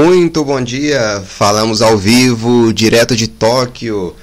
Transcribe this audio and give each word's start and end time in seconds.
Muito 0.00 0.44
bom 0.44 0.62
dia, 0.62 1.20
falamos 1.26 1.82
ao 1.82 1.98
vivo, 1.98 2.72
direto 2.72 3.16
de 3.16 3.26
Tóquio, 3.26 4.14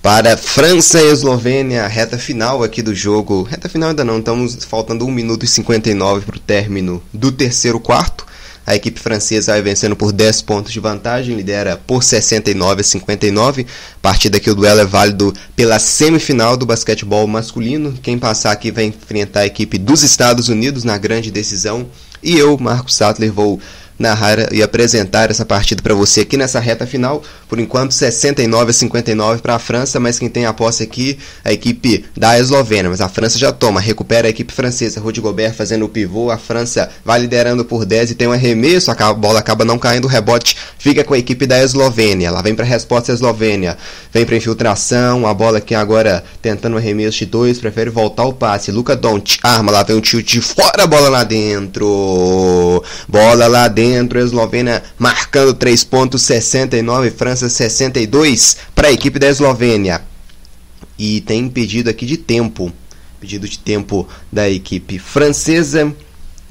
para 0.00 0.36
França 0.36 1.02
e 1.02 1.10
Eslovênia, 1.10 1.84
reta 1.88 2.16
final 2.16 2.62
aqui 2.62 2.80
do 2.80 2.94
jogo. 2.94 3.42
Reta 3.42 3.68
final 3.68 3.88
ainda 3.88 4.04
não, 4.04 4.20
estamos 4.20 4.64
faltando 4.64 5.04
1 5.04 5.10
minuto 5.10 5.44
e 5.44 5.48
59 5.48 6.24
para 6.24 6.36
o 6.36 6.38
término 6.38 7.02
do 7.12 7.32
terceiro 7.32 7.80
quarto. 7.80 8.24
A 8.64 8.76
equipe 8.76 9.00
francesa 9.00 9.50
vai 9.50 9.62
vencendo 9.62 9.96
por 9.96 10.12
10 10.12 10.42
pontos 10.42 10.72
de 10.72 10.78
vantagem, 10.78 11.34
lidera 11.34 11.76
por 11.76 12.04
69 12.04 12.82
a 12.82 12.84
59. 12.84 13.66
Partida 14.00 14.38
que 14.38 14.48
o 14.48 14.54
duelo 14.54 14.78
é 14.78 14.86
válido 14.86 15.34
pela 15.56 15.80
semifinal 15.80 16.56
do 16.56 16.66
basquetebol 16.66 17.26
masculino. 17.26 17.94
Quem 18.00 18.16
passar 18.16 18.52
aqui 18.52 18.70
vai 18.70 18.84
enfrentar 18.84 19.40
a 19.40 19.46
equipe 19.46 19.76
dos 19.76 20.04
Estados 20.04 20.48
Unidos 20.48 20.84
na 20.84 20.96
grande 20.96 21.32
decisão. 21.32 21.88
E 22.22 22.38
eu, 22.38 22.56
Marcos 22.58 22.94
Sattler, 22.94 23.32
vou 23.32 23.58
narrar 24.00 24.52
e 24.52 24.62
apresentar 24.62 25.30
essa 25.30 25.44
partida 25.44 25.82
para 25.82 25.94
você 25.94 26.22
aqui 26.22 26.36
nessa 26.36 26.58
reta 26.58 26.86
final. 26.86 27.22
Por 27.46 27.60
enquanto, 27.60 27.92
69 27.92 28.70
a 28.70 28.72
59 28.72 29.42
para 29.42 29.56
a 29.56 29.58
França, 29.58 30.00
mas 30.00 30.18
quem 30.18 30.28
tem 30.28 30.46
a 30.46 30.52
posse 30.52 30.82
aqui 30.82 31.18
a 31.44 31.52
equipe 31.52 32.06
da 32.16 32.38
Eslovênia. 32.38 32.88
Mas 32.90 33.02
a 33.02 33.08
França 33.08 33.38
já 33.38 33.52
toma, 33.52 33.78
recupera 33.78 34.26
a 34.26 34.30
equipe 34.30 34.52
francesa. 34.52 35.00
Rudy 35.00 35.20
Gobert 35.20 35.52
fazendo 35.54 35.84
o 35.84 35.88
pivô. 35.88 36.30
A 36.30 36.38
França 36.38 36.88
vai 37.04 37.20
liderando 37.20 37.64
por 37.64 37.84
10 37.84 38.12
e 38.12 38.14
tem 38.14 38.26
um 38.26 38.32
arremesso. 38.32 38.90
A 38.90 39.12
bola 39.12 39.38
acaba 39.38 39.64
não 39.64 39.78
caindo, 39.78 40.06
o 40.06 40.08
rebote 40.08 40.56
fica 40.78 41.04
com 41.04 41.12
a 41.12 41.18
equipe 41.18 41.46
da 41.46 41.62
Eslovênia. 41.62 42.28
Ela 42.28 42.40
vem 42.40 42.54
para 42.54 42.64
a 42.64 42.68
resposta 42.68 43.12
Eslovênia. 43.12 43.76
Vem 44.12 44.24
para 44.24 44.36
infiltração. 44.36 45.26
A 45.26 45.34
bola 45.34 45.58
aqui 45.58 45.74
agora 45.74 46.24
tentando 46.40 46.74
um 46.74 46.78
arremesso 46.78 47.18
de 47.18 47.26
2. 47.26 47.58
Prefere 47.58 47.90
voltar 47.90 48.24
o 48.24 48.32
passe. 48.32 48.72
Luca 48.72 48.96
Don't 48.96 49.38
arma. 49.42 49.70
Lá 49.70 49.82
vem 49.82 49.96
um 49.96 50.00
tilt 50.00 50.26
de 50.26 50.40
fora. 50.40 50.86
Bola 50.86 51.10
lá 51.10 51.24
dentro. 51.24 52.82
Bola 53.06 53.46
lá 53.46 53.68
dentro 53.68 53.89
dentro, 53.90 54.20
Eslovênia 54.20 54.84
marcando 54.96 55.52
3 55.52 55.82
pontos, 55.84 56.22
69, 56.22 57.10
França 57.10 57.48
62 57.48 58.56
para 58.74 58.88
a 58.88 58.92
equipe 58.92 59.18
da 59.18 59.28
Eslovênia. 59.28 60.02
E 60.96 61.20
tem 61.22 61.48
pedido 61.48 61.90
aqui 61.90 62.06
de 62.06 62.16
tempo, 62.16 62.72
pedido 63.18 63.48
de 63.48 63.58
tempo 63.58 64.06
da 64.30 64.48
equipe 64.48 64.98
francesa. 64.98 65.92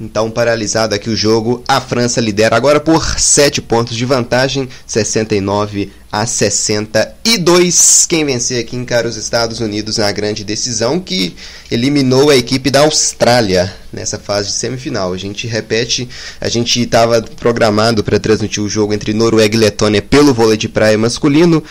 Então, 0.00 0.30
paralisado 0.30 0.94
aqui 0.94 1.10
o 1.10 1.16
jogo, 1.16 1.62
a 1.68 1.78
França 1.78 2.22
lidera 2.22 2.56
agora 2.56 2.80
por 2.80 3.20
7 3.20 3.60
pontos 3.60 3.94
de 3.94 4.06
vantagem, 4.06 4.66
69 4.86 5.92
a 6.10 6.24
62. 6.24 8.06
Quem 8.08 8.24
vencer 8.24 8.64
aqui 8.64 8.76
encara 8.76 9.06
os 9.06 9.16
Estados 9.16 9.60
Unidos 9.60 9.98
na 9.98 10.10
grande 10.10 10.42
decisão 10.42 10.98
que 10.98 11.36
eliminou 11.70 12.30
a 12.30 12.36
equipe 12.36 12.70
da 12.70 12.80
Austrália 12.80 13.70
nessa 13.92 14.18
fase 14.18 14.48
de 14.48 14.54
semifinal. 14.54 15.12
A 15.12 15.18
gente 15.18 15.46
repete, 15.46 16.08
a 16.40 16.48
gente 16.48 16.80
estava 16.80 17.20
programado 17.20 18.02
para 18.02 18.18
transmitir 18.18 18.62
o 18.62 18.70
jogo 18.70 18.94
entre 18.94 19.12
Noruega 19.12 19.54
e 19.54 19.58
Letônia 19.58 20.00
pelo 20.00 20.32
vôlei 20.32 20.56
de 20.56 20.68
praia 20.68 20.96
masculino, 20.96 21.62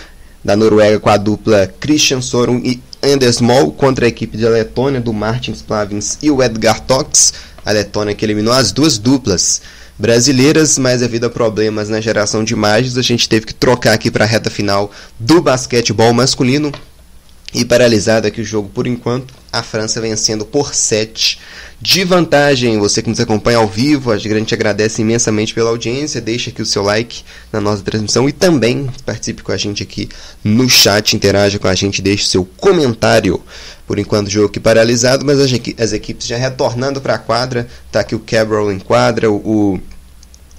da 0.45 0.55
Noruega 0.55 0.99
com 0.99 1.09
a 1.09 1.17
dupla 1.17 1.67
Christian 1.79 2.21
Sorum 2.21 2.61
e 2.63 2.79
Anders 3.01 3.41
Moll 3.41 3.71
contra 3.71 4.05
a 4.05 4.09
equipe 4.09 4.37
da 4.37 4.49
Letônia 4.49 4.99
do 4.99 5.13
Martin 5.13 5.51
Splavins 5.51 6.17
e 6.21 6.29
o 6.29 6.43
Edgar 6.43 6.81
Tox 6.81 7.33
a 7.69 7.71
Letônia 7.71 8.15
que 8.15 8.25
eliminou 8.25 8.51
as 8.51 8.71
duas 8.71 8.97
duplas 8.97 9.61
brasileiras, 9.97 10.79
mas 10.79 11.01
devido 11.01 11.25
a 11.25 11.29
problemas 11.29 11.87
na 11.87 12.01
geração 12.01 12.43
de 12.43 12.53
imagens, 12.53 12.97
a 12.97 13.01
gente 13.03 13.29
teve 13.29 13.45
que 13.45 13.53
trocar 13.53 13.93
aqui 13.93 14.09
para 14.09 14.25
a 14.25 14.27
reta 14.27 14.49
final 14.49 14.91
do 15.19 15.39
basquetebol 15.39 16.11
masculino. 16.11 16.71
E 17.53 17.63
paralisado 17.63 18.27
aqui 18.27 18.41
o 18.41 18.45
jogo 18.45 18.69
por 18.69 18.87
enquanto, 18.87 19.33
a 19.51 19.63
França 19.63 19.99
vencendo 19.99 20.45
por 20.45 20.73
7 20.73 21.39
de 21.81 22.03
vantagem. 22.03 22.77
Você 22.79 23.01
que 23.01 23.09
nos 23.09 23.19
acompanha 23.19 23.57
ao 23.57 23.67
vivo, 23.67 24.11
a 24.11 24.17
gente 24.17 24.53
agradece 24.53 25.01
imensamente 25.01 25.53
pela 25.53 25.69
audiência. 25.69 26.21
Deixa 26.21 26.49
aqui 26.49 26.61
o 26.61 26.65
seu 26.65 26.83
like 26.83 27.23
na 27.51 27.59
nossa 27.59 27.81
transmissão 27.81 28.27
e 28.27 28.31
também 28.31 28.89
participe 29.05 29.43
com 29.43 29.51
a 29.51 29.57
gente 29.57 29.81
aqui 29.83 30.09
no 30.43 30.69
chat, 30.69 31.15
interaja 31.15 31.57
com 31.57 31.67
a 31.67 31.75
gente, 31.75 32.01
deixe 32.01 32.27
seu 32.27 32.45
comentário. 32.57 33.41
Por 33.87 33.97
enquanto, 33.97 34.27
o 34.27 34.31
jogo 34.31 34.47
aqui 34.47 34.59
paralisado, 34.59 35.25
mas 35.25 35.39
as, 35.39 35.93
equipes 35.93 36.27
já 36.27 36.37
retornando 36.37 37.01
para 37.01 37.15
a 37.15 37.19
quadra. 37.19 37.67
Tá 37.91 38.01
aqui 38.01 38.13
o 38.13 38.19
Cabral 38.19 38.71
em 38.71 38.77
quadra, 38.77 39.31
o, 39.31 39.79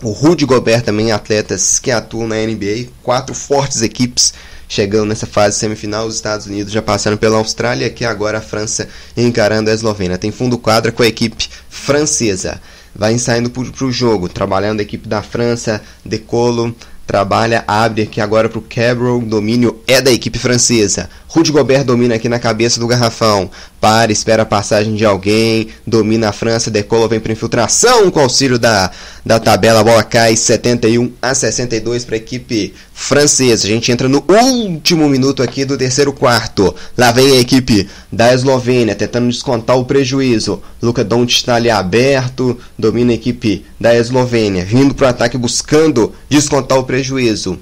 o 0.03 0.11
Rudy 0.11 0.45
Gobert 0.45 0.83
também, 0.83 1.13
atletas 1.13 1.79
que 1.79 1.93
atuam 1.93 2.27
na 2.27 2.37
NBA. 2.37 2.89
Quatro 3.03 3.35
fortes 3.35 3.83
equipes 3.83 4.35
chegando 4.71 5.09
nessa 5.09 5.27
fase 5.27 5.59
semifinal. 5.59 6.07
Os 6.07 6.15
Estados 6.15 6.47
Unidos 6.47 6.73
já 6.73 6.81
passaram 6.81 7.19
pela 7.19 7.37
Austrália, 7.37 7.91
que 7.91 8.05
agora 8.05 8.39
a 8.39 8.41
França 8.41 8.89
encarando 9.17 9.69
a 9.69 9.75
Eslovênia. 9.75 10.17
Tem 10.17 10.31
fundo 10.31 10.57
quadra 10.57 10.93
com 10.93 11.03
a 11.03 11.07
equipe 11.07 11.51
francesa. 11.69 12.63
Vai 12.95 13.19
saindo 13.19 13.51
para 13.51 13.85
o 13.85 13.93
jogo, 13.93 14.29
trabalhando 14.29 14.81
a 14.81 14.83
equipe 14.83 15.09
da 15.09 15.23
França, 15.23 15.83
Decolo, 16.05 16.75
trabalha, 17.07 17.65
abre 17.67 18.03
aqui 18.03 18.21
agora 18.21 18.49
para 18.49 18.59
o 18.59 18.63
Cabral, 18.63 19.21
domínio 19.21 19.81
é 19.87 20.01
da 20.01 20.13
equipe 20.13 20.39
francesa. 20.39 21.11
Rudy 21.33 21.53
Gobert 21.53 21.85
domina 21.85 22.17
aqui 22.17 22.29
na 22.29 22.41
cabeça 22.41 22.81
do 22.81 22.89
garrafão, 22.89 23.49
para, 23.81 24.11
espera 24.11 24.43
a 24.43 24.47
passagem 24.47 24.97
de 24.97 25.05
alguém, 25.05 25.69
domina 25.87 26.31
a 26.31 26.33
França, 26.33 26.73
decola, 26.73 27.07
vem 27.07 27.21
para 27.21 27.31
infiltração 27.31 28.11
com 28.11 28.19
auxílio 28.19 28.59
da, 28.59 28.91
da 29.25 29.39
tabela, 29.39 29.79
a 29.79 29.85
bola 29.85 30.03
cai 30.03 30.35
71 30.35 31.13
a 31.23 31.33
62 31.33 32.05
para 32.05 32.17
a 32.17 32.19
equipe 32.19 32.75
francesa. 32.93 33.69
A 33.69 33.71
gente 33.71 33.93
entra 33.93 34.09
no 34.09 34.25
último 34.29 35.09
minuto 35.09 35.41
aqui 35.41 35.65
do 35.65 35.79
terceiro 35.79 36.13
quarto. 36.13 36.75
Lá 36.99 37.13
vem 37.13 37.37
a 37.37 37.41
equipe 37.41 37.89
da 38.11 38.35
Eslovênia 38.35 38.97
tentando 38.97 39.29
descontar 39.29 39.79
o 39.79 39.85
prejuízo. 39.85 40.61
Luca 40.83 41.05
Doncic 41.05 41.39
está 41.39 41.55
ali 41.55 41.71
aberto, 41.71 42.59
domina 42.77 43.13
a 43.13 43.15
equipe 43.15 43.65
da 43.79 43.95
Eslovênia, 43.95 44.65
vindo 44.65 44.97
para 44.97 45.07
o 45.07 45.11
ataque 45.11 45.39
buscando 45.39 46.13
descontar 46.29 46.77
o 46.77 46.83
prejuízo. 46.83 47.57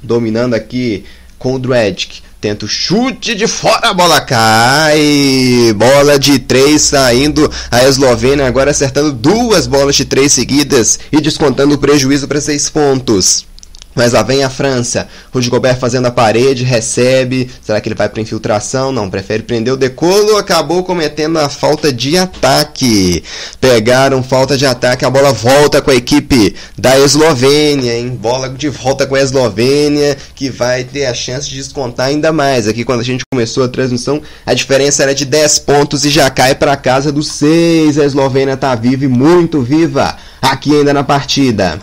Dominando 0.00 0.54
aqui 0.54 1.04
com 1.36 1.54
o 1.54 1.58
Dredic 1.58 2.22
Tenta 2.42 2.64
o 2.64 2.68
chute 2.68 3.36
de 3.36 3.46
fora, 3.46 3.90
a 3.90 3.94
bola 3.94 4.20
cai. 4.20 5.72
Bola 5.76 6.18
de 6.18 6.40
três 6.40 6.82
saindo. 6.82 7.48
A 7.70 7.84
Eslovênia 7.84 8.48
agora 8.48 8.72
acertando 8.72 9.12
duas 9.12 9.68
bolas 9.68 9.94
de 9.94 10.04
três 10.04 10.32
seguidas 10.32 10.98
e 11.12 11.20
descontando 11.20 11.76
o 11.76 11.78
prejuízo 11.78 12.26
para 12.26 12.40
seis 12.40 12.68
pontos. 12.68 13.46
Mas 13.94 14.12
lá 14.12 14.22
vem 14.22 14.42
a 14.42 14.48
França. 14.48 15.06
Rudy 15.32 15.50
Gobert 15.50 15.78
fazendo 15.78 16.06
a 16.06 16.10
parede, 16.10 16.64
recebe. 16.64 17.50
Será 17.62 17.80
que 17.80 17.88
ele 17.88 17.94
vai 17.94 18.08
para 18.08 18.22
infiltração? 18.22 18.90
Não, 18.90 19.10
prefere 19.10 19.42
prender 19.42 19.72
o 19.72 19.76
decolo. 19.76 20.36
Acabou 20.36 20.82
cometendo 20.82 21.38
a 21.38 21.48
falta 21.48 21.92
de 21.92 22.16
ataque. 22.16 23.22
Pegaram 23.60 24.22
falta 24.22 24.56
de 24.56 24.64
ataque. 24.64 25.04
A 25.04 25.10
bola 25.10 25.32
volta 25.32 25.82
com 25.82 25.90
a 25.90 25.94
equipe 25.94 26.54
da 26.76 26.98
Eslovênia, 26.98 27.98
hein? 27.98 28.08
Bola 28.08 28.48
de 28.48 28.68
volta 28.70 29.06
com 29.06 29.14
a 29.14 29.20
Eslovênia, 29.20 30.16
que 30.34 30.48
vai 30.48 30.84
ter 30.84 31.06
a 31.06 31.14
chance 31.14 31.48
de 31.48 31.56
descontar 31.56 32.06
ainda 32.06 32.32
mais. 32.32 32.66
Aqui, 32.66 32.84
quando 32.84 33.00
a 33.00 33.04
gente 33.04 33.24
começou 33.30 33.64
a 33.64 33.68
transmissão, 33.68 34.22
a 34.46 34.54
diferença 34.54 35.02
era 35.02 35.14
de 35.14 35.26
10 35.26 35.58
pontos 35.60 36.04
e 36.04 36.10
já 36.10 36.30
cai 36.30 36.54
para 36.54 36.76
casa 36.76 37.12
dos 37.12 37.28
6. 37.32 37.98
A 37.98 38.04
Eslovênia 38.04 38.54
está 38.54 38.74
viva 38.74 39.04
e 39.04 39.08
muito 39.08 39.60
viva 39.60 40.16
aqui 40.40 40.74
ainda 40.74 40.92
na 40.92 41.04
partida 41.04 41.80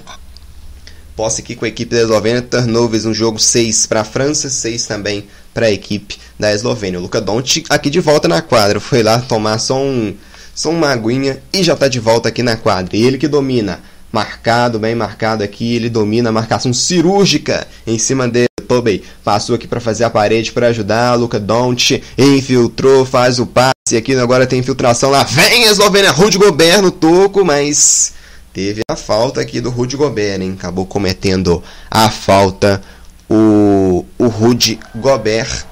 posse 1.19 1.41
aqui 1.41 1.53
com 1.53 1.65
a 1.65 1.67
equipe 1.67 1.93
da 1.93 2.01
Eslovênia. 2.01 2.41
Turnovers, 2.41 3.03
um 3.03 3.13
jogo 3.13 3.37
6 3.37 3.87
para 3.87 3.99
a 3.99 4.03
França, 4.05 4.49
6 4.49 4.85
também 4.85 5.25
para 5.53 5.65
a 5.65 5.69
equipe 5.69 6.17
da 6.39 6.53
Eslovênia. 6.53 6.97
O 6.97 7.01
Luca 7.01 7.19
Doncic 7.19 7.65
aqui 7.69 7.89
de 7.89 7.99
volta 7.99 8.25
na 8.29 8.41
quadra. 8.41 8.79
Foi 8.79 9.03
lá 9.03 9.19
tomar 9.19 9.57
só, 9.59 9.77
um, 9.83 10.15
só 10.55 10.69
uma 10.69 10.87
aguinha 10.87 11.43
e 11.51 11.61
já 11.61 11.73
está 11.73 11.89
de 11.89 11.99
volta 11.99 12.29
aqui 12.29 12.41
na 12.41 12.55
quadra. 12.55 12.95
E 12.95 13.03
ele 13.03 13.17
que 13.17 13.27
domina. 13.27 13.81
Marcado, 14.13 14.79
bem 14.79 14.95
marcado 14.95 15.43
aqui. 15.43 15.75
Ele 15.75 15.89
domina 15.89 16.29
a 16.29 16.31
marcação 16.31 16.73
cirúrgica 16.73 17.67
em 17.85 17.99
cima 17.99 18.25
dele. 18.25 18.47
Tobey 18.65 19.03
passou 19.21 19.55
aqui 19.55 19.67
para 19.67 19.81
fazer 19.81 20.05
a 20.05 20.09
parede 20.09 20.53
para 20.53 20.67
ajudar. 20.67 21.15
Luca 21.15 21.37
Doncic 21.37 22.01
infiltrou, 22.17 23.05
faz 23.05 23.39
o 23.39 23.45
passe. 23.45 23.97
Aqui 23.97 24.15
agora 24.15 24.47
tem 24.47 24.59
infiltração 24.59 25.09
lá. 25.09 25.23
Vem 25.23 25.65
a 25.65 25.71
Eslovênia. 25.71 26.11
Rudy 26.11 26.37
Gobert 26.37 26.81
no 26.81 26.91
toco, 26.91 27.43
mas 27.43 28.13
Teve 28.53 28.81
a 28.89 28.95
falta 28.95 29.41
aqui 29.41 29.61
do 29.61 29.69
Rudy 29.69 29.95
Gobert, 29.95 30.41
hein? 30.41 30.55
Acabou 30.57 30.85
cometendo 30.85 31.63
a 31.89 32.09
falta 32.09 32.81
o, 33.29 34.03
o 34.17 34.27
Rudy 34.27 34.79
Gobert. 34.95 35.65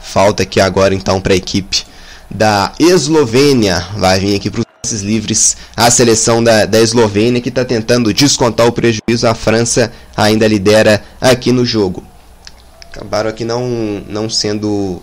Falta 0.00 0.44
aqui 0.44 0.60
agora 0.60 0.94
então 0.94 1.20
para 1.20 1.32
a 1.32 1.36
equipe 1.36 1.84
da 2.30 2.72
Eslovênia. 2.78 3.84
Vai 3.96 4.20
vir 4.20 4.36
aqui 4.36 4.48
para 4.48 4.62
os 4.84 5.02
livres 5.02 5.56
a 5.76 5.90
seleção 5.90 6.42
da, 6.42 6.66
da 6.66 6.80
Eslovênia 6.80 7.40
que 7.40 7.48
está 7.48 7.64
tentando 7.64 8.14
descontar 8.14 8.66
o 8.66 8.72
prejuízo. 8.72 9.26
A 9.26 9.34
França 9.34 9.92
ainda 10.16 10.46
lidera 10.46 11.02
aqui 11.20 11.50
no 11.50 11.66
jogo. 11.66 12.04
Acabaram 12.92 13.28
aqui 13.28 13.44
não, 13.44 14.02
não 14.08 14.30
sendo 14.30 15.02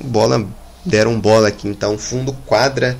bola, 0.00 0.44
deram 0.84 1.18
bola 1.20 1.48
aqui 1.48 1.68
então 1.68 1.96
fundo 1.96 2.32
quadra 2.46 2.98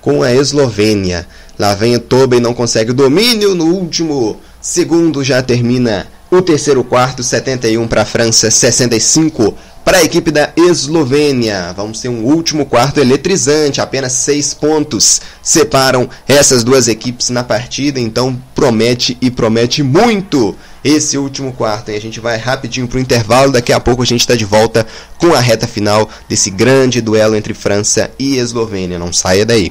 com 0.00 0.22
a 0.22 0.32
Eslovênia. 0.34 1.26
Lá 1.60 1.74
vem 1.74 1.94
o 1.94 2.00
Tobin, 2.00 2.40
não 2.40 2.54
consegue 2.54 2.92
o 2.92 2.94
domínio. 2.94 3.54
No 3.54 3.66
último 3.66 4.40
segundo 4.62 5.22
já 5.22 5.42
termina 5.42 6.06
o 6.30 6.40
terceiro 6.40 6.82
quarto, 6.82 7.22
71 7.22 7.86
para 7.86 8.00
a 8.00 8.06
França, 8.06 8.50
65 8.50 9.54
para 9.84 9.98
a 9.98 10.02
equipe 10.02 10.30
da 10.30 10.54
Eslovênia. 10.56 11.74
Vamos 11.76 12.00
ter 12.00 12.08
um 12.08 12.24
último 12.24 12.64
quarto 12.64 12.98
eletrizante, 12.98 13.78
apenas 13.78 14.12
seis 14.12 14.54
pontos 14.54 15.20
separam 15.42 16.08
essas 16.26 16.64
duas 16.64 16.88
equipes 16.88 17.28
na 17.28 17.44
partida, 17.44 18.00
então 18.00 18.40
promete 18.54 19.18
e 19.20 19.30
promete 19.30 19.82
muito 19.82 20.56
esse 20.82 21.18
último 21.18 21.52
quarto. 21.52 21.90
E 21.90 21.94
a 21.94 22.00
gente 22.00 22.20
vai 22.20 22.38
rapidinho 22.38 22.88
para 22.88 22.96
o 22.96 23.02
intervalo, 23.02 23.52
daqui 23.52 23.74
a 23.74 23.80
pouco 23.80 24.02
a 24.02 24.06
gente 24.06 24.20
está 24.20 24.34
de 24.34 24.46
volta 24.46 24.86
com 25.18 25.34
a 25.34 25.40
reta 25.40 25.66
final 25.66 26.08
desse 26.26 26.48
grande 26.48 27.02
duelo 27.02 27.36
entre 27.36 27.52
França 27.52 28.10
e 28.18 28.38
Eslovênia. 28.38 28.98
Não 28.98 29.12
saia 29.12 29.44
daí. 29.44 29.70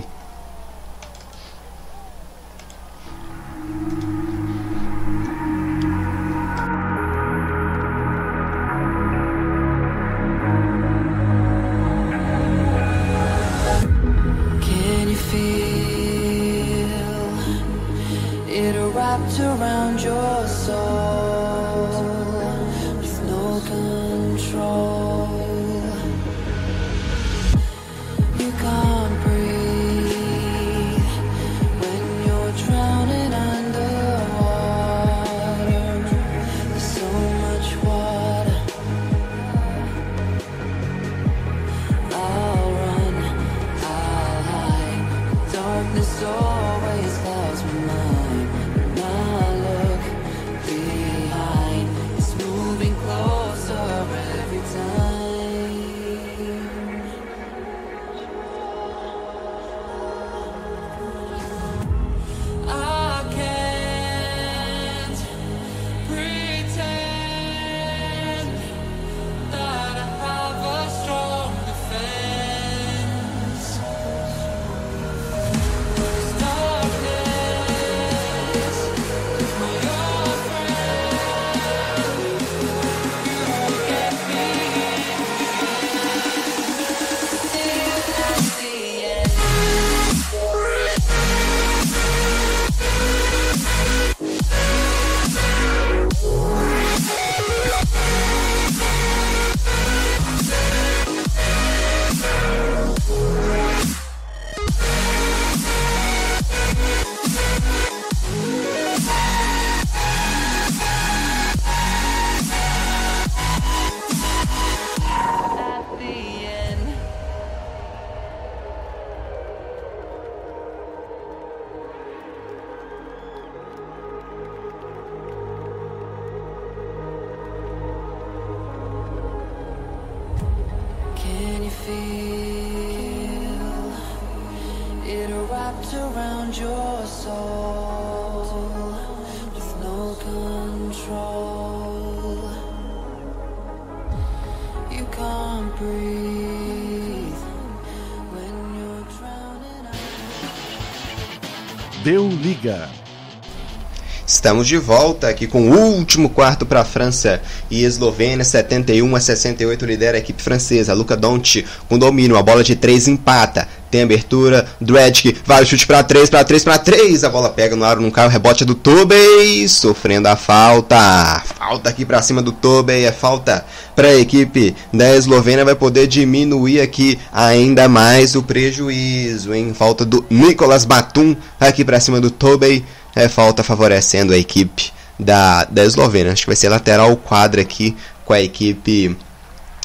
Estamos 154.40 154.69
de 154.69 154.78
volta 154.78 155.28
aqui 155.28 155.46
com 155.46 155.69
o 155.69 155.78
último 155.78 156.30
quarto 156.30 156.66
para 156.66 156.80
a 156.80 156.86
França 156.86 157.42
e 157.69 157.84
Eslovênia, 157.84 158.46
71 158.46 159.14
a 159.14 159.19
68 159.19 159.86
lidera 159.86 160.16
a 160.16 160.22
equipe 160.22 160.42
francesa. 160.42 160.94
Luca 160.94 161.18
Doncic 161.18 161.66
com 161.90 162.00
domínio, 162.00 162.38
a 162.38 162.42
bola 162.42 162.64
de 162.64 162.74
3 162.74 163.10
empata. 163.10 163.68
Tem 163.92 164.04
abertura, 164.04 164.68
Dredge 164.80 165.36
vai 165.44 165.64
o 165.64 165.66
chute 165.66 165.86
para 165.86 166.04
3, 166.04 166.30
para 166.30 166.44
3, 166.44 166.64
para 166.64 166.78
3. 166.78 167.24
A 167.24 167.30
bola 167.30 167.50
pega 167.50 167.76
no 167.76 167.84
aro, 167.84 168.00
não 168.00 168.12
cai, 168.12 168.28
o 168.28 168.30
rebote 168.30 168.64
é 168.64 168.66
do 168.66 168.76
Tobey, 168.76 169.68
sofrendo 169.68 170.28
a 170.30 170.36
falta. 170.38 171.44
Falta 171.58 171.90
aqui 171.90 172.06
para 172.06 172.22
cima 172.22 172.42
do 172.42 172.52
Tobey, 172.52 173.04
é 173.04 173.12
falta 173.12 173.66
para 173.96 174.10
a 174.10 174.16
equipe 174.16 174.76
da 174.94 175.16
Eslovênia. 175.16 175.66
Vai 175.66 175.76
poder 175.76 176.08
diminuir 176.08 176.80
aqui 176.80 177.19
ainda 177.34 177.90
mais 177.90 178.36
o 178.36 178.44
prejuízo, 178.44 179.54
hein? 179.54 179.74
Falta 179.74 180.06
do 180.06 180.24
Nicolas 180.30 180.86
Batum 180.86 181.36
aqui 181.60 181.84
para 181.84 182.00
cima 182.00 182.22
do 182.22 182.30
Tobey 182.31 182.86
é 183.16 183.28
falta 183.28 183.63
favorecendo 183.63 184.33
a 184.33 184.37
equipe 184.37 184.92
da, 185.19 185.66
da 185.66 185.83
Eslovênia. 185.83 186.31
Acho 186.31 186.44
que 186.44 186.49
vai 186.49 186.56
ser 186.56 186.69
lateral 186.69 187.16
quadra 187.18 187.61
aqui 187.61 187.95
com 188.25 188.33
a 188.33 188.42
equipe 188.42 189.16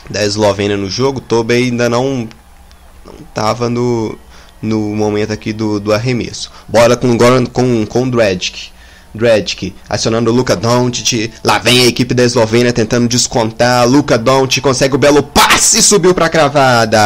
da 0.08 0.24
Eslovênia 0.24 0.76
no 0.76 0.88
jogo. 0.88 1.20
Tobe 1.20 1.54
ainda 1.54 1.88
não 1.88 2.28
estava 3.28 3.68
no, 3.68 4.18
no 4.60 4.94
momento 4.94 5.32
aqui 5.32 5.52
do, 5.52 5.80
do 5.80 5.92
arremesso. 5.92 6.50
Bola 6.68 6.96
com 6.96 7.16
com 7.52 7.86
com 7.86 8.08
Dredge. 8.08 8.72
Dredge 9.14 9.74
acionando 9.88 10.30
o 10.30 10.34
Luka 10.34 10.56
Doncic. 10.56 11.32
Lá 11.42 11.58
vem 11.58 11.80
a 11.80 11.86
equipe 11.86 12.14
da 12.14 12.24
Eslovênia 12.24 12.72
tentando 12.72 13.08
descontar. 13.08 13.88
Luka 13.88 14.18
Doncic 14.18 14.62
consegue 14.62 14.94
o 14.94 14.98
belo 14.98 15.22
passe 15.22 15.43
e 15.54 15.82
subiu 15.82 16.12
para 16.12 16.28
cravada. 16.28 16.98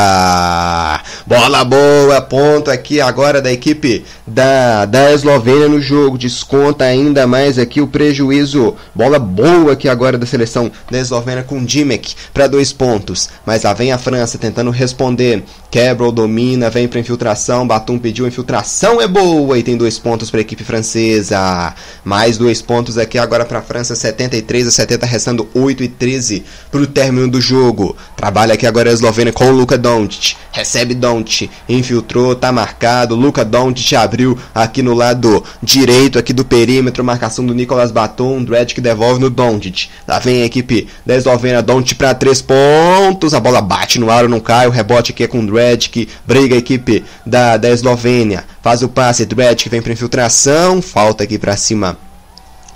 Bola 1.27 1.65
boa, 1.65 2.21
ponto 2.23 2.71
aqui 2.71 2.99
agora 2.99 3.43
da 3.43 3.53
equipe 3.53 4.05
da, 4.27 4.87
da 4.87 5.13
Eslovênia 5.13 5.69
no 5.69 5.81
jogo. 5.81 6.17
Desconta 6.17 6.85
ainda 6.85 7.27
mais 7.27 7.59
aqui 7.59 7.81
o 7.81 7.87
prejuízo. 7.87 8.75
Bola 8.95 9.19
boa 9.19 9.73
aqui 9.73 9.87
agora 9.89 10.17
da 10.17 10.25
seleção 10.25 10.73
da 10.91 10.99
Eslovênia 10.99 11.43
com 11.43 11.63
Dimek 11.63 12.15
para 12.33 12.47
dois 12.47 12.73
pontos. 12.73 13.29
Mas 13.45 13.65
lá 13.65 13.75
vem 13.75 13.93
a 13.93 13.99
França 13.99 14.39
tentando 14.39 14.71
responder. 14.71 15.45
Quebra 15.71 16.11
domina, 16.11 16.71
vem 16.71 16.89
para 16.89 16.99
infiltração. 16.99 17.67
Batum 17.67 17.99
pediu 17.99 18.27
infiltração, 18.27 19.03
é 19.03 19.07
boa 19.07 19.59
e 19.59 19.63
tem 19.63 19.77
dois 19.77 19.99
pontos 19.99 20.31
para 20.31 20.41
a 20.41 20.43
equipe 20.43 20.65
francesa. 20.65 21.75
Mais 22.03 22.39
dois 22.39 22.63
pontos 22.63 22.97
aqui 22.97 23.19
agora 23.19 23.45
para 23.45 23.59
a 23.59 23.63
França, 23.63 23.95
73 23.95 24.67
a 24.67 24.71
70, 24.71 25.05
restando 25.05 25.47
8 25.53 25.83
e 25.83 25.89
13 25.89 26.43
para 26.71 26.81
o 26.81 26.87
término 26.87 27.29
do 27.29 27.39
jogo. 27.39 27.95
Trabalha 28.17 28.55
aqui 28.55 28.67
agora 28.67 28.89
a 28.89 28.93
Eslovênia 28.95 29.31
com 29.31 29.45
o 29.51 29.53
Luka 29.53 29.77
Doncic. 29.77 30.37
Recebe 30.51 30.95
Doncic, 30.95 31.51
infiltrou, 31.69 32.35
tá 32.35 32.51
marcado. 32.51 33.15
Luka 33.15 33.45
Doncic 33.45 33.93
abriu 33.95 34.39
aqui 34.55 34.83
no 34.83 34.95
lado 34.95 35.45
direito 35.63 36.19
aqui 36.19 36.33
do 36.33 36.47
perímetro, 36.47 37.05
marcação 37.05 37.45
do 37.45 37.55
Nicolas 37.55 37.91
Batum, 37.91 38.43
Dredd 38.43 38.73
que 38.73 38.81
devolve 38.81 39.21
no 39.21 39.29
Doncic. 39.29 39.91
Lá 40.07 40.19
vem 40.19 40.41
a 40.41 40.47
equipe 40.47 40.89
da 41.05 41.15
Eslovênia, 41.15 41.61
Doncic 41.61 41.99
para 41.99 42.15
três 42.15 42.41
pontos. 42.41 43.35
A 43.35 43.41
bola 43.41 43.61
bate 43.61 44.01
no 44.01 44.11
aro, 44.11 44.31
não 44.31 44.41
cai. 44.41 44.67
O 44.67 44.71
rebote 44.71 45.13
aqui 45.13 45.25
é 45.25 45.27
com 45.27 45.45
Dredd 45.45 45.58
que 45.91 46.09
briga 46.27 46.55
a 46.55 46.59
equipe 46.59 47.05
da, 47.25 47.57
da 47.57 47.71
Eslovênia. 47.71 48.45
Faz 48.63 48.83
o 48.83 48.89
passe, 48.89 49.27
Dredd 49.27 49.63
que 49.63 49.69
vem 49.69 49.83
para 49.83 49.93
infiltração. 49.93 50.81
Falta 50.81 51.25
aqui 51.25 51.39
para 51.39 51.57
cima 51.57 51.99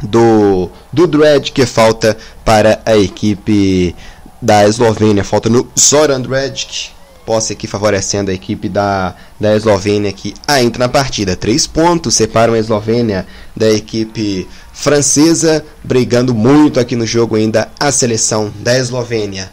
do, 0.03 0.71
do 0.93 1.07
Dredd 1.07 1.51
que 1.53 1.65
falta 1.65 2.17
para 2.45 2.81
a 2.85 2.97
equipe 2.97 3.95
da 4.41 4.67
Eslovênia. 4.67 5.25
Falta 5.25 5.49
no 5.49 5.69
Zoran 5.79 6.21
Dredd. 6.21 6.91
Posse 7.25 7.53
aqui 7.53 7.69
favorecendo 7.69 8.33
a 8.33 8.35
equipe 8.35 8.69
da, 8.69 9.15
da 9.39 9.55
Eslovênia 9.55 10.13
que 10.13 10.35
entra 10.61 10.81
na 10.81 10.89
partida. 10.89 11.37
Três 11.37 11.69
pontos 11.69 12.17
separam 12.17 12.55
a 12.55 12.59
Eslovênia 12.59 13.25
da 13.57 13.71
equipe 13.71 14.49
francesa, 14.73 15.65
brigando 15.85 16.35
muito 16.35 16.81
aqui 16.81 16.97
no 16.97 17.07
jogo 17.07 17.37
ainda 17.37 17.71
a 17.79 17.93
seleção 17.93 18.53
da 18.59 18.77
Eslovênia. 18.77 19.53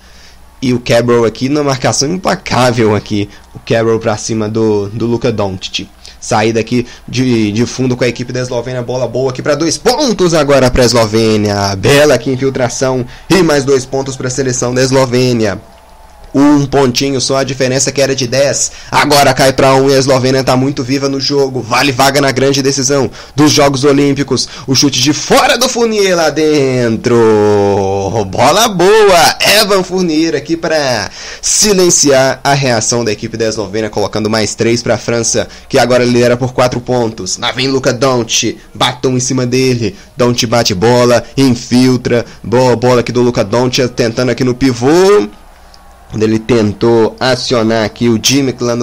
E 0.62 0.74
o 0.74 0.80
Cabral 0.80 1.26
aqui 1.26 1.48
na 1.48 1.64
marcação 1.64 2.12
implacável 2.12 2.96
aqui. 2.96 3.30
O 3.56 3.60
Cabral 3.60 4.00
para 4.00 4.18
cima 4.18 4.50
do, 4.50 4.88
do 4.90 5.06
Luka 5.06 5.32
Doncic. 5.32 5.88
Saída 6.20 6.60
aqui 6.60 6.86
de, 7.08 7.52
de 7.52 7.66
fundo 7.66 7.96
com 7.96 8.04
a 8.04 8.08
equipe 8.08 8.34
da 8.34 8.42
Eslovênia. 8.42 8.82
Bola 8.82 9.08
boa 9.08 9.32
aqui 9.32 9.42
para 9.42 9.56
dois 9.56 9.78
pontos 9.78 10.34
agora 10.34 10.70
para 10.70 10.84
a 10.84 10.86
Eslovênia. 10.86 11.76
Bela 11.78 12.16
aqui 12.16 12.30
infiltração. 12.30 13.06
E 13.30 13.42
mais 13.42 13.64
dois 13.64 13.86
pontos 13.86 14.18
para 14.18 14.28
a 14.28 14.32
seleção 14.32 14.74
da 14.74 14.82
Eslovênia. 14.82 15.60
Um 16.34 16.66
pontinho 16.66 17.20
só, 17.20 17.38
a 17.38 17.44
diferença 17.44 17.92
que 17.92 18.02
era 18.02 18.16
de 18.16 18.28
10. 18.28 18.72
Agora 18.92 19.34
cai 19.34 19.52
para 19.52 19.74
1 19.74 19.84
um, 19.84 19.90
e 19.90 19.96
a 19.96 19.98
Eslovênia 19.98 20.42
está 20.42 20.56
muito 20.56 20.84
viva 20.84 21.10
no 21.10 21.20
jogo. 21.20 21.62
Vale 21.62 21.92
vaga 21.92 22.22
na 22.22 22.32
grande 22.32 22.62
decisão 22.62 23.10
dos 23.36 23.52
Jogos 23.52 23.84
Olímpicos. 23.84 24.48
O 24.68 24.76
chute 24.76 25.02
de 25.02 25.14
fora 25.14 25.58
do 25.58 25.68
Fournier 25.68 26.16
lá 26.16 26.30
dentro. 26.30 27.16
Bola 28.30 28.68
boa. 28.68 29.38
Evan 29.60 29.84
Fournier 29.84 30.36
aqui 30.36 30.56
para 30.56 31.10
silenciar 31.42 32.40
a 32.44 32.54
reação 32.54 33.04
da 33.04 33.12
equipe 33.12 33.36
da 33.36 33.48
Eslovênia, 33.48 33.90
colocando 33.90 34.30
mais 34.30 34.54
3 34.54 34.84
para 34.84 34.96
a 34.96 34.98
França, 34.98 35.48
que 35.68 35.80
agora 35.80 36.06
lidera 36.06 36.38
por 36.38 36.54
4 36.54 36.80
pontos. 36.82 37.38
Lá 37.38 37.52
vem 37.52 37.68
Luca 37.68 37.92
Doncic, 37.92 38.58
batom 38.74 39.18
em 39.18 39.20
cima 39.20 39.46
dele. 39.46 39.96
Doncic 40.16 40.48
bate 40.48 40.74
bola, 40.76 41.24
infiltra. 41.36 42.26
Boa 42.44 42.76
bola 42.76 43.02
aqui 43.02 43.12
do 43.12 43.22
Luca 43.22 43.44
Doncic, 43.44 43.90
tentando 43.90 44.30
aqui 44.30 44.44
no 44.44 44.54
pivô 44.54 45.28
quando 46.10 46.24
ele 46.24 46.40
tentou 46.40 47.16
acionar 47.20 47.86
aqui 47.86 48.10
o 48.10 48.20
Jimmy 48.22 48.56
lá, 48.60 48.76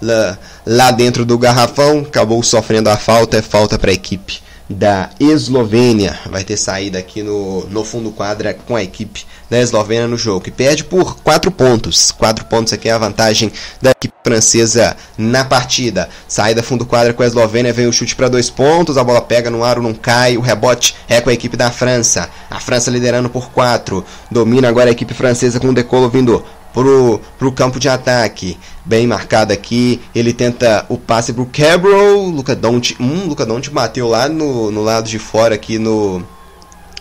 lá, 0.00 0.38
lá 0.66 0.90
dentro 0.90 1.24
do 1.24 1.38
garrafão, 1.38 2.00
acabou 2.00 2.42
sofrendo 2.42 2.90
a 2.90 2.96
falta, 2.96 3.38
é 3.38 3.42
falta 3.42 3.78
para 3.78 3.90
a 3.90 3.94
equipe 3.94 4.46
da 4.68 5.10
Eslovênia. 5.18 6.18
Vai 6.26 6.44
ter 6.44 6.56
saída 6.56 6.98
aqui 6.98 7.22
no, 7.22 7.66
no 7.66 7.84
fundo 7.84 8.10
quadra 8.10 8.52
com 8.54 8.74
a 8.74 8.82
equipe 8.82 9.24
da 9.48 9.60
Eslovênia 9.60 10.08
no 10.08 10.18
jogo, 10.18 10.40
que 10.40 10.50
perde 10.50 10.84
por 10.84 11.16
4 11.18 11.50
pontos. 11.50 12.10
4 12.10 12.44
pontos 12.46 12.72
aqui 12.72 12.88
é 12.88 12.92
a 12.92 12.98
vantagem 12.98 13.52
da 13.80 13.92
equipe 13.92 14.14
francesa 14.24 14.96
na 15.16 15.44
partida. 15.44 16.08
Saída 16.26 16.62
fundo 16.62 16.84
quadra 16.84 17.14
com 17.14 17.22
a 17.22 17.26
Eslovênia, 17.26 17.72
vem 17.72 17.86
o 17.86 17.92
chute 17.92 18.16
para 18.16 18.28
2 18.28 18.50
pontos, 18.50 18.98
a 18.98 19.04
bola 19.04 19.20
pega 19.20 19.50
no 19.50 19.62
aro, 19.62 19.82
não 19.82 19.94
cai, 19.94 20.36
o 20.36 20.40
rebote 20.40 20.96
é 21.08 21.20
com 21.20 21.30
a 21.30 21.32
equipe 21.32 21.56
da 21.56 21.70
França. 21.70 22.28
A 22.50 22.58
França 22.58 22.90
liderando 22.90 23.30
por 23.30 23.50
4. 23.50 24.04
Domina 24.30 24.68
agora 24.68 24.88
a 24.88 24.92
equipe 24.92 25.14
francesa 25.14 25.60
com 25.60 25.68
o 25.68 25.74
Decolo 25.74 26.08
vindo 26.08 26.44
pro, 26.76 27.18
pro 27.38 27.52
campo 27.52 27.80
de 27.80 27.88
ataque. 27.88 28.58
Bem 28.84 29.06
marcado 29.06 29.50
aqui. 29.50 29.98
Ele 30.14 30.34
tenta 30.34 30.84
o 30.90 30.98
passe 30.98 31.32
pro 31.32 31.46
Cabral. 31.46 32.18
Luca 32.26 32.54
Doncic, 32.54 33.00
hum, 33.00 33.26
Luca 33.26 33.46
Doncic 33.46 33.72
bateu 33.72 34.06
lá 34.08 34.28
no, 34.28 34.70
no 34.70 34.82
lado 34.82 35.08
de 35.08 35.18
fora 35.18 35.54
aqui 35.54 35.78
no 35.78 36.22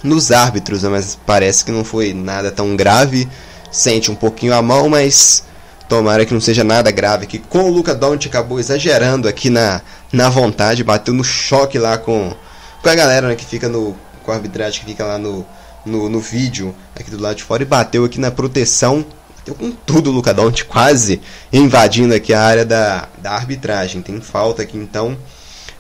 nos 0.02 0.32
árbitros, 0.32 0.84
né? 0.84 0.90
mas 0.90 1.18
parece 1.26 1.66
que 1.66 1.72
não 1.72 1.84
foi 1.84 2.14
nada 2.14 2.52
tão 2.52 2.76
grave. 2.76 3.28
Sente 3.70 4.10
um 4.10 4.16
pouquinho 4.16 4.54
a 4.54 4.62
mão, 4.62 4.88
mas 4.88 5.44
tomara 5.90 6.26
que 6.26 6.34
não 6.34 6.40
seja 6.40 6.64
nada 6.64 6.90
grave 6.92 7.26
aqui. 7.26 7.40
Com 7.40 7.64
o 7.64 7.72
Luca 7.72 7.94
Doncic 7.94 8.28
acabou 8.28 8.60
exagerando 8.60 9.28
aqui 9.28 9.50
na, 9.50 9.82
na 10.14 10.30
vontade, 10.30 10.84
bateu 10.84 11.14
no 11.14 11.24
choque 11.24 11.78
lá 11.78 11.98
com, 11.98 12.32
com 12.82 12.90
a 12.90 12.96
galera 12.96 13.28
né, 13.28 13.36
que 13.36 13.44
fica 13.44 13.68
no 13.68 13.96
com 14.24 14.32
a 14.32 14.36
arbitragem 14.36 14.80
que 14.80 14.86
fica 14.88 15.06
lá 15.06 15.20
no, 15.20 15.46
no, 15.86 16.10
no 16.10 16.20
vídeo 16.20 16.74
aqui 17.00 17.12
do 17.12 17.22
lado 17.22 17.36
de 17.36 17.44
fora 17.44 17.62
e 17.62 17.66
bateu 17.66 18.06
aqui 18.06 18.20
na 18.20 18.32
proteção 18.32 19.06
Com 19.54 19.72
tudo 19.72 20.10
o 20.10 20.14
Luca 20.14 20.34
quase 20.68 21.22
invadindo 21.54 22.14
aqui 22.14 22.34
a 22.34 22.42
área 22.42 22.66
da, 22.66 23.08
da 23.18 23.32
arbitragem. 23.32 24.02
Tem 24.02 24.20
falta 24.20 24.64
aqui 24.64 24.78
então. 24.78 25.18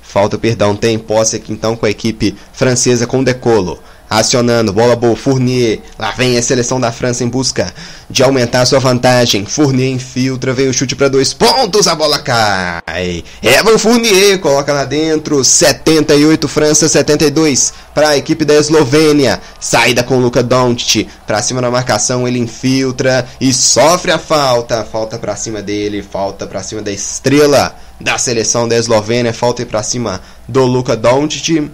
Falta, 0.01 0.38
perdão, 0.38 0.75
tem 0.75 0.98
posse 0.98 1.36
aqui 1.36 1.51
então 1.51 1.75
com 1.75 1.86
a 1.86 1.89
equipe 1.89 2.36
francesa 2.53 3.05
com 3.05 3.24
Decolo. 3.24 3.79
Acionando, 4.10 4.72
bola 4.72 4.96
boa, 4.96 5.16
Fournier. 5.16 5.80
Lá 5.98 6.12
vem 6.12 6.38
a 6.38 6.42
seleção 6.42 6.80
da 6.80 6.92
França 6.92 7.24
em 7.24 7.28
busca 7.28 7.74
de 8.10 8.24
aumentar 8.24 8.66
sua 8.66 8.80
vantagem. 8.80 9.46
Fournier 9.46 9.90
infiltra, 9.90 10.54
vem 10.54 10.68
o 10.68 10.74
chute 10.74 10.96
para 10.96 11.08
dois 11.08 11.34
pontos, 11.34 11.88
a 11.88 11.96
bola 11.96 12.20
cai. 12.20 13.24
Evan 13.42 13.78
Fournier 13.78 14.40
coloca 14.40 14.72
lá 14.72 14.86
dentro. 14.86 15.44
78 15.44 16.48
França, 16.48 16.88
72 16.88 17.74
para 17.94 18.10
a 18.10 18.18
equipe 18.18 18.46
da 18.46 18.54
Eslovênia. 18.54 19.42
Saída 19.60 20.04
com 20.04 20.20
Luka 20.20 20.44
Doncic 20.44 21.08
para 21.26 21.42
cima 21.42 21.62
da 21.62 21.72
marcação, 21.72 22.28
ele 22.28 22.40
infiltra 22.40 23.28
e 23.42 23.54
sofre 23.54 24.12
a 24.12 24.20
falta. 24.20 24.84
Falta 24.84 25.18
para 25.18 25.36
cima 25.36 25.62
dele, 25.62 26.04
falta 26.04 26.46
para 26.46 26.62
cima 26.62 26.82
da 26.82 26.92
estrela 26.92 27.76
da 28.00 28.18
seleção 28.18 28.68
da 28.68 28.76
Eslovênia, 28.76 29.34
falta 29.34 29.66
para 29.66 29.82
cima 29.82 30.22
do 30.48 30.66
Luka 30.66 30.96
Doncic. 30.96 31.72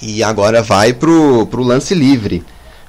E 0.00 0.22
agora 0.22 0.62
vai 0.62 0.92
pro, 0.92 1.46
pro 1.46 1.62
lance 1.62 1.94
livre. 1.94 2.44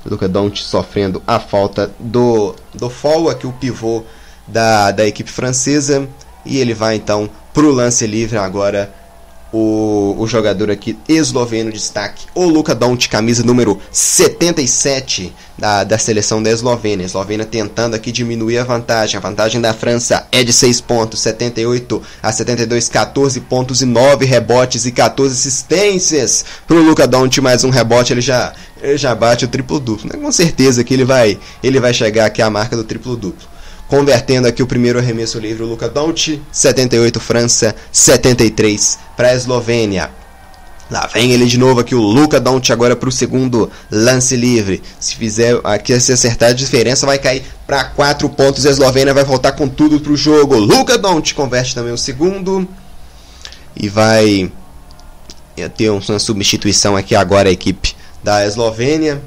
Luca 0.05 0.27
Doncic 0.27 0.63
sofrendo 0.63 1.21
a 1.27 1.39
falta 1.39 1.91
do, 1.99 2.55
do 2.73 2.89
Fall, 2.89 3.29
aqui 3.29 3.45
o 3.45 3.51
pivô 3.51 4.03
da, 4.47 4.91
da 4.91 5.05
equipe 5.05 5.29
francesa. 5.29 6.07
E 6.45 6.57
ele 6.57 6.73
vai 6.73 6.95
então 6.95 7.29
pro 7.53 7.71
lance 7.71 8.07
livre 8.07 8.37
agora 8.37 8.91
o, 9.51 10.15
o 10.17 10.27
jogador 10.27 10.71
aqui 10.71 10.97
esloveno 11.07 11.71
destaque, 11.71 12.25
o 12.33 12.45
Luka 12.45 12.73
Doncic, 12.73 13.11
camisa 13.11 13.43
número 13.43 13.79
77 13.91 15.33
da, 15.57 15.83
da 15.83 15.97
seleção 15.97 16.41
da 16.41 16.49
Eslovênia. 16.49 17.05
A 17.05 17.07
Eslovênia 17.07 17.45
tentando 17.45 17.95
aqui 17.95 18.11
diminuir 18.11 18.57
a 18.57 18.63
vantagem. 18.63 19.17
A 19.17 19.21
vantagem 19.21 19.59
da 19.59 19.73
França 19.73 20.25
é 20.31 20.43
de 20.43 20.53
6 20.53 20.81
pontos, 20.81 21.19
78 21.19 22.01
a 22.23 22.31
72, 22.31 22.89
14 22.89 23.41
pontos 23.41 23.81
e 23.81 23.85
9 23.85 24.25
rebotes 24.25 24.85
e 24.85 24.91
14 24.91 25.33
assistências 25.35 26.45
para 26.65 26.77
o 26.77 26.81
Luka 26.81 27.07
Doncic. 27.07 27.41
Mais 27.43 27.63
um 27.63 27.69
rebote, 27.69 28.13
ele 28.13 28.21
já, 28.21 28.53
ele 28.81 28.97
já 28.97 29.13
bate 29.13 29.45
o 29.45 29.47
triplo-duplo. 29.47 30.09
Né? 30.11 30.19
Com 30.19 30.31
certeza 30.31 30.83
que 30.83 30.93
ele 30.93 31.05
vai, 31.05 31.37
ele 31.61 31.79
vai 31.79 31.93
chegar 31.93 32.25
aqui 32.25 32.41
à 32.41 32.49
marca 32.49 32.75
do 32.75 32.83
triplo-duplo. 32.83 33.51
Convertendo 33.91 34.47
aqui 34.47 34.63
o 34.63 34.65
primeiro 34.65 34.99
arremesso 34.99 35.37
livre, 35.37 35.63
o 35.63 35.67
Luca 35.67 35.89
Doncic, 35.89 36.41
78 36.49 37.19
França, 37.19 37.75
73 37.91 38.97
para 39.17 39.27
a 39.27 39.35
Eslovênia. 39.35 40.09
Lá 40.89 41.07
vem 41.07 41.33
ele 41.33 41.45
de 41.45 41.57
novo 41.57 41.81
aqui, 41.81 41.93
o 41.93 41.99
Luca 41.99 42.39
Doncic 42.39 42.71
agora 42.71 42.95
para 42.95 43.09
o 43.09 43.11
segundo 43.11 43.69
lance 43.91 44.37
livre. 44.37 44.81
Se 44.97 45.17
fizer 45.17 45.59
aqui, 45.65 45.99
se 45.99 46.13
acertar 46.13 46.51
a 46.51 46.53
diferença, 46.53 47.05
vai 47.05 47.19
cair 47.19 47.43
para 47.67 47.83
4 47.83 48.29
pontos. 48.29 48.65
A 48.65 48.69
Eslovênia 48.69 49.13
vai 49.13 49.25
voltar 49.25 49.51
com 49.51 49.67
tudo 49.67 49.99
para 49.99 50.13
o 50.13 50.15
jogo. 50.15 50.55
Luca 50.55 50.97
Doncic 50.97 51.35
converte 51.35 51.75
também 51.75 51.91
o 51.91 51.97
segundo. 51.97 52.65
E 53.75 53.89
vai 53.89 54.49
ter 55.75 55.89
uma 55.89 56.17
substituição 56.17 56.95
aqui 56.95 57.13
agora 57.13 57.49
a 57.49 57.51
equipe 57.51 57.93
da 58.23 58.47
Eslovênia. 58.47 59.21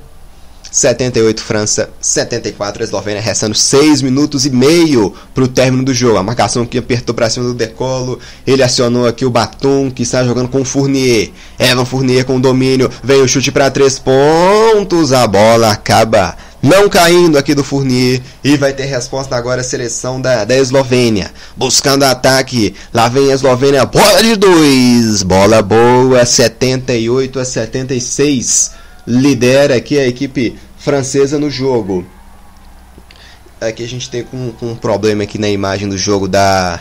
78 0.74 1.40
França, 1.40 1.88
74 2.00 2.82
Eslovênia, 2.82 3.22
restando 3.22 3.54
6 3.54 4.02
minutos 4.02 4.44
e 4.44 4.50
meio 4.50 5.14
para 5.32 5.44
o 5.44 5.48
término 5.48 5.84
do 5.84 5.94
jogo. 5.94 6.18
A 6.18 6.22
marcação 6.24 6.66
que 6.66 6.76
apertou 6.76 7.14
para 7.14 7.30
cima 7.30 7.46
do 7.46 7.54
Decolo, 7.54 8.18
ele 8.44 8.60
acionou 8.60 9.06
aqui 9.06 9.24
o 9.24 9.30
Batum, 9.30 9.88
que 9.88 10.02
está 10.02 10.24
jogando 10.24 10.48
com 10.48 10.62
o 10.62 10.64
Fournier. 10.64 11.30
Evan 11.60 11.84
Fournier 11.84 12.24
com 12.24 12.40
domínio, 12.40 12.90
vem 13.04 13.22
o 13.22 13.28
chute 13.28 13.52
para 13.52 13.70
3 13.70 14.00
pontos, 14.00 15.12
a 15.12 15.28
bola 15.28 15.70
acaba 15.70 16.36
não 16.60 16.88
caindo 16.88 17.38
aqui 17.38 17.54
do 17.54 17.62
Fournier 17.62 18.20
e 18.42 18.56
vai 18.56 18.72
ter 18.72 18.86
resposta 18.86 19.36
agora 19.36 19.60
a 19.60 19.64
seleção 19.64 20.20
da, 20.20 20.44
da 20.44 20.56
Eslovênia. 20.56 21.30
Buscando 21.56 22.02
ataque, 22.02 22.74
lá 22.92 23.08
vem 23.08 23.30
a 23.30 23.34
Eslovênia, 23.34 23.86
bola 23.86 24.20
de 24.24 24.34
2, 24.34 25.22
bola 25.22 25.62
boa, 25.62 26.26
78 26.26 27.38
a 27.38 27.44
76 27.44 28.82
lidera 29.06 29.76
aqui 29.76 29.98
a 29.98 30.06
equipe 30.06 30.56
francesa 30.78 31.38
no 31.38 31.50
jogo. 31.50 32.06
Aqui 33.60 33.82
a 33.82 33.88
gente 33.88 34.10
tem 34.10 34.22
com, 34.22 34.52
um 34.60 34.76
problema 34.76 35.22
aqui 35.22 35.38
na 35.38 35.48
imagem 35.48 35.88
do 35.88 35.96
jogo 35.96 36.28
da, 36.28 36.80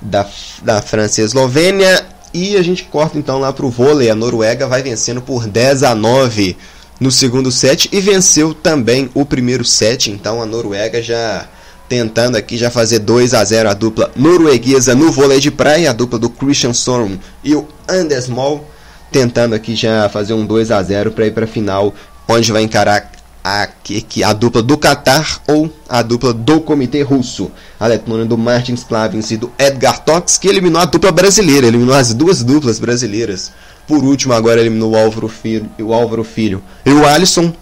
da, 0.00 0.26
da 0.62 0.82
França 0.82 1.20
e 1.20 1.24
Eslovênia. 1.24 2.06
E 2.32 2.56
a 2.56 2.62
gente 2.62 2.84
corta 2.84 3.18
então 3.18 3.38
lá 3.38 3.52
para 3.52 3.66
o 3.66 3.70
vôlei. 3.70 4.10
A 4.10 4.14
Noruega 4.14 4.66
vai 4.66 4.82
vencendo 4.82 5.22
por 5.22 5.46
10 5.46 5.82
a 5.82 5.94
9 5.94 6.56
no 7.00 7.10
segundo 7.10 7.50
set 7.50 7.88
e 7.92 8.00
venceu 8.00 8.54
também 8.54 9.10
o 9.14 9.24
primeiro 9.24 9.64
set. 9.64 10.10
Então 10.10 10.40
a 10.42 10.46
Noruega 10.46 11.02
já 11.02 11.48
tentando 11.88 12.36
aqui 12.36 12.56
já 12.56 12.70
fazer 12.70 13.00
2 13.00 13.34
a 13.34 13.44
0 13.44 13.68
a 13.68 13.74
dupla 13.74 14.10
norueguesa 14.16 14.94
no 14.94 15.12
vôlei 15.12 15.38
de 15.38 15.50
praia, 15.50 15.90
a 15.90 15.92
dupla 15.92 16.18
do 16.18 16.30
Christian 16.30 16.70
Storm 16.70 17.16
e 17.42 17.54
o 17.54 17.68
Anders 17.86 18.26
Moll 18.26 18.66
tentando 19.14 19.54
aqui 19.54 19.76
já 19.76 20.08
fazer 20.08 20.34
um 20.34 20.44
2 20.44 20.72
a 20.72 20.82
0 20.82 21.12
para 21.12 21.24
ir 21.24 21.30
para 21.30 21.44
a 21.44 21.46
final, 21.46 21.94
onde 22.28 22.50
vai 22.50 22.62
encarar 22.62 23.12
a, 23.44 23.62
a, 23.62 24.28
a 24.28 24.32
dupla 24.32 24.60
do 24.60 24.76
Qatar 24.76 25.40
ou 25.46 25.72
a 25.88 26.02
dupla 26.02 26.34
do 26.34 26.60
Comitê 26.60 27.02
Russo. 27.02 27.48
A 27.78 27.86
Letônia 27.86 28.24
do 28.24 28.36
Martin 28.36 28.74
Splavins 28.74 29.30
e 29.30 29.36
do 29.36 29.52
Edgar 29.56 30.00
Tox, 30.00 30.36
que 30.36 30.48
eliminou 30.48 30.82
a 30.82 30.84
dupla 30.84 31.12
brasileira, 31.12 31.68
eliminou 31.68 31.94
as 31.94 32.12
duas 32.12 32.42
duplas 32.42 32.80
brasileiras. 32.80 33.52
Por 33.86 34.02
último, 34.02 34.32
agora 34.32 34.60
eliminou 34.60 34.94
o 34.94 34.96
Álvaro 34.96 35.28
Filho, 35.28 35.70
o 35.78 35.94
Álvaro 35.94 36.24
Filho 36.24 36.60
e 36.84 36.90
o 36.90 37.06
Alisson, 37.06 37.52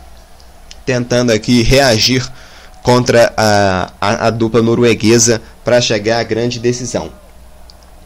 tentando 0.86 1.32
aqui 1.32 1.60
reagir 1.60 2.26
contra 2.82 3.30
a, 3.36 3.92
a, 4.00 4.28
a 4.28 4.30
dupla 4.30 4.62
norueguesa 4.62 5.42
para 5.62 5.82
chegar 5.82 6.18
à 6.18 6.22
grande 6.22 6.58
decisão. 6.58 7.10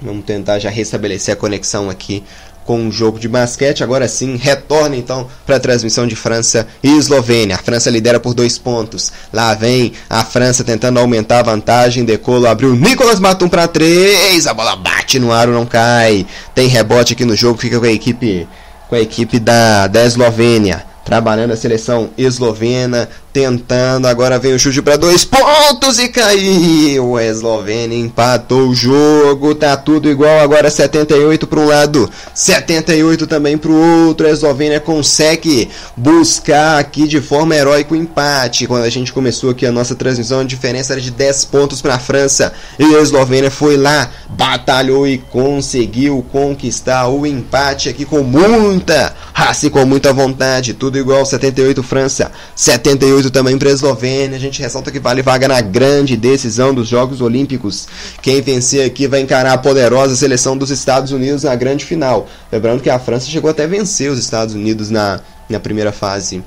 Vamos 0.00 0.26
tentar 0.26 0.58
já 0.58 0.68
restabelecer 0.68 1.32
a 1.32 1.36
conexão 1.36 1.88
aqui 1.88 2.22
com 2.66 2.78
um 2.78 2.92
jogo 2.92 3.18
de 3.18 3.28
basquete. 3.28 3.82
Agora 3.82 4.08
sim, 4.08 4.36
retorna 4.36 4.96
então 4.96 5.28
para 5.46 5.56
a 5.56 5.60
transmissão 5.60 6.06
de 6.06 6.16
França 6.16 6.66
e 6.82 6.98
Eslovênia. 6.98 7.54
A 7.54 7.58
França 7.58 7.88
lidera 7.88 8.20
por 8.20 8.34
dois 8.34 8.58
pontos. 8.58 9.12
Lá 9.32 9.54
vem 9.54 9.92
a 10.10 10.24
França 10.24 10.64
tentando 10.64 10.98
aumentar 10.98 11.38
a 11.38 11.44
vantagem. 11.44 12.04
Decolo 12.04 12.46
abriu 12.46 12.74
Nicolas 12.74 13.20
Batum 13.20 13.48
para 13.48 13.68
três. 13.68 14.46
A 14.46 14.52
bola 14.52 14.76
bate 14.76 15.18
no 15.18 15.32
aro, 15.32 15.52
não 15.52 15.64
cai. 15.64 16.26
Tem 16.54 16.66
rebote 16.66 17.12
aqui 17.12 17.24
no 17.24 17.36
jogo, 17.36 17.58
fica 17.58 17.78
com 17.78 17.86
a 17.86 17.92
equipe 17.92 18.46
com 18.88 18.94
a 18.94 19.00
equipe 19.00 19.40
da, 19.40 19.88
da 19.88 20.04
Eslovênia 20.04 20.84
trabalhando 21.06 21.52
a 21.52 21.56
seleção 21.56 22.10
eslovena, 22.18 23.08
tentando, 23.32 24.08
agora 24.08 24.40
vem 24.40 24.54
o 24.54 24.58
chute 24.58 24.82
para 24.82 24.96
dois 24.96 25.24
pontos 25.24 26.00
e 26.00 26.08
caiu. 26.08 27.16
A 27.16 27.24
Eslovênia 27.24 27.96
empatou 27.96 28.70
o 28.70 28.74
jogo, 28.74 29.54
tá 29.54 29.76
tudo 29.76 30.10
igual, 30.10 30.40
agora 30.40 30.68
78 30.68 31.46
para 31.46 31.60
um 31.60 31.66
lado, 31.66 32.10
78 32.34 33.24
também 33.26 33.56
para 33.56 33.70
o 33.70 34.06
outro. 34.06 34.26
A 34.26 34.30
Eslovênia 34.30 34.80
consegue 34.80 35.70
buscar 35.96 36.80
aqui 36.80 37.06
de 37.06 37.20
forma 37.20 37.54
heróica 37.54 37.94
o 37.94 37.96
empate. 37.96 38.66
Quando 38.66 38.82
a 38.82 38.90
gente 38.90 39.12
começou 39.12 39.50
aqui 39.50 39.64
a 39.64 39.70
nossa 39.70 39.94
transmissão, 39.94 40.40
a 40.40 40.44
diferença 40.44 40.94
era 40.94 41.00
de 41.00 41.12
10 41.12 41.44
pontos 41.44 41.80
para 41.80 41.94
a 41.94 42.00
França 42.00 42.52
e 42.80 42.96
a 42.96 43.00
Eslovênia 43.00 43.50
foi 43.50 43.76
lá, 43.76 44.10
batalhou 44.30 45.06
e 45.06 45.18
conseguiu 45.18 46.26
conquistar 46.32 47.06
o 47.06 47.24
empate 47.24 47.88
aqui 47.88 48.04
com 48.04 48.22
muita 48.22 49.14
e 49.62 49.70
com 49.70 49.84
muita 49.84 50.12
vontade. 50.12 50.74
Tudo 50.74 50.98
igual, 50.98 51.24
78 51.24 51.82
França, 51.82 52.32
78 52.54 53.30
também 53.30 53.58
para 53.58 53.68
a 53.68 53.72
Eslovênia. 53.72 54.36
A 54.36 54.40
gente 54.40 54.60
ressalta 54.62 54.90
que 54.90 54.98
vale 54.98 55.22
vaga 55.22 55.46
na 55.46 55.60
grande 55.60 56.16
decisão 56.16 56.74
dos 56.74 56.88
Jogos 56.88 57.20
Olímpicos. 57.20 57.86
Quem 58.22 58.40
vencer 58.40 58.84
aqui 58.86 59.06
vai 59.06 59.20
encarar 59.20 59.52
a 59.52 59.58
poderosa 59.58 60.16
seleção 60.16 60.56
dos 60.56 60.70
Estados 60.70 61.12
Unidos 61.12 61.42
na 61.44 61.54
grande 61.54 61.84
final. 61.84 62.28
Lembrando 62.50 62.82
que 62.82 62.90
a 62.90 62.98
França 62.98 63.26
chegou 63.26 63.50
até 63.50 63.64
a 63.64 63.68
vencer 63.68 64.10
os 64.10 64.18
Estados 64.18 64.54
Unidos 64.54 64.90
na, 64.90 65.20
na 65.48 65.60
primeira 65.60 65.92
fase 65.92 66.42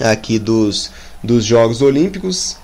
aqui 0.00 0.38
dos, 0.38 0.90
dos 1.22 1.44
Jogos 1.44 1.82
Olímpicos. 1.82 2.56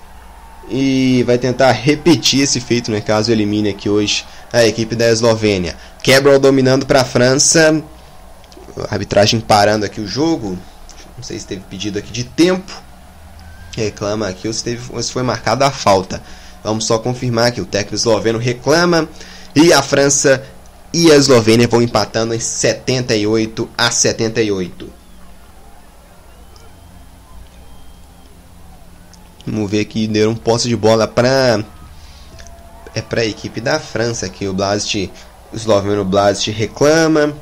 E 0.69 1.23
vai 1.27 1.37
tentar 1.37 1.71
repetir 1.71 2.41
esse 2.41 2.59
feito, 2.59 2.89
né, 2.89 3.01
caso 3.01 3.31
elimine 3.31 3.69
aqui 3.69 3.89
hoje 3.89 4.25
a 4.51 4.65
equipe 4.65 4.95
da 4.95 5.09
Eslovênia. 5.09 5.75
Cabral 6.03 6.39
dominando 6.39 6.85
para 6.85 7.01
a 7.01 7.05
França. 7.05 7.83
A 8.77 8.93
arbitragem 8.93 9.39
parando 9.39 9.85
aqui 9.85 10.01
o 10.01 10.07
jogo. 10.07 10.57
Não 11.15 11.23
sei 11.23 11.39
se 11.39 11.45
teve 11.45 11.61
pedido 11.69 11.99
aqui 11.99 12.11
de 12.11 12.23
tempo 12.23 12.73
reclama 13.75 14.27
aqui 14.27 14.47
ou 14.47 14.53
se, 14.53 14.63
teve, 14.63 15.03
se 15.03 15.11
foi 15.11 15.23
marcada 15.23 15.65
a 15.65 15.71
falta. 15.71 16.21
Vamos 16.63 16.85
só 16.85 16.97
confirmar 16.97 17.51
que 17.51 17.61
o 17.61 17.65
técnico 17.65 17.95
esloveno 17.95 18.39
reclama 18.39 19.07
e 19.55 19.73
a 19.73 19.81
França 19.81 20.43
e 20.93 21.11
a 21.11 21.15
Eslovênia 21.15 21.67
vão 21.67 21.81
empatando 21.81 22.33
em 22.33 22.39
78 22.39 23.69
a 23.77 23.91
78. 23.91 24.93
Vamos 29.45 29.69
ver 29.69 29.81
aqui, 29.81 30.07
deu 30.07 30.29
um 30.29 30.35
posse 30.35 30.69
de 30.69 30.75
bola 30.75 31.07
para 31.07 31.63
é 32.95 33.01
para 33.01 33.21
a 33.21 33.25
equipe 33.25 33.59
da 33.59 33.79
França 33.79 34.29
que 34.29 34.47
o 34.47 34.53
Blast, 34.53 35.11
o 35.51 35.55
esloveno 35.55 36.05
Blast 36.05 36.49
reclama. 36.51 37.33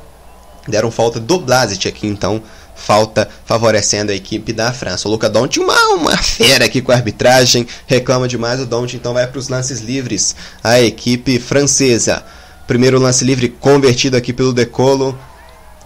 Deram 0.66 0.90
falta 0.90 1.18
do 1.18 1.38
Blast 1.38 1.88
aqui, 1.88 2.06
então 2.06 2.42
falta 2.74 3.28
favorecendo 3.44 4.12
a 4.12 4.14
equipe 4.14 4.52
da 4.52 4.72
França. 4.72 5.08
O 5.08 5.10
Luca 5.10 5.28
Doncic, 5.28 5.62
uma, 5.62 5.94
uma 5.94 6.16
fera 6.16 6.64
aqui 6.64 6.80
com 6.80 6.92
a 6.92 6.94
arbitragem, 6.94 7.66
reclama 7.86 8.28
demais 8.28 8.60
o 8.60 8.66
Doncic, 8.66 8.98
então 8.98 9.14
vai 9.14 9.26
para 9.26 9.38
os 9.38 9.48
lances 9.48 9.80
livres 9.80 10.34
a 10.62 10.80
equipe 10.80 11.38
francesa. 11.38 12.22
Primeiro 12.66 12.98
lance 12.98 13.24
livre 13.24 13.48
convertido 13.48 14.16
aqui 14.16 14.32
pelo 14.32 14.52
Decolo. 14.52 15.18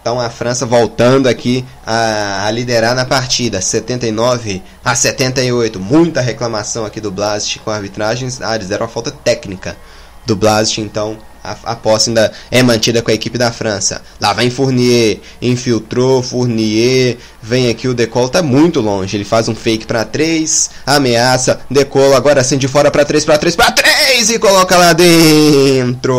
Então 0.00 0.20
a 0.20 0.30
França 0.30 0.64
voltando 0.64 1.28
aqui 1.28 1.64
a, 1.84 2.46
a, 2.46 2.50
liderar 2.52 2.94
na 2.94 3.04
partida, 3.04 3.60
79 3.60 4.62
a 4.84 4.94
78. 4.94 5.80
Muita 5.80 6.20
reclamação 6.20 6.84
aqui 6.84 7.00
do 7.00 7.10
Blast 7.10 7.58
com 7.58 7.70
a 7.72 7.74
arbitragem. 7.74 8.28
Ah, 8.40 8.54
eles 8.54 8.68
deram 8.68 8.86
a 8.86 8.88
falta 8.88 9.10
técnica 9.10 9.76
do 10.24 10.36
Blast, 10.36 10.78
então 10.80 11.18
a, 11.46 11.72
a 11.72 11.76
posse 11.76 12.10
ainda 12.10 12.32
é 12.50 12.62
mantida 12.62 13.00
com 13.00 13.10
a 13.10 13.14
equipe 13.14 13.38
da 13.38 13.52
França. 13.52 14.02
Lá 14.20 14.32
vem 14.32 14.50
Fournier, 14.50 15.18
infiltrou 15.40 16.22
Fournier, 16.22 17.16
vem 17.40 17.68
aqui 17.68 17.86
o 17.86 17.94
Decolo, 17.94 18.28
tá 18.28 18.42
muito 18.42 18.80
longe. 18.80 19.16
Ele 19.16 19.24
faz 19.24 19.48
um 19.48 19.54
fake 19.54 19.86
para 19.86 20.04
3, 20.04 20.70
ameaça, 20.84 21.60
Decolo 21.70 22.14
agora 22.14 22.42
sim 22.42 22.58
de 22.58 22.66
fora 22.66 22.90
para 22.90 23.04
3, 23.04 23.24
para 23.24 23.38
3, 23.38 23.54
para 23.54 23.70
3 23.70 24.30
e 24.30 24.38
coloca 24.38 24.76
lá 24.76 24.92
dentro. 24.92 26.14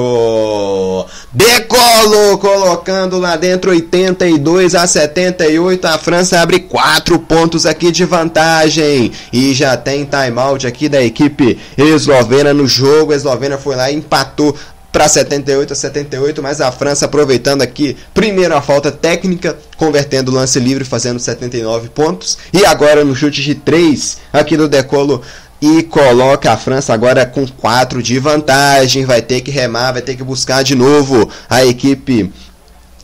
Decolo 1.34 2.38
colocando 2.38 3.20
lá 3.20 3.36
dentro 3.36 3.72
82 3.72 4.74
a 4.76 4.88
78. 4.88 5.86
A 5.86 5.98
França 5.98 6.40
abre 6.40 6.60
4 6.60 7.20
pontos 7.20 7.66
aqui 7.66 7.92
de 7.92 8.06
vantagem 8.06 9.12
e 9.34 9.54
já 9.54 9.76
tem 9.76 10.06
timeout 10.06 10.66
aqui 10.66 10.88
da 10.88 11.02
equipe 11.04 11.60
eslovena 11.78 12.54
no 12.54 12.68
jogo. 12.68 13.12
A 13.12 13.16
Eslovênia 13.16 13.58
foi 13.58 13.76
lá 13.76 13.92
e 13.92 13.96
empatou 13.96 14.56
para 14.92 15.08
78 15.08 15.74
a 15.74 15.76
78, 15.76 16.42
mas 16.42 16.62
a 16.62 16.72
França 16.72 17.06
aproveitando 17.06 17.62
aqui, 17.62 17.96
primeiro 18.14 18.56
a 18.56 18.62
falta 18.62 18.92
técnica, 18.92 19.58
convertendo 19.76 20.32
o 20.32 20.34
lance 20.34 20.60
livre, 20.60 20.84
fazendo 20.84 21.20
79 21.20 21.90
pontos, 21.90 22.38
e 22.54 22.66
agora 22.66 23.04
no 23.04 23.16
chute 23.16 23.42
de 23.42 23.56
3 23.56 24.18
aqui 24.34 24.58
do 24.58 24.68
Decolo 24.68 25.22
e 25.62 25.84
coloca 25.84 26.52
a 26.52 26.58
França 26.58 26.94
agora 26.94 27.26
com 27.26 27.48
4 27.48 28.02
de 28.02 28.20
vantagem, 28.20 29.06
vai 29.06 29.22
ter 29.22 29.42
que 29.42 29.52
remar, 29.52 29.92
vai 29.92 30.02
ter 30.02 30.16
que 30.16 30.24
buscar 30.24 30.64
de 30.64 30.76
novo 30.76 31.30
a 31.50 31.66
equipe 31.66 32.32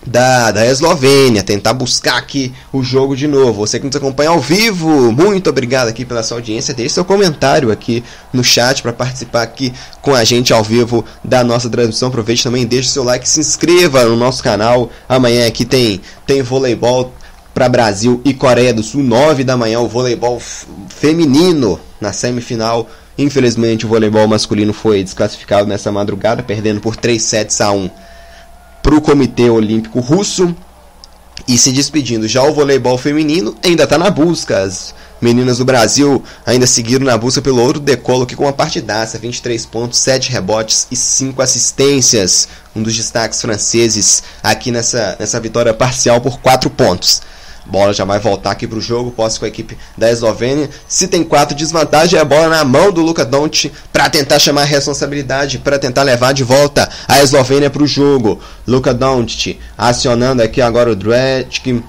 da, 0.05 0.51
da 0.51 0.65
Eslovênia, 0.65 1.43
tentar 1.43 1.73
buscar 1.73 2.17
aqui 2.17 2.53
o 2.71 2.83
jogo 2.83 3.15
de 3.15 3.27
novo. 3.27 3.65
Você 3.65 3.79
que 3.79 3.85
nos 3.85 3.95
acompanha 3.95 4.29
ao 4.29 4.39
vivo, 4.39 5.11
muito 5.11 5.49
obrigado 5.49 5.87
aqui 5.87 6.03
pela 6.05 6.23
sua 6.23 6.37
audiência. 6.37 6.73
Deixe 6.73 6.95
seu 6.95 7.05
comentário 7.05 7.71
aqui 7.71 8.03
no 8.31 8.43
chat 8.43 8.81
para 8.81 8.93
participar 8.93 9.43
aqui 9.43 9.73
com 10.01 10.13
a 10.13 10.23
gente 10.23 10.53
ao 10.53 10.63
vivo 10.63 11.05
da 11.23 11.43
nossa 11.43 11.69
transmissão. 11.69 12.09
Aproveite 12.09 12.43
também, 12.43 12.65
deixe 12.65 12.89
seu 12.89 13.03
like, 13.03 13.27
se 13.27 13.39
inscreva 13.39 14.03
no 14.05 14.15
nosso 14.15 14.43
canal. 14.43 14.89
Amanhã 15.07 15.47
aqui 15.47 15.65
tem, 15.65 16.01
tem 16.25 16.41
voleibol 16.41 17.13
para 17.53 17.69
Brasil 17.69 18.19
e 18.25 18.33
Coreia 18.33 18.73
do 18.73 18.81
Sul, 18.81 19.03
9 19.03 19.43
da 19.43 19.55
manhã, 19.55 19.79
o 19.79 19.87
voleibol 19.87 20.41
feminino 20.89 21.79
na 22.01 22.11
semifinal. 22.11 22.89
Infelizmente, 23.15 23.85
o 23.85 23.89
voleibol 23.89 24.27
masculino 24.27 24.73
foi 24.73 25.03
desclassificado 25.03 25.69
nessa 25.69 25.91
madrugada, 25.91 26.41
perdendo 26.41 26.81
por 26.81 26.95
3 26.95 27.21
sets 27.21 27.61
a 27.61 27.71
1 27.71 27.89
para 28.83 28.93
o 28.95 29.01
Comitê 29.01 29.49
Olímpico 29.49 30.01
Russo 30.01 30.53
e 31.47 31.57
se 31.57 31.71
despedindo. 31.71 32.27
Já 32.27 32.43
o 32.43 32.53
voleibol 32.53 32.97
feminino 32.97 33.55
ainda 33.63 33.85
está 33.85 33.97
na 33.97 34.09
busca. 34.09 34.61
As 34.61 34.93
meninas 35.21 35.57
do 35.57 35.65
Brasil 35.65 36.21
ainda 36.45 36.67
seguiram 36.67 37.05
na 37.05 37.17
busca 37.17 37.41
pelo 37.41 37.61
ouro 37.61 37.79
decolo 37.79 38.25
que 38.25 38.35
com 38.35 38.43
uma 38.43 38.53
partidaça, 38.53 39.17
23 39.17 39.65
pontos, 39.65 39.99
7 39.99 40.29
rebotes 40.29 40.87
e 40.91 40.95
5 40.95 41.41
assistências. 41.41 42.49
Um 42.75 42.83
dos 42.83 42.95
destaques 42.95 43.41
franceses 43.41 44.21
aqui 44.43 44.69
nessa, 44.69 45.15
nessa 45.17 45.39
vitória 45.39 45.73
parcial 45.73 46.19
por 46.19 46.39
4 46.39 46.69
pontos. 46.69 47.21
Bola 47.65 47.93
já 47.93 48.03
vai 48.03 48.19
voltar 48.19 48.51
aqui 48.51 48.67
para 48.67 48.77
o 48.77 48.81
jogo, 48.81 49.11
posse 49.11 49.39
com 49.39 49.45
a 49.45 49.47
equipe 49.47 49.77
da 49.97 50.11
Eslovênia. 50.11 50.69
Se 50.87 51.07
tem 51.07 51.23
quatro 51.23 51.55
desvantagem, 51.55 52.19
é 52.19 52.21
a 52.21 52.25
bola 52.25 52.49
na 52.49 52.63
mão 52.63 52.91
do 52.91 53.01
Luka 53.01 53.23
Doncic 53.23 53.71
para 53.91 54.09
tentar 54.09 54.39
chamar 54.39 54.63
a 54.63 54.65
responsabilidade, 54.65 55.59
para 55.59 55.79
tentar 55.79 56.03
levar 56.03 56.33
de 56.33 56.43
volta 56.43 56.89
a 57.07 57.21
Eslovênia 57.21 57.69
para 57.69 57.83
o 57.83 57.87
jogo. 57.87 58.39
Luka 58.67 58.93
Doncic 58.93 59.59
acionando 59.77 60.41
aqui 60.41 60.61
agora 60.61 60.91
o 60.91 60.95
Dredge. 60.95 61.83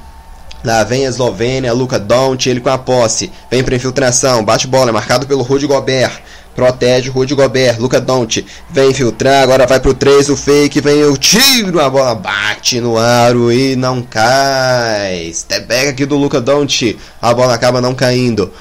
Lá 0.64 0.82
vem 0.82 1.04
a 1.04 1.10
Eslovênia, 1.10 1.72
Luka 1.74 1.98
Doncic, 1.98 2.46
ele 2.46 2.60
com 2.60 2.70
a 2.70 2.78
posse. 2.78 3.30
Vem 3.50 3.62
para 3.62 3.76
infiltração, 3.76 4.44
bate 4.44 4.66
bola, 4.66 4.90
é 4.90 4.92
marcado 4.92 5.26
pelo 5.26 5.42
Rudy 5.42 5.66
Gobert. 5.66 6.22
Protege 6.54 7.10
o 7.10 7.12
Rudy 7.12 7.34
Gobert. 7.34 7.78
Luca 7.80 8.00
Don't 8.00 8.44
vem 8.70 8.94
filtrar. 8.94 9.42
Agora 9.42 9.66
vai 9.66 9.80
pro 9.80 9.94
3. 9.94 10.28
O 10.30 10.36
fake. 10.36 10.80
Vem 10.80 11.04
o 11.04 11.16
tiro. 11.16 11.80
A 11.80 11.90
bola 11.90 12.14
bate 12.14 12.80
no 12.80 12.96
aro 12.96 13.52
e 13.52 13.76
não 13.76 14.02
cai. 14.02 15.30
Step 15.32 15.66
back 15.66 15.88
aqui 15.88 16.06
do 16.06 16.16
Luca 16.16 16.40
Don't. 16.40 16.98
A 17.20 17.34
bola 17.34 17.54
acaba 17.54 17.80
não 17.80 17.94
caindo. 17.94 18.52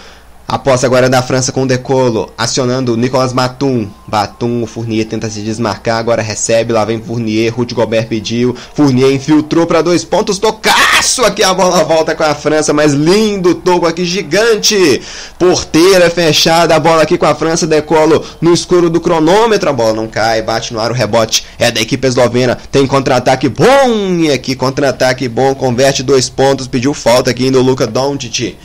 A 0.53 0.59
posse 0.59 0.85
agora 0.85 1.07
é 1.07 1.09
da 1.09 1.23
França 1.23 1.51
com 1.51 1.63
o 1.63 1.65
Decolo, 1.65 2.31
acionando 2.37 2.95
Nicolas 2.95 3.33
Batum. 3.33 3.89
Batum, 4.05 4.61
o 4.61 4.67
Fournier 4.67 5.03
tenta 5.03 5.27
se 5.27 5.41
desmarcar, 5.41 5.97
agora 5.97 6.21
recebe, 6.21 6.71
lá 6.71 6.85
vem 6.85 7.01
Fournier, 7.01 7.51
Rudy 7.51 7.73
Gobert 7.73 8.07
pediu, 8.07 8.55
Fournier 8.75 9.11
infiltrou 9.11 9.65
para 9.65 9.81
dois 9.81 10.05
pontos, 10.05 10.37
tocaço 10.37 11.25
aqui 11.25 11.41
a 11.41 11.55
bola 11.55 11.83
volta 11.83 12.13
com 12.13 12.21
a 12.21 12.35
França, 12.35 12.71
mas 12.71 12.93
lindo 12.93 13.55
toco 13.55 13.87
aqui 13.87 14.05
gigante. 14.05 15.01
Porteira 15.39 16.07
fechada, 16.11 16.75
a 16.75 16.79
bola 16.79 17.01
aqui 17.01 17.17
com 17.17 17.25
a 17.25 17.33
França, 17.33 17.65
Decolo 17.65 18.23
no 18.39 18.53
escuro 18.53 18.91
do 18.91 19.01
cronômetro, 19.01 19.71
a 19.71 19.73
bola 19.73 19.93
não 19.93 20.07
cai, 20.07 20.43
bate 20.43 20.71
no 20.71 20.79
ar 20.79 20.91
o 20.91 20.93
rebote, 20.93 21.47
é 21.57 21.71
da 21.71 21.81
equipe 21.81 22.07
eslovena, 22.07 22.59
tem 22.71 22.85
contra-ataque 22.85 23.49
bom, 23.49 24.19
e 24.19 24.31
aqui 24.31 24.55
contra-ataque 24.55 25.27
bom, 25.27 25.55
converte 25.55 26.03
dois 26.03 26.29
pontos, 26.29 26.67
pediu 26.67 26.93
falta 26.93 27.31
aqui 27.31 27.49
no 27.49 27.59
Luca 27.59 27.87
Doncic. 27.87 28.55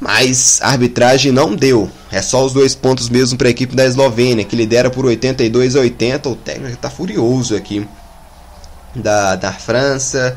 Mas 0.00 0.58
a 0.62 0.70
arbitragem 0.70 1.30
não 1.30 1.54
deu. 1.54 1.90
É 2.10 2.22
só 2.22 2.44
os 2.44 2.54
dois 2.54 2.74
pontos 2.74 3.10
mesmo 3.10 3.36
para 3.36 3.48
a 3.48 3.50
equipe 3.50 3.76
da 3.76 3.84
Eslovênia, 3.84 4.44
que 4.44 4.56
lidera 4.56 4.90
por 4.90 5.04
82 5.04 5.76
a 5.76 5.80
80. 5.80 6.28
O 6.30 6.34
técnico 6.34 6.72
está 6.72 6.88
furioso 6.88 7.54
aqui. 7.54 7.86
Da, 8.96 9.36
da 9.36 9.52
França. 9.52 10.36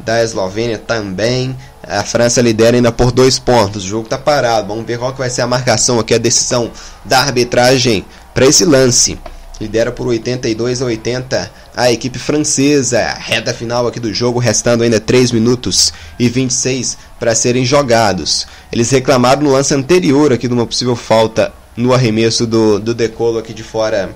da 0.00 0.22
Eslovênia 0.22 0.78
também. 0.78 1.56
A 1.86 2.02
França 2.02 2.42
lidera 2.42 2.76
ainda 2.76 2.90
por 2.90 3.12
dois 3.12 3.38
pontos. 3.38 3.84
O 3.84 3.88
jogo 3.88 4.04
está 4.04 4.18
parado. 4.18 4.66
Vamos 4.66 4.84
ver 4.84 4.98
qual 4.98 5.12
que 5.12 5.18
vai 5.18 5.30
ser 5.30 5.42
a 5.42 5.46
marcação 5.46 6.00
aqui, 6.00 6.12
a 6.12 6.18
decisão 6.18 6.72
da 7.04 7.20
arbitragem 7.20 8.04
para 8.34 8.46
esse 8.46 8.64
lance. 8.64 9.16
Lidera 9.60 9.92
por 9.92 10.08
82 10.08 10.82
a 10.82 10.84
80 10.86 11.50
a 11.76 11.90
equipe 11.92 12.18
francesa. 12.18 13.00
Reta 13.18 13.54
final 13.54 13.86
aqui 13.86 14.00
do 14.00 14.12
jogo, 14.12 14.38
restando 14.38 14.82
ainda 14.82 14.98
3 14.98 15.30
minutos 15.30 15.92
e 16.18 16.28
26 16.28 16.98
para 17.20 17.34
serem 17.34 17.64
jogados. 17.64 18.46
Eles 18.72 18.90
reclamaram 18.90 19.42
no 19.42 19.52
lance 19.52 19.72
anterior 19.72 20.32
aqui 20.32 20.48
de 20.48 20.54
uma 20.54 20.66
possível 20.66 20.96
falta 20.96 21.52
no 21.76 21.94
arremesso 21.94 22.46
do, 22.46 22.78
do 22.78 22.94
decolo 22.94 23.38
aqui 23.38 23.52
de 23.52 23.62
fora 23.62 24.14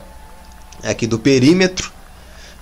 aqui 0.83 1.07
do 1.07 1.19
perímetro. 1.19 1.93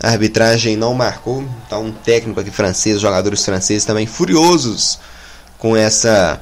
A 0.02 0.10
arbitragem 0.10 0.76
não 0.76 0.92
marcou. 0.92 1.44
Tá 1.70 1.78
um 1.78 1.92
técnico 1.92 2.40
aqui 2.40 2.50
francês, 2.50 3.00
jogadores 3.00 3.44
franceses 3.44 3.84
também 3.84 4.06
furiosos 4.06 4.98
com 5.58 5.76
essa 5.76 6.40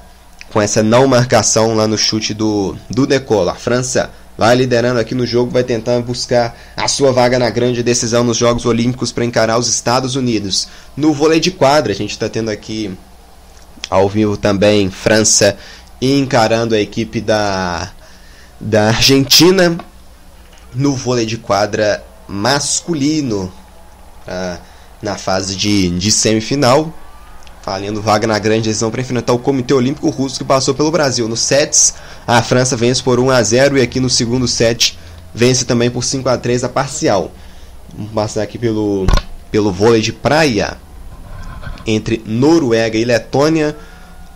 com 0.52 0.62
essa 0.62 0.84
não 0.84 1.08
marcação 1.08 1.74
lá 1.74 1.88
no 1.88 1.98
chute 1.98 2.32
do, 2.32 2.76
do 2.88 3.06
Decolo. 3.06 3.50
A 3.50 3.54
França 3.56 4.10
vai 4.36 4.54
liderando 4.56 4.98
aqui 4.98 5.14
no 5.14 5.26
jogo, 5.26 5.50
vai 5.50 5.64
tentando 5.64 6.04
buscar 6.04 6.56
a 6.76 6.88
sua 6.88 7.12
vaga 7.12 7.38
na 7.38 7.50
grande 7.50 7.82
decisão 7.82 8.24
nos 8.24 8.36
Jogos 8.36 8.66
Olímpicos 8.66 9.12
para 9.12 9.24
encarar 9.24 9.58
os 9.58 9.68
Estados 9.68 10.16
Unidos. 10.16 10.68
No 10.96 11.12
vôlei 11.12 11.40
de 11.40 11.50
quadra, 11.50 11.92
a 11.92 11.96
gente 11.96 12.10
está 12.10 12.28
tendo 12.28 12.50
aqui 12.50 12.96
ao 13.88 14.08
vivo 14.08 14.36
também 14.36 14.90
França 14.90 15.56
encarando 16.00 16.74
a 16.74 16.80
equipe 16.80 17.20
da, 17.20 17.90
da 18.60 18.88
Argentina 18.88 19.78
no 20.74 20.94
vôlei 20.94 21.24
de 21.24 21.38
quadra 21.38 22.02
masculino 22.26 23.52
uh, 24.26 24.58
na 25.00 25.16
fase 25.16 25.54
de, 25.54 25.90
de 25.90 26.10
semifinal. 26.10 26.92
Valendo 27.64 28.02
vaga 28.02 28.26
na 28.26 28.38
grande 28.38 28.68
decisão 28.68 28.90
para 28.90 29.00
enfrentar 29.00 29.32
o 29.32 29.38
Comitê 29.38 29.72
Olímpico 29.72 30.10
Russo 30.10 30.38
que 30.38 30.44
passou 30.44 30.74
pelo 30.74 30.90
Brasil. 30.90 31.26
Nos 31.26 31.40
sets, 31.40 31.94
a 32.26 32.42
França 32.42 32.76
vence 32.76 33.02
por 33.02 33.20
1 33.20 33.30
a 33.30 33.42
0 33.42 33.78
e 33.78 33.82
aqui 33.82 34.00
no 34.00 34.08
segundo 34.08 34.48
set 34.48 34.98
vence 35.34 35.64
também 35.64 35.90
por 35.90 36.02
5 36.02 36.28
a 36.28 36.38
3 36.38 36.64
a 36.64 36.68
parcial. 36.68 37.32
Vamos 37.96 38.12
passar 38.12 38.42
aqui 38.42 38.58
pelo, 38.58 39.06
pelo 39.50 39.72
vôlei 39.72 40.00
de 40.00 40.12
praia 40.12 40.76
entre 41.86 42.22
Noruega 42.26 42.96
e 42.96 43.04
Letônia. 43.04 43.76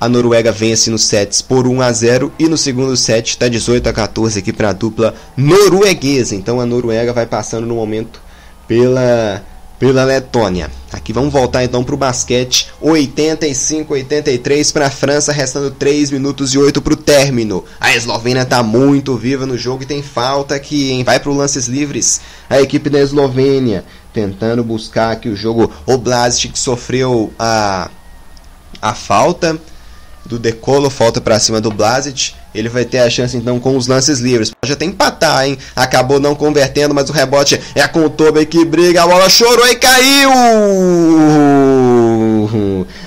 A 0.00 0.08
Noruega 0.08 0.52
vence 0.52 0.90
nos 0.90 1.04
sets 1.04 1.42
por 1.42 1.66
1 1.66 1.80
a 1.80 1.92
0 1.92 2.32
e 2.38 2.46
no 2.46 2.56
segundo 2.56 2.96
set 2.96 3.30
está 3.30 3.48
18 3.48 3.88
a 3.88 3.92
14 3.92 4.38
aqui 4.38 4.52
para 4.52 4.68
a 4.68 4.72
dupla 4.72 5.14
norueguesa. 5.36 6.36
Então 6.36 6.60
a 6.60 6.66
Noruega 6.66 7.12
vai 7.12 7.26
passando 7.26 7.66
no 7.66 7.74
momento 7.74 8.20
pela 8.68 9.42
pela 9.78 10.04
Letônia. 10.04 10.70
Aqui 10.92 11.12
vamos 11.12 11.32
voltar 11.32 11.64
então 11.64 11.84
para 11.84 11.94
o 11.94 11.98
basquete. 11.98 12.68
85-83 12.82 14.72
para 14.72 14.86
a 14.86 14.90
França, 14.90 15.32
restando 15.32 15.70
3 15.70 16.10
minutos 16.10 16.54
e 16.54 16.58
8 16.58 16.80
para 16.82 16.94
o 16.94 16.96
término. 16.96 17.64
A 17.80 17.94
Eslovênia 17.94 18.42
está 18.42 18.62
muito 18.62 19.16
viva 19.16 19.46
no 19.46 19.56
jogo 19.56 19.82
e 19.82 19.86
tem 19.86 20.02
falta 20.02 20.54
aqui, 20.54 20.90
hein? 20.90 21.04
Vai 21.04 21.20
para 21.20 21.32
lances 21.32 21.66
livres. 21.66 22.20
A 22.48 22.60
equipe 22.60 22.90
da 22.90 23.00
Eslovênia 23.00 23.84
tentando 24.12 24.64
buscar 24.64 25.12
aqui 25.12 25.28
o 25.28 25.36
jogo. 25.36 25.70
O 25.86 25.96
Blasic 25.96 26.48
que 26.48 26.58
sofreu 26.58 27.32
a, 27.38 27.90
a 28.80 28.94
falta 28.94 29.58
do 30.24 30.38
Decolo, 30.38 30.90
falta 30.90 31.20
para 31.20 31.38
cima 31.38 31.60
do 31.60 31.70
Blasic. 31.70 32.34
Ele 32.54 32.68
vai 32.68 32.84
ter 32.84 32.98
a 32.98 33.10
chance 33.10 33.36
então 33.36 33.60
com 33.60 33.76
os 33.76 33.86
lances 33.86 34.20
livres. 34.20 34.50
Pode 34.50 34.72
até 34.72 34.84
empatar, 34.84 35.46
hein? 35.46 35.58
Acabou 35.76 36.18
não 36.18 36.34
convertendo, 36.34 36.94
mas 36.94 37.08
o 37.08 37.12
rebote 37.12 37.60
é 37.74 37.86
com 37.86 38.04
o 38.04 38.10
Tobey 38.10 38.46
que 38.46 38.64
briga. 38.64 39.02
A 39.02 39.06
bola 39.06 39.28
chorou 39.28 39.66
e 39.66 39.76
caiu! 39.76 40.30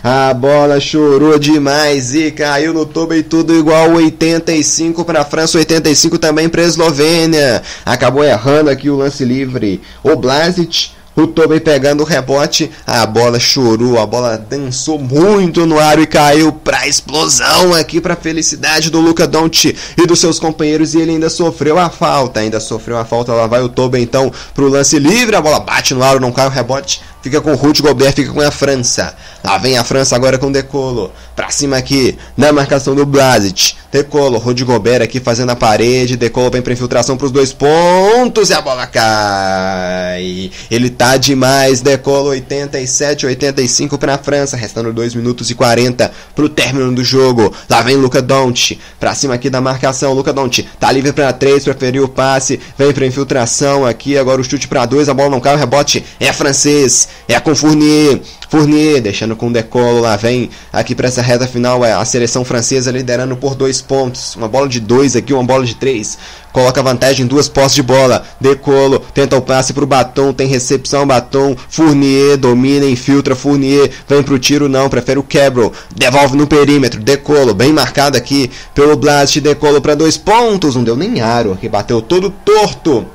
A 0.03 0.33
bola 0.33 0.79
chorou 0.79 1.37
demais 1.37 2.13
e 2.13 2.31
caiu 2.31 2.73
no 2.73 2.85
Tobey 2.85 3.23
tudo 3.23 3.55
igual 3.55 3.91
85 3.91 5.05
para 5.05 5.21
a 5.21 5.25
França, 5.25 5.57
85 5.57 6.17
também 6.17 6.49
para 6.49 6.61
a 6.61 6.65
Eslovênia. 6.65 7.61
Acabou 7.85 8.23
errando 8.23 8.69
aqui 8.69 8.89
o 8.89 8.95
lance 8.95 9.23
livre. 9.23 9.81
O 10.03 10.15
Blasic 10.15 10.91
o 11.15 11.27
Tobey 11.27 11.59
pegando 11.59 12.01
o 12.01 12.05
rebote, 12.05 12.71
a 12.85 13.05
bola 13.05 13.39
chorou, 13.39 13.99
a 13.99 14.05
bola 14.05 14.37
dançou 14.37 14.97
muito 14.97 15.65
no 15.65 15.79
ar 15.79 15.99
e 15.99 16.07
caiu 16.07 16.51
para 16.51 16.87
explosão 16.87 17.73
aqui 17.73 17.99
para 17.99 18.15
felicidade 18.15 18.89
do 18.89 18.99
Luca 18.99 19.27
Doncic 19.27 19.77
e 19.97 20.05
dos 20.05 20.19
seus 20.19 20.39
companheiros 20.39 20.93
e 20.93 20.99
ele 20.99 21.11
ainda 21.11 21.29
sofreu 21.29 21.77
a 21.77 21.89
falta, 21.89 22.39
ainda 22.39 22.59
sofreu 22.59 22.97
a 22.97 23.05
falta, 23.05 23.33
lá 23.33 23.47
vai 23.47 23.61
o 23.61 23.69
Tobey 23.69 24.01
então 24.01 24.31
pro 24.53 24.69
lance 24.69 24.97
livre, 24.97 25.35
a 25.35 25.41
bola 25.41 25.59
bate 25.59 25.93
no 25.93 26.03
ar, 26.03 26.19
não 26.19 26.31
cai 26.31 26.47
o 26.47 26.49
rebote, 26.49 27.01
Fica 27.21 27.39
com 27.39 27.51
o 27.51 27.55
Ruth 27.55 27.81
Gobert, 27.81 28.15
fica 28.15 28.33
com 28.33 28.41
a 28.41 28.49
França. 28.49 29.15
Lá 29.43 29.57
vem 29.57 29.77
a 29.77 29.83
França 29.83 30.15
agora 30.15 30.37
com 30.37 30.51
Decolo. 30.51 31.11
Pra 31.35 31.49
cima 31.49 31.77
aqui, 31.77 32.17
na 32.37 32.51
marcação 32.51 32.93
do 32.95 33.05
Blasic. 33.05 33.73
Decolo, 33.91 34.37
Rudy 34.37 34.63
Gobert 34.63 35.01
aqui 35.01 35.19
fazendo 35.19 35.49
a 35.49 35.55
parede. 35.55 36.15
Decolo 36.15 36.49
vem 36.49 36.61
pra 36.61 36.71
infiltração 36.71 37.17
pros 37.17 37.29
dois 37.29 37.51
pontos 37.51 38.49
e 38.49 38.53
a 38.53 38.61
bola 38.61 38.87
cai. 38.87 40.49
Ele 40.69 40.89
tá 40.89 41.17
demais. 41.17 41.81
Decolo 41.81 42.29
87, 42.29 43.25
85 43.25 43.97
pra 43.97 44.17
França. 44.17 44.55
Restando 44.55 44.93
2 44.93 45.13
minutos 45.15 45.49
e 45.49 45.55
40 45.55 46.09
pro 46.33 46.47
término 46.47 46.93
do 46.93 47.03
jogo. 47.03 47.53
Lá 47.69 47.81
vem 47.81 47.97
Luca 47.97 48.21
Doncic. 48.21 48.79
Pra 48.97 49.13
cima 49.13 49.33
aqui 49.33 49.49
da 49.49 49.59
marcação. 49.59 50.13
Luca 50.13 50.31
Doncic 50.31 50.67
tá 50.79 50.89
livre 50.89 51.11
pra 51.11 51.33
3, 51.33 51.63
preferiu 51.63 52.05
o 52.05 52.09
passe. 52.09 52.61
Vem 52.77 52.93
pra 52.93 53.05
infiltração 53.05 53.85
aqui. 53.85 54.17
Agora 54.17 54.39
o 54.39 54.43
chute 54.43 54.69
pra 54.69 54.85
2. 54.85 55.09
A 55.09 55.13
bola 55.13 55.31
não 55.31 55.41
cai, 55.41 55.55
o 55.55 55.59
rebote 55.59 56.05
é 56.17 56.31
francês. 56.31 57.09
É 57.27 57.37
com 57.41 57.53
Fournier. 57.53 58.21
Fournier 58.51 59.01
deixando 59.01 59.33
com 59.33 59.49
decolo. 59.49 60.01
Lá 60.01 60.17
vem 60.17 60.49
aqui 60.73 60.93
para 60.93 61.07
essa 61.07 61.21
reta 61.21 61.47
final 61.47 61.85
é 61.85 61.93
a 61.93 62.03
seleção 62.03 62.43
francesa 62.43 62.91
liderando 62.91 63.37
por 63.37 63.55
dois 63.55 63.81
pontos. 63.81 64.35
Uma 64.35 64.49
bola 64.49 64.67
de 64.67 64.81
dois 64.81 65.15
aqui, 65.15 65.33
uma 65.33 65.41
bola 65.41 65.65
de 65.65 65.73
três. 65.73 66.17
Coloca 66.51 66.83
vantagem 66.83 67.23
em 67.23 67.27
duas 67.29 67.47
postes 67.47 67.75
de 67.75 67.81
bola. 67.81 68.25
Decolo, 68.41 68.99
tenta 69.13 69.37
o 69.37 69.41
passe 69.41 69.71
pro 69.71 69.87
Batom, 69.87 70.33
tem 70.33 70.47
recepção, 70.47 71.07
Batom. 71.07 71.55
Fournier 71.69 72.35
domina, 72.35 72.85
infiltra. 72.85 73.37
Fournier 73.37 73.89
vem 74.05 74.21
pro 74.21 74.37
tiro, 74.37 74.67
não, 74.67 74.89
prefere 74.89 75.17
o 75.17 75.23
Cabral. 75.23 75.71
Devolve 75.95 76.35
no 76.35 76.45
perímetro. 76.45 76.99
Decolo, 76.99 77.53
bem 77.53 77.71
marcado 77.71 78.17
aqui 78.17 78.51
pelo 78.75 78.97
Blast. 78.97 79.39
Decolo 79.39 79.79
para 79.79 79.95
dois 79.95 80.17
pontos. 80.17 80.75
Não 80.75 80.83
deu 80.83 80.97
nem 80.97 81.21
aro, 81.21 81.57
que 81.59 81.69
bateu 81.69 82.01
todo 82.01 82.29
torto. 82.29 83.05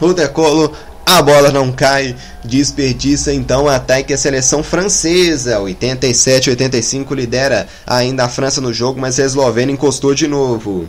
O 0.00 0.14
Decolo 0.14 0.72
a 1.18 1.22
bola 1.22 1.50
não 1.50 1.72
cai, 1.72 2.16
desperdiça 2.44 3.32
então 3.32 3.68
ataque 3.68 4.12
a 4.12 4.18
seleção 4.18 4.62
francesa. 4.62 5.58
87-85 5.58 7.14
lidera 7.14 7.68
ainda 7.86 8.24
a 8.24 8.28
França 8.28 8.60
no 8.60 8.72
jogo, 8.72 9.00
mas 9.00 9.18
a 9.18 9.24
Eslovênia 9.24 9.72
encostou 9.72 10.14
de 10.14 10.26
novo. 10.26 10.88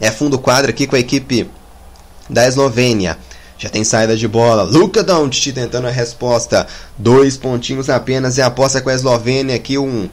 É 0.00 0.10
fundo 0.10 0.38
quadro 0.38 0.70
aqui 0.70 0.86
com 0.86 0.96
a 0.96 1.00
equipe 1.00 1.48
da 2.28 2.46
Eslovênia. 2.46 3.16
Já 3.56 3.68
tem 3.70 3.84
saída 3.84 4.16
de 4.16 4.26
bola. 4.26 4.62
Luka 4.62 5.02
Doncic 5.02 5.54
tentando 5.54 5.86
a 5.86 5.90
resposta. 5.90 6.66
Dois 6.98 7.36
pontinhos 7.36 7.88
apenas 7.88 8.36
e 8.36 8.42
aposta 8.42 8.80
com 8.80 8.90
a 8.90 8.94
Eslovênia 8.94 9.56
aqui 9.56 9.78
um 9.78 10.08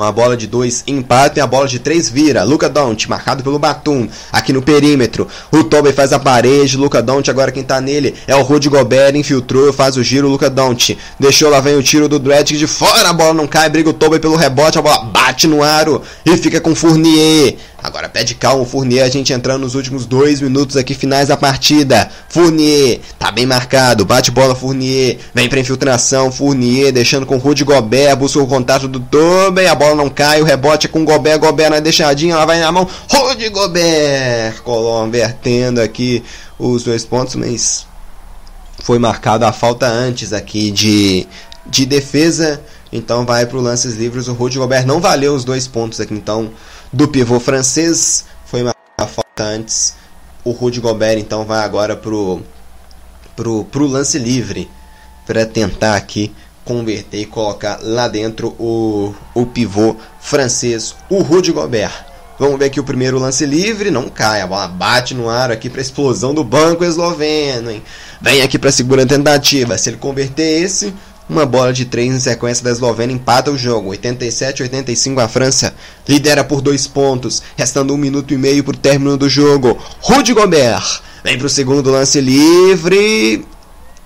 uma 0.00 0.12
bola 0.12 0.36
de 0.36 0.46
dois 0.46 0.82
empate 0.86 1.38
e 1.38 1.40
a 1.40 1.46
bola 1.46 1.68
de 1.68 1.78
três 1.78 2.08
vira. 2.08 2.42
Luca 2.42 2.68
Don't, 2.68 3.08
marcado 3.08 3.42
pelo 3.42 3.58
Batum, 3.58 4.08
aqui 4.32 4.52
no 4.52 4.62
perímetro. 4.62 5.28
O 5.52 5.64
Toby 5.64 5.92
faz 5.92 6.12
a 6.12 6.18
parede. 6.18 6.76
Luca 6.76 7.02
Don't, 7.02 7.30
agora 7.30 7.52
quem 7.52 7.62
tá 7.62 7.80
nele 7.80 8.14
é 8.26 8.34
o 8.34 8.42
Rudy 8.42 8.68
Gobert. 8.68 9.14
Infiltrou, 9.14 9.72
faz 9.72 9.96
o 9.96 10.02
giro. 10.02 10.28
Luca 10.28 10.48
Don't 10.48 10.96
deixou 11.18 11.50
lá, 11.50 11.60
vem 11.60 11.76
o 11.76 11.82
tiro 11.82 12.08
do 12.08 12.18
Dredd 12.18 12.56
de 12.56 12.66
fora. 12.66 13.10
A 13.10 13.12
bola 13.12 13.34
não 13.34 13.46
cai, 13.46 13.68
briga 13.68 13.90
o 13.90 13.94
Toby 13.94 14.18
pelo 14.18 14.36
rebote. 14.36 14.78
A 14.78 14.82
bola 14.82 15.04
bate 15.04 15.46
no 15.46 15.62
aro 15.62 16.02
e 16.24 16.36
fica 16.36 16.60
com 16.60 16.74
Fournier. 16.74 17.56
Agora 17.82 18.10
pede 18.10 18.34
calma, 18.34 18.64
Fournier, 18.66 19.04
a 19.04 19.08
gente 19.08 19.32
entrando 19.32 19.62
nos 19.62 19.74
últimos 19.74 20.04
dois 20.04 20.40
minutos 20.40 20.76
aqui 20.76 20.94
finais 20.94 21.28
da 21.28 21.36
partida. 21.36 22.10
Fournier, 22.28 23.00
tá 23.18 23.30
bem 23.30 23.46
marcado, 23.46 24.04
bate 24.04 24.30
bola 24.30 24.54
Fournier, 24.54 25.18
vem 25.34 25.48
pra 25.48 25.60
infiltração, 25.60 26.30
Fournier, 26.30 26.92
deixando 26.92 27.24
com 27.24 27.38
Rudy 27.38 27.64
Gobert, 27.64 28.16
busca 28.16 28.38
o 28.38 28.46
contato 28.46 28.86
do 28.86 29.00
Tobey, 29.00 29.66
a 29.66 29.74
bola 29.74 29.89
não 29.94 30.08
cai, 30.08 30.40
o 30.40 30.44
rebote 30.44 30.86
é 30.86 30.90
com 30.90 31.04
Gobert, 31.04 31.38
Gobert 31.38 31.70
na 31.70 31.80
deixadinha, 31.80 32.34
ela 32.34 32.46
vai 32.46 32.60
na 32.60 32.72
mão, 32.72 32.88
Rudy 33.10 33.48
Gobert, 33.48 34.62
convertendo 34.62 35.80
aqui 35.80 36.22
os 36.58 36.82
dois 36.84 37.04
pontos, 37.04 37.34
mas 37.34 37.86
foi 38.82 38.98
marcada 38.98 39.48
a 39.48 39.52
falta 39.52 39.86
antes 39.86 40.32
aqui 40.32 40.70
de, 40.70 41.26
de 41.66 41.86
defesa, 41.86 42.60
então 42.92 43.24
vai 43.24 43.46
para 43.46 43.58
lances 43.58 43.94
livres, 43.94 44.28
o 44.28 44.32
Rudy 44.32 44.58
Gobert 44.58 44.86
não 44.86 45.00
valeu 45.00 45.34
os 45.34 45.44
dois 45.44 45.66
pontos 45.66 46.00
aqui, 46.00 46.14
então 46.14 46.50
do 46.92 47.08
pivô 47.08 47.38
francês. 47.38 48.24
Foi 48.44 48.62
uma 48.62 48.74
falta 48.98 49.42
antes. 49.44 49.94
O 50.44 50.50
Rudy 50.50 50.80
Gobert 50.80 51.18
então 51.18 51.44
vai 51.44 51.62
agora 51.62 51.96
pro, 51.96 52.40
pro, 53.36 53.64
pro 53.64 53.86
lance 53.86 54.18
livre 54.18 54.70
para 55.26 55.46
tentar 55.46 55.96
aqui 55.96 56.34
converter 56.64 57.20
e 57.20 57.26
colocar 57.26 57.78
lá 57.82 58.08
dentro 58.08 58.48
o, 58.58 59.14
o 59.34 59.46
pivô 59.46 59.96
francês, 60.20 60.94
o 61.08 61.22
Rudy 61.22 61.52
Gobert. 61.52 62.06
Vamos 62.38 62.58
ver 62.58 62.66
aqui 62.66 62.80
o 62.80 62.84
primeiro 62.84 63.18
lance 63.18 63.44
livre, 63.44 63.90
não 63.90 64.08
cai, 64.08 64.40
a 64.40 64.46
bola 64.46 64.66
bate 64.66 65.12
no 65.12 65.28
ar 65.28 65.50
aqui 65.50 65.68
para 65.68 65.80
explosão 65.80 66.32
do 66.32 66.42
banco 66.42 66.84
esloveno, 66.84 67.70
hein? 67.70 67.82
Vem 68.20 68.40
aqui 68.40 68.58
para 68.58 68.72
segunda 68.72 69.04
tentativa, 69.04 69.76
se 69.76 69.90
ele 69.90 69.98
converter 69.98 70.62
esse, 70.62 70.94
uma 71.30 71.46
bola 71.46 71.72
de 71.72 71.84
três 71.84 72.12
em 72.12 72.18
sequência 72.18 72.64
da 72.64 72.72
Eslovênia 72.72 73.14
empata 73.14 73.52
o 73.52 73.56
jogo. 73.56 73.92
87-85 73.92 75.22
a 75.22 75.28
França 75.28 75.72
lidera 76.08 76.42
por 76.42 76.60
dois 76.60 76.88
pontos, 76.88 77.40
restando 77.56 77.94
um 77.94 77.96
minuto 77.96 78.34
e 78.34 78.36
meio 78.36 78.64
para 78.64 78.74
o 78.74 78.78
término 78.78 79.16
do 79.16 79.28
jogo. 79.28 79.78
Rudy 80.00 80.32
Gobert 80.32 81.00
vem 81.22 81.38
para 81.38 81.46
o 81.46 81.50
segundo 81.50 81.90
lance 81.90 82.20
livre 82.20 83.44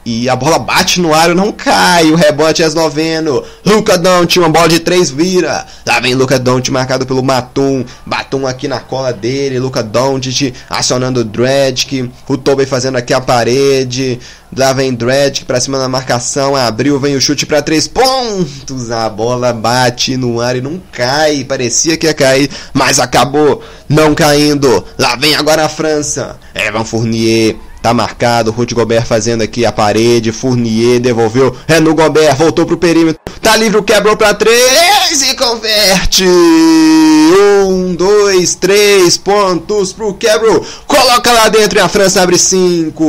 e 0.05 0.29
a 0.29 0.37
bola 0.37 0.59
bate 0.59 1.01
no 1.01 1.14
ar 1.14 1.31
e 1.31 1.35
não 1.35 1.51
cai. 1.51 2.11
O 2.11 2.14
rebote 2.14 2.62
é 2.62 2.67
esloveno. 2.67 3.43
Luca 3.64 3.97
Doncic, 3.97 4.38
uma 4.38 4.51
bola 4.51 4.69
de 4.69 4.81
três 4.81 5.11
vira. 5.11 5.67
Lá 5.87 5.99
vem 5.99 6.14
Luca 6.14 6.38
Doncic 6.38 6.71
marcado 6.71 7.07
pelo 7.07 7.23
Batum. 7.23 7.85
Batum 8.05 8.47
aqui 8.47 8.69
na 8.69 8.81
cola 8.81 9.12
dele. 9.12 9.59
Luca 9.59 9.83
Doncic 9.83 10.53
acionando 10.69 11.21
o 11.21 11.25
Dredd. 11.25 12.11
O 12.29 12.37
Tobey 12.37 12.67
fazendo 12.67 12.97
aqui 12.97 13.14
a 13.14 13.21
parede. 13.21 14.21
Lá 14.55 14.73
vem 14.75 14.95
Dredd 14.95 15.45
para 15.47 15.61
cima 15.61 15.79
da 15.79 15.88
marcação. 15.88 16.55
Abriu, 16.55 17.01
vem 17.01 17.17
o 17.17 17.21
chute 17.21 17.47
para 17.47 17.62
três 17.62 17.88
pontos. 17.88 18.90
A 18.90 19.09
bola 19.09 19.55
bate 19.55 20.19
no 20.19 20.38
ar 20.38 20.55
e 20.55 20.61
não 20.61 20.81
cai. 20.93 21.45
Parecia 21.45 21.97
que 21.97 22.07
ia 22.07 22.14
cair, 22.14 22.51
mas 22.75 23.01
acabou 23.01 23.62
não 23.88 24.14
caindo. 24.14 24.85
Lá 24.99 25.17
vem 25.17 25.35
agora 25.35 25.64
a 25.64 25.69
França. 25.69 26.37
Evan 26.55 26.85
Fournier 26.85 27.57
Tá 27.85 27.92
marcado, 27.92 28.51
Rudy 28.51 28.75
Gobert 28.75 29.05
fazendo 29.05 29.42
aqui 29.42 29.66
a 29.66 29.70
parede, 29.70 30.33
Fournier 30.33 30.99
devolveu, 30.99 31.55
é 31.68 31.79
no 31.81 31.94
Gobert, 31.94 32.35
voltou 32.35 32.64
pro 32.64 32.79
perímetro, 32.79 33.20
tá 33.42 33.59
livre, 33.59 33.83
quebrou 33.83 34.16
pra 34.16 34.33
três 34.33 35.20
e 35.20 35.35
converte! 35.35 36.25
Um, 36.25 37.94
dois, 37.94 38.55
três 38.55 39.18
pontos 39.18 39.92
pro 39.92 40.14
quebro, 40.14 40.64
coloca 40.87 41.31
lá 41.31 41.51
dentro 41.51 41.79
e 41.79 41.83
a 41.83 41.87
França 41.87 42.23
abre 42.23 42.38
cinco! 42.38 43.05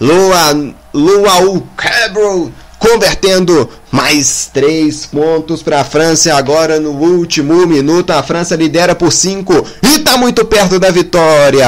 Lua, 0.00 0.52
o 1.44 1.62
quebro 1.80 2.52
convertendo 2.82 3.68
mais 3.92 4.50
três 4.52 5.06
pontos 5.06 5.62
para 5.62 5.82
a 5.82 5.84
França. 5.84 6.34
Agora 6.34 6.80
no 6.80 6.90
último 6.90 7.64
minuto, 7.64 8.10
a 8.10 8.24
França 8.24 8.56
lidera 8.56 8.92
por 8.92 9.12
cinco 9.12 9.64
está 10.02 10.18
muito 10.18 10.44
perto 10.44 10.78
da 10.78 10.90
vitória. 10.90 11.66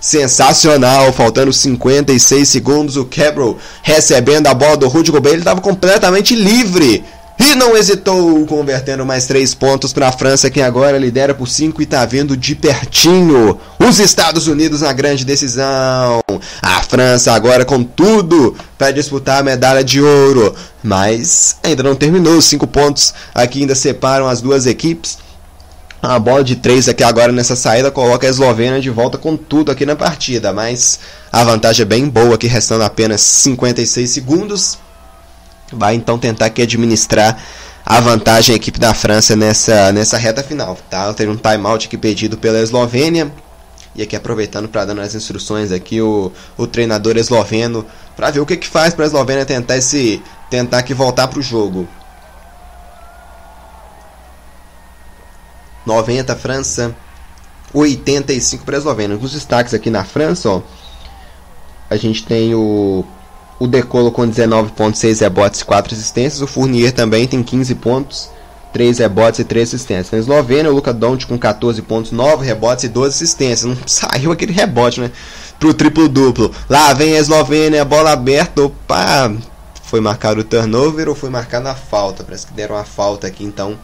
Sensacional, 0.00 1.12
faltando 1.12 1.52
56 1.52 2.48
segundos, 2.48 2.96
o 2.96 3.04
Cabral 3.04 3.58
recebendo 3.82 4.46
a 4.46 4.54
bola 4.54 4.76
do 4.76 4.88
Rudy 4.88 5.10
Gobert, 5.10 5.34
ele 5.34 5.42
estava 5.42 5.60
completamente 5.60 6.34
livre 6.34 7.04
e 7.38 7.54
não 7.54 7.76
hesitou, 7.76 8.46
convertendo 8.46 9.04
mais 9.04 9.26
três 9.26 9.54
pontos 9.54 9.92
para 9.92 10.08
a 10.08 10.12
França, 10.12 10.48
que 10.48 10.62
agora 10.62 10.96
lidera 10.96 11.34
por 11.34 11.48
cinco 11.48 11.82
e 11.82 11.84
está 11.84 12.04
vendo 12.06 12.36
de 12.36 12.54
pertinho 12.54 13.58
os 13.78 13.98
Estados 13.98 14.46
Unidos 14.46 14.80
na 14.80 14.92
grande 14.92 15.24
decisão. 15.24 16.20
A 16.62 16.82
França 16.82 17.32
agora 17.32 17.64
com 17.64 17.82
tudo 17.82 18.56
para 18.78 18.92
disputar 18.92 19.40
a 19.40 19.42
medalha 19.42 19.84
de 19.84 20.00
ouro, 20.00 20.54
mas 20.82 21.56
ainda 21.62 21.82
não 21.82 21.94
terminou. 21.94 22.38
Os 22.38 22.46
cinco 22.46 22.66
pontos 22.66 23.12
aqui 23.34 23.60
ainda 23.60 23.74
separam 23.74 24.26
as 24.26 24.40
duas 24.40 24.64
equipes. 24.64 25.18
A 26.06 26.18
bola 26.18 26.44
de 26.44 26.56
três 26.56 26.86
aqui 26.86 27.02
agora 27.02 27.32
nessa 27.32 27.56
saída 27.56 27.90
coloca 27.90 28.26
a 28.26 28.30
Eslovênia 28.30 28.78
de 28.78 28.90
volta 28.90 29.16
com 29.16 29.38
tudo 29.38 29.72
aqui 29.72 29.86
na 29.86 29.96
partida, 29.96 30.52
mas 30.52 31.00
a 31.32 31.42
vantagem 31.42 31.82
é 31.82 31.86
bem 31.86 32.06
boa 32.10 32.34
aqui, 32.34 32.46
restando 32.46 32.84
apenas 32.84 33.22
56 33.22 34.10
segundos 34.10 34.78
vai 35.72 35.94
então 35.94 36.18
tentar 36.18 36.46
aqui 36.46 36.60
administrar 36.60 37.42
a 37.86 38.00
vantagem 38.00 38.52
a 38.52 38.56
equipe 38.56 38.78
da 38.78 38.92
França 38.92 39.34
nessa, 39.34 39.92
nessa 39.92 40.18
reta 40.18 40.42
final. 40.42 40.76
Tá? 40.90 41.12
Tem 41.14 41.26
um 41.26 41.36
timeout 41.36 41.86
aqui 41.86 41.96
pedido 41.96 42.36
pela 42.36 42.60
Eslovênia. 42.60 43.32
E 43.96 44.02
aqui 44.02 44.14
aproveitando 44.14 44.68
para 44.68 44.84
dar 44.84 44.98
as 44.98 45.14
instruções 45.14 45.72
aqui 45.72 46.02
o, 46.02 46.32
o 46.58 46.66
treinador 46.66 47.16
esloveno 47.16 47.86
para 48.14 48.30
ver 48.30 48.40
o 48.40 48.46
que, 48.46 48.56
que 48.56 48.66
faz 48.66 48.92
para 48.92 49.04
a 49.04 49.06
Eslovênia 49.06 49.46
tentar 49.46 49.76
esse 49.76 50.20
tentar 50.50 50.78
aqui 50.78 50.92
voltar 50.92 51.28
para 51.28 51.38
o 51.38 51.42
jogo. 51.42 51.88
90 55.86 56.34
França, 56.36 56.94
85 57.72 58.64
para 58.64 58.76
a 58.76 58.78
Eslovênia. 58.78 59.16
Os 59.16 59.32
destaques 59.32 59.74
aqui 59.74 59.90
na 59.90 60.04
França, 60.04 60.48
ó, 60.48 60.62
a 61.90 61.96
gente 61.96 62.24
tem 62.24 62.54
o 62.54 63.04
o 63.58 63.66
Decolo 63.66 64.10
com 64.10 64.28
19.6 64.28 65.20
rebotes 65.20 65.60
e 65.60 65.64
4 65.64 65.94
assistências. 65.94 66.42
O 66.42 66.46
Fournier 66.46 66.92
também 66.92 67.26
tem 67.26 67.42
15 67.42 67.74
pontos, 67.76 68.30
3 68.72 68.98
rebotes 68.98 69.40
e 69.40 69.44
3 69.44 69.68
assistências. 69.68 70.10
Na 70.10 70.18
Eslovênia, 70.18 70.70
o 70.70 70.74
Luka 70.74 70.92
Doncic 70.92 71.28
com 71.28 71.38
14 71.38 71.80
pontos, 71.82 72.10
9 72.10 72.44
rebotes 72.44 72.84
e 72.84 72.88
12 72.88 73.14
assistências. 73.14 73.64
Não 73.64 73.76
saiu 73.86 74.32
aquele 74.32 74.52
rebote, 74.52 75.00
né? 75.00 75.10
Pro 75.58 75.72
triplo-duplo. 75.72 76.52
Lá 76.68 76.92
vem 76.92 77.16
a 77.16 77.20
Eslovênia, 77.20 77.84
bola 77.84 78.12
aberta. 78.12 78.62
Opa! 78.62 79.32
Foi 79.84 80.00
marcado 80.00 80.40
o 80.40 80.44
turnover 80.44 81.08
ou 81.08 81.14
foi 81.14 81.30
marcada 81.30 81.70
a 81.70 81.74
falta? 81.74 82.24
Parece 82.24 82.46
que 82.46 82.52
deram 82.52 82.76
a 82.76 82.84
falta 82.84 83.26
aqui, 83.26 83.44
então. 83.44 83.78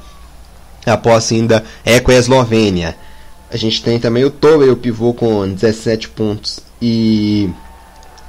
A 0.86 0.96
posse 0.96 1.34
ainda 1.34 1.64
é 1.84 2.00
com 2.00 2.10
a 2.10 2.14
Eslovênia. 2.14 2.96
A 3.50 3.56
gente 3.56 3.82
tem 3.82 3.98
também 3.98 4.24
o 4.24 4.30
Tower, 4.30 4.72
o 4.72 4.76
pivô 4.76 5.12
com 5.12 5.48
17 5.48 6.08
pontos 6.10 6.60
e 6.80 7.50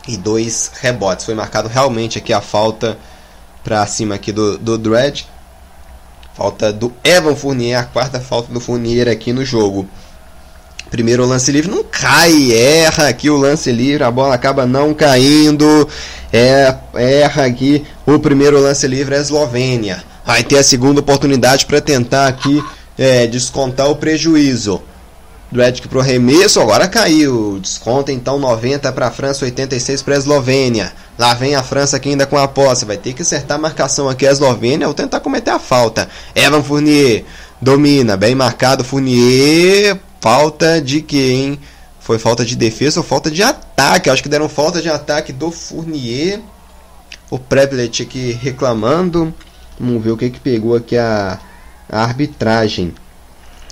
e 0.08 0.18
dois 0.18 0.72
rebotes. 0.82 1.26
Foi 1.26 1.36
marcado 1.36 1.68
realmente 1.68 2.18
aqui 2.18 2.34
a 2.34 2.42
falta 2.42 2.98
para 3.64 3.86
cima 3.86 4.16
aqui 4.16 4.32
do, 4.32 4.58
do 4.58 4.78
Dredd. 4.78 5.26
Falta 6.34 6.72
do 6.72 6.94
Evan 7.04 7.36
Fournier, 7.36 7.80
a 7.80 7.84
quarta 7.84 8.20
falta 8.20 8.52
do 8.52 8.60
Fournier 8.60 9.08
aqui 9.08 9.34
no 9.34 9.46
jogo. 9.46 9.88
Primeiro 10.90 11.26
lance 11.26 11.52
livre 11.52 11.72
não 11.72 11.84
cai, 11.84 12.52
erra 12.52 13.08
aqui 13.08 13.30
o 13.30 13.38
lance 13.38 13.72
livre, 13.72 14.04
a 14.04 14.12
bola 14.12 14.34
acaba 14.34 14.66
não 14.66 14.94
caindo. 14.94 15.88
É, 16.34 16.76
erra 16.96 17.46
aqui 17.46 17.86
o 18.06 18.18
primeiro 18.20 18.60
lance 18.60 18.88
livre 18.88 19.16
a 19.16 19.20
Eslovênia. 19.20 20.04
Vai 20.32 20.46
ter 20.46 20.60
a 20.60 20.63
segunda 20.63 21.02
oportunidade 21.02 21.65
para 21.65 21.82
tentar 21.82 22.26
aqui 22.26 22.63
é, 22.98 23.28
descontar 23.28 23.89
o 23.89 23.98
prejuízo. 23.98 24.82
Dredic 25.52 25.89
pro 25.89 26.00
arremesso, 26.00 26.62
agora 26.62 26.88
caiu. 26.88 27.60
Desconta 27.60 28.13
então 28.13 28.39
90 28.39 28.94
para 28.94 29.08
a 29.08 29.12
França, 29.12 29.44
86 29.44 30.02
para 30.02 30.15
a 30.15 30.17
Eslovênia. 30.17 30.94
Lá 31.20 31.34
vem 31.34 31.54
a 31.54 31.62
França 31.62 31.98
aqui 31.98 32.12
ainda 32.12 32.26
com 32.26 32.38
a 32.38 32.48
posse. 32.48 32.86
Vai 32.86 32.96
ter 32.96 33.12
que 33.12 33.24
acertar 33.24 33.58
a 33.58 33.62
marcação 33.62 34.08
aqui 34.08 34.26
a 34.26 34.32
Eslovênia 34.32 34.88
ou 34.88 34.94
tentar 34.94 35.20
cometer 35.20 35.50
a 35.50 35.60
falta. 35.60 36.08
Evan 36.34 36.63
Fournier 36.63 37.26
domina, 37.62 38.15
bem 38.15 38.34
marcado 38.34 38.86
Fournier. 38.86 40.00
Falta 40.22 40.80
de 40.80 41.02
quem? 41.02 41.60
Foi 42.00 42.17
falta 42.17 42.46
de 42.46 42.56
defesa 42.56 43.02
ou 43.02 43.06
falta 43.06 43.30
de 43.30 43.44
ataque? 43.44 44.10
Acho 44.10 44.24
que 44.24 44.30
deram 44.30 44.48
falta 44.48 44.82
de 44.82 44.88
ataque 44.88 45.34
do 45.34 45.52
Fournier. 45.52 46.39
O 47.30 47.38
Preplet 47.38 48.04
aqui 48.04 48.32
reclamando. 48.32 49.36
Vamos 49.82 50.04
ver 50.04 50.12
o 50.12 50.17
que 50.17 50.30
que 50.30 50.39
pegou 50.39 50.76
aqui 50.76 50.96
a, 50.96 51.39
a 51.89 52.04
arbitragem 52.04 52.94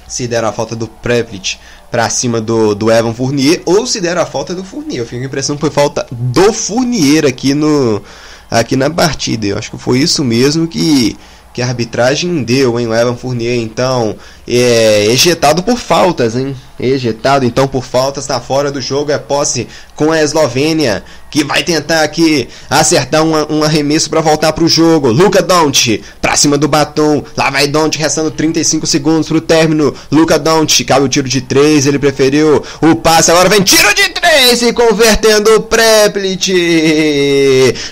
se 0.07 0.27
deram 0.27 0.47
a 0.47 0.51
falta 0.51 0.75
do 0.75 0.87
Prevlit 0.87 1.59
para 1.91 2.09
cima 2.09 2.41
do, 2.41 2.73
do 2.73 2.91
Evan 2.91 3.13
Fournier 3.13 3.61
ou 3.63 3.85
se 3.85 4.01
deram 4.01 4.23
a 4.23 4.25
falta 4.25 4.55
do 4.55 4.63
Fournier. 4.63 5.01
Eu 5.01 5.05
fico 5.05 5.17
com 5.17 5.25
a 5.25 5.27
impressão 5.27 5.55
que 5.55 5.61
foi 5.61 5.69
falta 5.69 6.07
do 6.11 6.51
Fournier 6.51 7.27
aqui, 7.27 7.53
no, 7.53 8.01
aqui 8.49 8.75
na 8.75 8.89
partida. 8.89 9.45
Eu 9.45 9.57
acho 9.59 9.69
que 9.69 9.77
foi 9.77 9.99
isso 9.99 10.23
mesmo 10.23 10.67
que, 10.67 11.15
que 11.53 11.61
a 11.61 11.67
arbitragem 11.67 12.43
deu, 12.43 12.79
hein? 12.79 12.87
O 12.87 12.93
Evan 12.93 13.15
Fournier, 13.15 13.57
então, 13.57 14.15
é 14.47 15.05
ejetado 15.07 15.63
por 15.63 15.77
faltas, 15.77 16.35
hein? 16.35 16.55
Ejetado, 16.79 17.45
então, 17.45 17.67
por 17.67 17.83
faltas, 17.83 18.23
está 18.23 18.39
fora 18.39 18.71
do 18.71 18.81
jogo. 18.81 19.11
É 19.11 19.17
posse 19.17 19.67
com 19.95 20.11
a 20.11 20.21
Eslovênia 20.21 21.03
que 21.29 21.43
vai 21.43 21.61
tentar 21.63 22.03
aqui 22.03 22.47
acertar 22.69 23.23
um, 23.23 23.57
um 23.57 23.63
arremesso 23.63 24.09
para 24.09 24.21
voltar 24.21 24.53
para 24.53 24.63
o 24.63 24.67
jogo. 24.67 25.11
Luca 25.11 25.41
Doncic 25.41 26.03
para 26.21 26.35
cima 26.35 26.57
do 26.57 26.67
batom. 26.67 27.23
Lá 27.37 27.49
vai 27.49 27.67
Doncic 27.67 28.01
restando 28.01 28.31
35 28.31 28.87
segundos 28.87 29.27
para 29.27 29.37
o 29.37 29.41
término. 29.41 29.93
Luca 30.11 30.39
Doncic 30.39 30.87
cabe 30.87 31.05
o 31.05 31.09
tiro 31.09 31.27
de 31.27 31.41
3, 31.41 31.85
ele 31.85 31.99
preferiu 31.99 32.63
o 32.81 32.95
passe. 32.95 33.29
Agora 33.31 33.49
vem 33.49 33.61
tiro 33.61 33.93
de 33.93 34.09
3 34.09 34.61
e 34.63 34.73
convertendo 34.73 35.55
o 35.55 35.61
Preplit. 35.61 36.53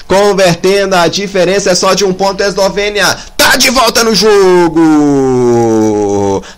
Convertendo 0.07 0.95
a 0.95 1.07
diferença 1.07 1.71
é 1.71 1.75
só 1.75 1.93
de 1.93 2.03
um 2.05 2.13
ponto. 2.13 2.41
A 2.41 2.47
Eslovênia 2.47 3.17
tá 3.47 3.55
de 3.55 3.69
volta 3.69 4.03
no 4.03 4.13
jogo. 4.13 4.83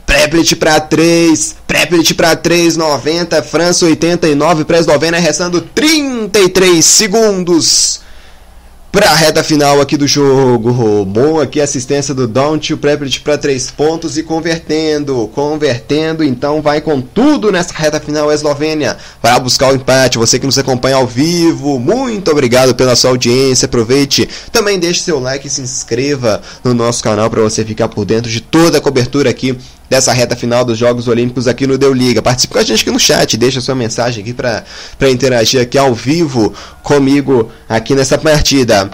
Preplit 0.08 0.56
para 0.56 0.80
3, 0.80 1.58
Preplit 1.68 2.16
para 2.16 2.36
3,90, 2.36 3.44
França 3.44 3.86
89 3.86 4.66
para 4.66 4.78
a 4.78 4.80
Eslovênia 4.80 5.20
restando 5.20 5.62
33 5.62 6.84
segundos 6.84 8.02
para 8.92 9.12
a 9.12 9.16
reta 9.16 9.44
final 9.44 9.80
aqui 9.80 9.96
do 9.96 10.08
jogo. 10.08 11.06
Bom 11.06 11.40
aqui 11.40 11.62
assistência 11.62 12.14
do 12.14 12.28
Don't, 12.28 12.74
o 12.74 12.78
Preplit 12.78 13.22
para 13.22 13.38
3 13.38 13.72
pontos 13.72 14.18
e 14.18 14.24
convertendo, 14.24 15.30
convertendo, 15.34 16.24
então 16.24 16.62
vai 16.62 16.82
com 16.82 17.00
tudo 17.00 17.52
nessa 17.52 17.74
reta 17.74 18.00
final 18.00 18.32
Eslovênia 18.32 18.98
para 19.22 19.40
buscar 19.40 19.72
o 19.72 19.76
empate. 19.76 20.18
Você 20.18 20.40
que 20.40 20.46
nos 20.46 20.58
acompanha 20.58 20.96
ao 20.96 21.06
vivo, 21.06 21.80
muito 21.80 22.32
obrigado 22.32 22.74
pela 22.74 22.96
sua 22.96 23.12
audiência. 23.12 23.68
Aproveite, 23.68 24.28
também 24.52 24.80
deixe 24.80 25.02
seu 25.02 25.20
like 25.20 25.48
e 25.48 25.50
se 25.50 25.62
inscreva 25.62 26.42
no 26.64 26.74
nosso 26.74 27.04
canal 27.04 27.30
para 27.30 27.42
você 27.42 27.64
ficar 27.64 27.90
por 27.90 28.06
dentro 28.06 28.32
de 28.32 28.42
toda 28.42 28.80
a 28.80 28.82
cobertura 28.82 29.30
aqui 29.30 29.58
dessa 29.90 30.14
reta 30.14 30.36
final 30.36 30.64
dos 30.64 30.78
Jogos 30.78 31.08
Olímpicos 31.08 31.48
aqui 31.48 31.66
no 31.66 31.78
Deu 31.78 31.94
Liga. 31.94 32.22
Participe 32.22 32.54
com 32.54 32.60
a 32.60 32.64
gente 32.64 32.82
aqui 32.82 32.92
no 32.92 33.00
chat, 33.00 33.36
deixa 33.36 33.60
sua 33.60 33.76
mensagem 33.76 34.22
aqui 34.22 34.34
para 34.34 35.10
interagir 35.10 35.62
aqui 35.62 35.78
ao 35.78 35.94
vivo 35.94 36.54
comigo 36.84 37.52
aqui 37.68 37.96
nessa 37.96 38.18
partida. 38.18 38.90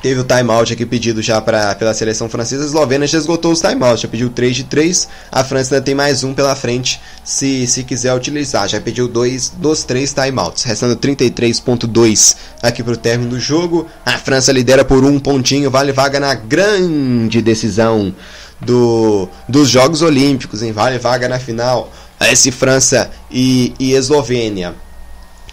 Teve 0.00 0.20
o 0.20 0.24
timeout 0.24 0.72
aqui 0.72 0.86
pedido 0.86 1.20
já 1.20 1.40
pra, 1.40 1.74
pela 1.74 1.92
seleção 1.92 2.28
francesa. 2.28 2.62
A 2.62 2.66
Eslovênia 2.66 3.06
já 3.06 3.18
esgotou 3.18 3.50
os 3.50 3.60
timeouts, 3.60 4.02
já 4.02 4.08
pediu 4.08 4.30
3 4.30 4.54
de 4.54 4.64
3. 4.64 5.08
A 5.32 5.42
França 5.42 5.74
ainda 5.74 5.84
tem 5.84 5.94
mais 5.94 6.22
um 6.22 6.32
pela 6.32 6.54
frente, 6.54 7.00
se, 7.24 7.66
se 7.66 7.82
quiser 7.82 8.14
utilizar. 8.14 8.68
Já 8.68 8.80
pediu 8.80 9.08
dois 9.08 9.52
dos 9.56 9.82
três 9.82 10.14
timeouts, 10.14 10.62
restando 10.62 10.94
33,2 10.96 12.36
aqui 12.62 12.80
pro 12.82 12.96
término 12.96 13.30
do 13.30 13.40
jogo. 13.40 13.88
A 14.06 14.12
França 14.12 14.52
lidera 14.52 14.84
por 14.84 15.04
um 15.04 15.18
pontinho, 15.18 15.68
vale 15.68 15.90
vaga 15.90 16.20
na 16.20 16.32
grande 16.32 17.42
decisão 17.42 18.14
do, 18.60 19.28
dos 19.48 19.68
Jogos 19.68 20.02
Olímpicos, 20.02 20.62
hein? 20.62 20.72
Vale 20.72 20.98
vaga 20.98 21.28
na 21.28 21.38
final. 21.38 21.92
Esse 22.20 22.50
França 22.50 23.10
e, 23.30 23.72
e 23.78 23.92
Eslovênia. 23.92 24.74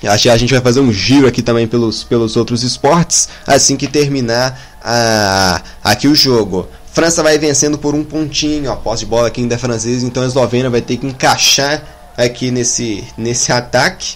Acho 0.04 0.24
que 0.24 0.30
a 0.30 0.38
gente 0.38 0.54
vai 0.54 0.62
fazer 0.62 0.80
um 0.82 0.92
giro 0.92 1.28
aqui 1.28 1.42
também 1.42 1.68
pelos, 1.68 2.04
pelos 2.04 2.36
outros 2.36 2.64
esportes 2.64 3.30
assim 3.48 3.76
que 3.76 3.88
terminar 3.88 4.78
a, 4.84 5.62
aqui 5.84 6.08
o 6.08 6.16
jogo. 6.16 6.68
França 6.92 7.24
vai 7.24 7.38
vencendo 7.38 7.78
por 7.78 7.94
um 7.94 8.04
pontinho, 8.04 8.72
a 8.72 8.76
posse 8.76 9.04
de 9.04 9.08
bola 9.08 9.28
aqui 9.28 9.42
ainda 9.42 9.56
é 9.56 9.58
francesa, 9.58 10.06
então 10.06 10.24
a 10.24 10.28
Eslovênia 10.28 10.70
vai 10.70 10.82
ter 10.82 10.98
que 10.98 11.06
encaixar 11.06 11.84
aqui 12.16 12.52
nesse, 12.52 13.04
nesse 13.18 13.52
ataque, 13.52 14.16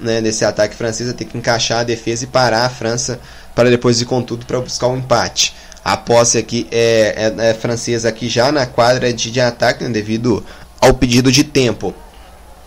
né, 0.00 0.20
nesse 0.20 0.44
ataque 0.44 0.74
francês, 0.74 1.08
vai 1.08 1.16
ter 1.16 1.26
que 1.26 1.36
encaixar 1.36 1.80
a 1.80 1.84
defesa 1.84 2.24
e 2.24 2.26
parar 2.26 2.64
a 2.64 2.70
França 2.70 3.20
para 3.54 3.68
depois 3.68 4.00
ir 4.00 4.06
com 4.06 4.22
tudo 4.22 4.46
para 4.46 4.60
buscar 4.60 4.86
um 4.86 4.96
empate. 4.96 5.54
A 5.84 5.96
posse 5.96 6.38
aqui 6.38 6.66
é, 6.70 7.32
é, 7.38 7.50
é 7.50 7.54
francesa 7.54 8.08
aqui 8.08 8.28
já 8.28 8.52
na 8.52 8.66
quadra 8.66 9.12
de, 9.12 9.30
de 9.30 9.40
ataque, 9.40 9.82
né, 9.82 9.90
devido 9.90 10.44
ao 10.80 10.94
pedido 10.94 11.30
de 11.30 11.44
tempo. 11.44 11.94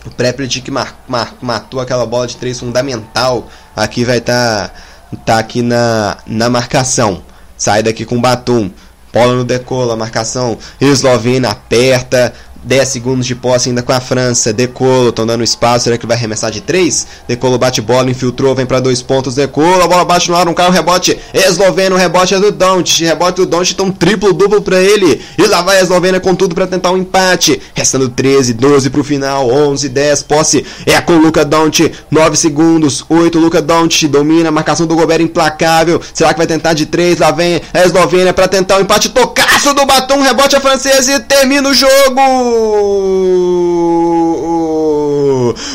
O 0.04 0.10
Prepelic 0.10 0.60
que 0.60 0.70
mar, 0.70 1.02
mar, 1.08 1.34
matou 1.40 1.80
aquela 1.80 2.06
bola 2.06 2.26
de 2.26 2.36
três 2.36 2.60
fundamental. 2.60 3.48
Aqui 3.74 4.04
vai 4.04 4.18
estar 4.18 4.68
tá, 4.68 5.16
tá 5.24 5.38
aqui 5.38 5.62
na, 5.62 6.18
na 6.26 6.48
marcação. 6.48 7.22
Sai 7.56 7.82
daqui 7.82 8.04
com 8.04 8.20
Batum. 8.20 8.70
Bola 9.12 9.34
no 9.34 9.44
decola, 9.44 9.96
marcação. 9.96 10.58
Eslovênia 10.80 11.50
aperta. 11.50 12.32
10 12.66 12.88
segundos 12.88 13.24
de 13.24 13.34
posse 13.34 13.68
ainda 13.68 13.82
com 13.82 13.92
a 13.92 14.00
França. 14.00 14.52
Decolo, 14.52 15.10
estão 15.10 15.24
dando 15.24 15.44
espaço. 15.44 15.84
Será 15.84 15.96
que 15.96 16.06
vai 16.06 16.16
arremessar 16.16 16.50
de 16.50 16.60
3? 16.60 17.06
Decolo 17.28 17.56
bate 17.56 17.80
bola, 17.80 18.10
infiltrou, 18.10 18.54
vem 18.54 18.66
para 18.66 18.80
dois 18.80 19.00
pontos. 19.00 19.36
Decolo, 19.36 19.82
a 19.82 19.86
bola 19.86 20.04
bate 20.04 20.28
no 20.28 20.36
ar, 20.36 20.48
um 20.48 20.54
carro, 20.54 20.72
rebote. 20.72 21.16
Eslovênia, 21.32 21.94
o 21.94 21.96
rebote 21.96 22.34
é 22.34 22.40
do 22.40 22.50
Don't. 22.50 23.04
Rebote 23.04 23.36
do 23.36 23.46
Don't, 23.46 23.72
então 23.72 23.90
triplo, 23.90 24.32
duplo 24.32 24.60
para 24.60 24.80
ele. 24.80 25.20
E 25.38 25.46
lá 25.46 25.62
vai 25.62 25.78
a 25.78 25.82
Eslovênia 25.82 26.18
com 26.18 26.34
tudo 26.34 26.54
para 26.54 26.66
tentar 26.66 26.90
um 26.90 26.98
empate. 26.98 27.62
Restando 27.72 28.08
13, 28.08 28.52
12 28.52 28.90
pro 28.90 29.04
final. 29.04 29.48
11, 29.48 29.88
10, 29.88 30.22
posse. 30.24 30.66
É 30.84 31.00
com 31.00 31.12
o 31.12 31.20
Luca 31.20 31.44
Don't. 31.44 31.92
9 32.10 32.36
segundos, 32.36 33.04
8. 33.08 33.38
Luca 33.38 33.62
Don't 33.62 34.08
domina. 34.08 34.50
Marcação 34.50 34.86
do 34.86 34.96
Gobert 34.96 35.22
implacável. 35.22 36.00
Será 36.12 36.32
que 36.32 36.38
vai 36.38 36.46
tentar 36.48 36.72
de 36.72 36.86
3? 36.86 37.18
Lá 37.18 37.30
vem 37.30 37.60
a 37.72 37.84
Eslovênia 37.84 38.32
para 38.32 38.48
tentar 38.48 38.76
o 38.76 38.78
um 38.78 38.82
empate. 38.82 39.10
Tocaço 39.10 39.72
do 39.72 39.86
Batom, 39.86 40.20
rebote 40.20 40.56
a 40.56 40.60
francesa 40.60 41.12
e 41.12 41.20
termina 41.20 41.68
o 41.68 41.74
jogo. 41.74 42.55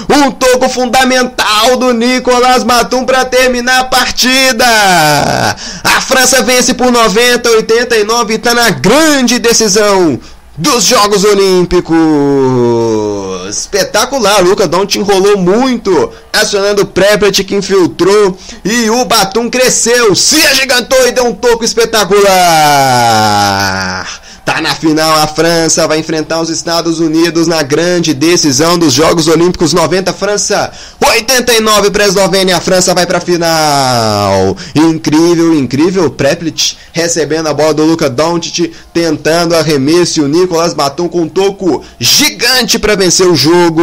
Um 0.10 0.32
toco 0.32 0.70
fundamental 0.70 1.78
do 1.78 1.94
Nicolas 1.94 2.64
Batum 2.64 3.06
para 3.06 3.26
terminar 3.26 3.80
a 3.80 3.86
partida. 3.86 4.66
A 5.84 6.02
França 6.02 6.44
vence 6.44 6.74
por 6.74 6.92
90 6.92 7.48
a 7.50 7.52
89 7.54 8.34
e 8.34 8.36
está 8.36 8.54
na 8.54 8.70
grande 8.70 9.40
decisão 9.40 10.20
dos 10.58 10.84
Jogos 10.84 11.24
Olímpicos. 11.24 11.98
Espetacular, 13.50 14.44
Luca 14.44 14.68
Doncic 14.68 14.98
enrolou 14.98 15.38
muito, 15.38 16.12
acionando 16.32 16.84
o 16.84 16.86
Preplet 16.86 17.44
que 17.44 17.56
infiltrou 17.56 18.38
e 18.64 18.90
o 18.90 19.04
Batum 19.06 19.50
cresceu, 19.50 20.14
se 20.16 20.40
agigantou 20.46 21.08
e 21.08 21.12
deu 21.12 21.26
um 21.26 21.34
toco 21.34 21.66
espetacular. 21.66 22.22
Tá 24.44 24.60
na 24.60 24.74
final 24.74 25.16
a 25.20 25.28
França, 25.28 25.88
vai 25.88 26.00
enfrentar 26.00 26.42
os 26.42 26.50
Estados 26.50 27.00
Unidos 27.00 27.46
na 27.46 27.62
grande 27.62 28.12
decisão 28.12 28.78
dos 28.78 28.92
Jogos 28.92 29.28
Olímpicos 29.28 29.72
90 29.72 30.12
França. 30.14 30.72
89 31.00 31.92
para 31.92 32.06
a 32.06 32.08
Eslovênia, 32.08 32.58
a 32.58 32.62
França 32.62 32.94
vai 32.96 33.06
para 33.06 33.20
a 33.20 33.22
final. 33.22 34.58
Incrível, 34.74 35.54
incrível, 35.54 36.10
Preplit 36.10 36.76
recebendo 36.92 37.48
a 37.48 37.54
bola 37.54 37.74
do 37.76 37.84
Luka 37.84 38.10
Doncic, 38.10 38.74
tentando 38.92 39.56
arremesso 39.56 40.24
o 40.24 40.28
Nicolas 40.28 40.74
Batum 40.74 41.08
com 41.08 41.22
um 41.22 41.30
toco 41.30 41.84
gigante 42.00 42.80
para 42.80 42.96
vencer 42.96 43.28
o 43.28 43.36
jogo. 43.36 43.82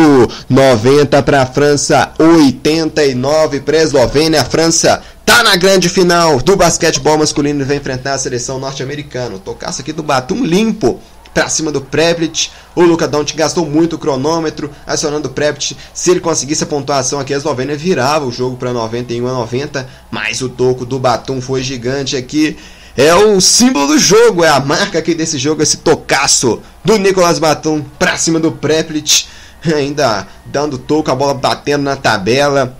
90 0.50 1.22
para 1.22 1.42
a 1.42 1.46
França, 1.46 2.10
89 2.18 3.60
para 3.60 3.78
a 3.78 3.82
Eslovênia, 3.82 4.42
a 4.42 4.44
França 4.44 5.00
tá 5.28 5.42
na 5.42 5.56
grande 5.56 5.90
final 5.90 6.40
do 6.40 6.56
basquetebol 6.56 7.18
masculino 7.18 7.60
e 7.60 7.64
vai 7.64 7.76
enfrentar 7.76 8.14
a 8.14 8.18
seleção 8.18 8.58
norte-americana. 8.58 9.38
Tocaço 9.38 9.82
aqui 9.82 9.92
do 9.92 10.02
Batum 10.02 10.42
limpo 10.42 10.98
para 11.34 11.50
cima 11.50 11.70
do 11.70 11.82
Preplit. 11.82 12.50
O 12.74 12.80
Luka 12.80 13.06
Doncic 13.06 13.36
gastou 13.36 13.66
muito 13.66 13.96
o 13.96 13.98
cronômetro, 13.98 14.70
acionando 14.86 15.28
o 15.28 15.30
Preplit. 15.30 15.76
Se 15.92 16.10
ele 16.10 16.20
conseguisse 16.20 16.64
a 16.64 16.66
pontuação 16.66 17.20
aqui, 17.20 17.34
a 17.34 17.36
Eslovênia 17.36 17.76
virava 17.76 18.24
o 18.24 18.32
jogo 18.32 18.56
para 18.56 18.72
91 18.72 19.28
a 19.28 19.32
90, 19.32 19.86
mas 20.10 20.40
o 20.40 20.48
toco 20.48 20.86
do 20.86 20.98
Batum 20.98 21.42
foi 21.42 21.62
gigante 21.62 22.16
aqui. 22.16 22.56
É 22.96 23.14
o 23.14 23.38
símbolo 23.38 23.88
do 23.88 23.98
jogo, 23.98 24.42
é 24.42 24.48
a 24.48 24.58
marca 24.58 24.98
aqui 24.98 25.14
desse 25.14 25.36
jogo, 25.36 25.62
esse 25.62 25.76
tocaço 25.76 26.62
do 26.82 26.96
Nicolas 26.96 27.38
Batum 27.38 27.84
para 27.98 28.16
cima 28.16 28.40
do 28.40 28.50
Preplit. 28.50 29.28
Ainda 29.76 30.26
dando 30.46 30.78
toco, 30.78 31.10
a 31.10 31.14
bola 31.14 31.34
batendo 31.34 31.82
na 31.82 31.96
tabela 31.96 32.78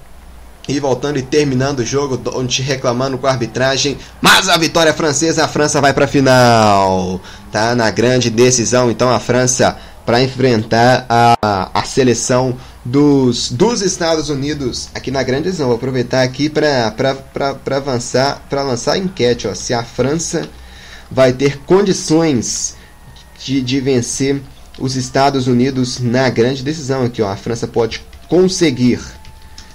e 0.69 0.79
voltando 0.79 1.19
e 1.19 1.23
terminando 1.23 1.81
o 1.81 1.85
jogo, 1.85 2.21
onde 2.35 2.61
reclamando 2.61 3.17
com 3.17 3.27
a 3.27 3.31
arbitragem, 3.31 3.97
mas 4.21 4.49
a 4.51 4.57
vitória 4.59 4.93
francesa, 4.93 5.45
a 5.45 5.49
França 5.49 5.81
vai 5.81 5.95
para 5.95 6.05
a 6.05 6.09
final. 6.09 7.21
Tá 7.51 7.75
na 7.75 7.91
grande 7.91 8.29
decisão, 8.29 8.91
então 8.91 9.09
a 9.09 9.19
França 9.19 9.77
para 10.05 10.23
enfrentar 10.23 11.07
a, 11.09 11.71
a 11.73 11.83
seleção 11.85 12.57
dos, 12.85 13.51
dos 13.51 13.83
Estados 13.83 14.29
Unidos 14.29 14.89
aqui 14.95 15.11
na 15.11 15.23
grande 15.23 15.45
decisão. 15.45 15.67
Vou 15.67 15.77
aproveitar 15.77 16.23
aqui 16.23 16.49
para 16.49 16.95
avançar, 17.77 18.43
para 18.49 18.63
lançar 18.63 18.93
a 18.93 18.99
enquete, 18.99 19.49
ó, 19.49 19.55
se 19.55 19.73
a 19.73 19.83
França 19.83 20.49
vai 21.11 21.33
ter 21.33 21.59
condições 21.61 22.77
de, 23.43 23.63
de 23.63 23.81
vencer 23.81 24.43
os 24.79 24.97
Estados 24.97 25.47
Unidos 25.47 25.99
na 25.99 26.29
grande 26.31 26.63
decisão 26.63 27.05
aqui, 27.05 27.21
ó. 27.21 27.31
A 27.31 27.37
França 27.37 27.67
pode 27.67 28.03
conseguir 28.29 29.01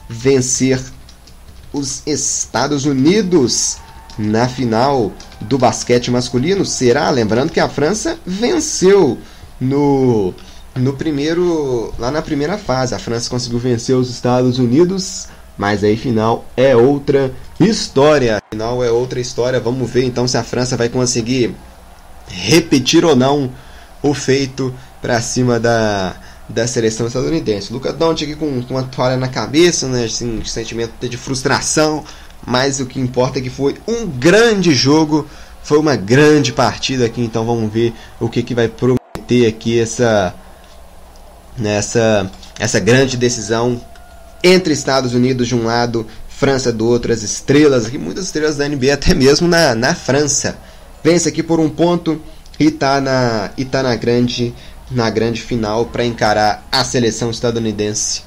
vencer 0.07 0.79
os 1.71 2.03
Estados 2.05 2.85
Unidos 2.85 3.77
na 4.17 4.47
final 4.47 5.11
do 5.41 5.57
basquete 5.57 6.11
masculino. 6.11 6.65
Será? 6.65 7.09
Lembrando 7.09 7.51
que 7.51 7.59
a 7.59 7.69
França 7.69 8.17
venceu 8.25 9.17
no 9.59 10.33
no 10.75 10.93
primeiro 10.93 11.93
lá 11.99 12.11
na 12.11 12.21
primeira 12.21 12.57
fase. 12.57 12.95
A 12.95 12.99
França 12.99 13.29
conseguiu 13.29 13.59
vencer 13.59 13.95
os 13.95 14.09
Estados 14.09 14.59
Unidos, 14.59 15.27
mas 15.57 15.83
aí 15.83 15.95
final 15.97 16.45
é 16.55 16.75
outra 16.75 17.31
história. 17.59 18.41
Final 18.51 18.83
é 18.83 18.91
outra 18.91 19.19
história. 19.19 19.59
Vamos 19.59 19.89
ver 19.89 20.03
então 20.03 20.27
se 20.27 20.37
a 20.37 20.43
França 20.43 20.77
vai 20.77 20.89
conseguir 20.89 21.55
repetir 22.27 23.05
ou 23.05 23.15
não 23.15 23.51
o 24.01 24.13
feito 24.13 24.73
para 25.01 25.21
cima 25.21 25.59
da 25.59 26.15
da 26.47 26.67
seleção 26.67 27.07
estadunidense. 27.07 27.71
Luca 27.71 27.93
Doncic 27.93 28.35
com, 28.35 28.61
com 28.63 28.73
uma 28.73 28.83
toalha 28.83 29.17
na 29.17 29.27
cabeça, 29.27 29.87
né, 29.87 30.05
assim, 30.05 30.39
um 30.39 30.45
sentimento 30.45 31.07
de 31.07 31.17
frustração, 31.17 32.03
mas 32.45 32.79
o 32.79 32.85
que 32.85 32.99
importa 32.99 33.39
é 33.39 33.41
que 33.41 33.49
foi 33.49 33.75
um 33.87 34.05
grande 34.05 34.73
jogo, 34.73 35.27
foi 35.63 35.77
uma 35.77 35.95
grande 35.95 36.51
partida 36.51 37.05
aqui, 37.05 37.21
então 37.21 37.45
vamos 37.45 37.71
ver 37.71 37.93
o 38.19 38.27
que, 38.27 38.43
que 38.43 38.53
vai 38.53 38.67
prometer 38.67 39.47
aqui 39.47 39.79
essa 39.79 40.33
nessa 41.57 42.29
essa 42.59 42.79
grande 42.79 43.15
decisão 43.15 43.79
entre 44.43 44.73
Estados 44.73 45.13
Unidos 45.13 45.47
de 45.47 45.55
um 45.55 45.63
lado, 45.63 46.05
França 46.27 46.71
do 46.71 46.85
outro, 46.85 47.13
as 47.13 47.23
estrelas, 47.23 47.85
aqui 47.85 47.97
muitas 47.97 48.25
estrelas 48.25 48.57
da 48.57 48.67
NBA 48.67 48.93
até 48.93 49.13
mesmo 49.13 49.47
na, 49.47 49.73
na 49.73 49.95
França. 49.95 50.57
Vence 51.03 51.29
aqui 51.29 51.41
por 51.41 51.59
um 51.59 51.69
ponto 51.69 52.21
e 52.59 52.69
tá 52.69 52.99
na 52.99 53.51
e 53.57 53.63
tá 53.63 53.81
na 53.81 53.95
grande 53.95 54.53
na 54.93 55.09
grande 55.09 55.41
final 55.41 55.85
para 55.85 56.05
encarar 56.05 56.65
a 56.71 56.83
seleção 56.83 57.29
estadunidense 57.29 58.23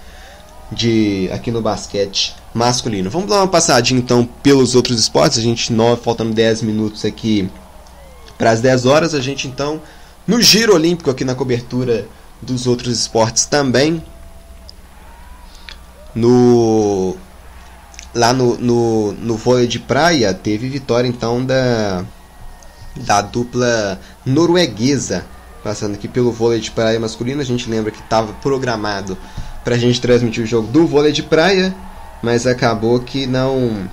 de 0.70 1.30
aqui 1.32 1.50
no 1.50 1.62
basquete 1.62 2.34
masculino. 2.52 3.10
Vamos 3.10 3.28
dar 3.28 3.36
uma 3.36 3.48
passadinha 3.48 4.00
então 4.00 4.24
pelos 4.42 4.74
outros 4.74 4.98
esportes. 4.98 5.38
A 5.38 5.42
gente 5.42 5.72
nove, 5.72 6.02
faltando 6.02 6.32
10 6.34 6.62
minutos 6.62 7.04
aqui 7.04 7.48
para 8.36 8.50
as 8.50 8.60
10 8.60 8.86
horas, 8.86 9.14
a 9.14 9.20
gente 9.20 9.46
então 9.46 9.80
no 10.26 10.40
giro 10.42 10.74
olímpico 10.74 11.10
aqui 11.10 11.24
na 11.24 11.34
cobertura 11.34 12.06
dos 12.42 12.66
outros 12.66 12.98
esportes 12.98 13.44
também. 13.44 14.02
No 16.14 17.16
lá 18.14 18.32
no, 18.32 18.56
no, 18.56 19.12
no 19.12 19.36
vôlei 19.36 19.66
de 19.66 19.78
praia 19.78 20.32
teve 20.32 20.68
vitória 20.68 21.06
então 21.06 21.44
da 21.44 22.04
da 22.96 23.20
dupla 23.20 24.00
norueguesa 24.24 25.26
Passando 25.66 25.94
aqui 25.94 26.06
pelo 26.06 26.30
vôlei 26.30 26.60
de 26.60 26.70
praia 26.70 27.00
masculino, 27.00 27.40
a 27.40 27.44
gente 27.44 27.68
lembra 27.68 27.90
que 27.90 27.98
estava 27.98 28.32
programado 28.34 29.18
para 29.64 29.74
a 29.74 29.78
gente 29.78 30.00
transmitir 30.00 30.44
o 30.44 30.46
jogo 30.46 30.68
do 30.68 30.86
vôlei 30.86 31.10
de 31.10 31.24
praia, 31.24 31.74
mas 32.22 32.46
acabou 32.46 33.00
que 33.00 33.26
não 33.26 33.90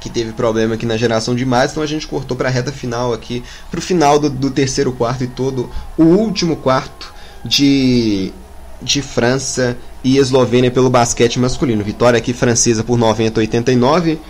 que 0.00 0.08
teve 0.08 0.30
problema 0.30 0.76
aqui 0.76 0.86
na 0.86 0.96
geração 0.96 1.34
de 1.34 1.42
imagens, 1.42 1.72
então 1.72 1.82
a 1.82 1.88
gente 1.88 2.06
cortou 2.06 2.36
para 2.36 2.48
a 2.48 2.52
reta 2.52 2.70
final 2.70 3.12
aqui, 3.12 3.42
para 3.68 3.78
o 3.78 3.82
final 3.82 4.16
do, 4.16 4.30
do, 4.30 4.48
terceiro 4.48 4.92
quarto 4.92 5.24
e 5.24 5.26
todo 5.26 5.68
o 5.96 6.04
último 6.04 6.54
quarto 6.54 7.12
de, 7.44 8.32
de 8.80 9.02
França 9.02 9.76
e 10.04 10.18
Eslovênia 10.18 10.70
pelo 10.70 10.88
basquete 10.88 11.40
masculino. 11.40 11.82
Vitória 11.82 12.16
aqui 12.16 12.32
francesa 12.32 12.84
por 12.84 12.96
90 12.96 13.40
a 13.40 13.42
89. 13.42 14.20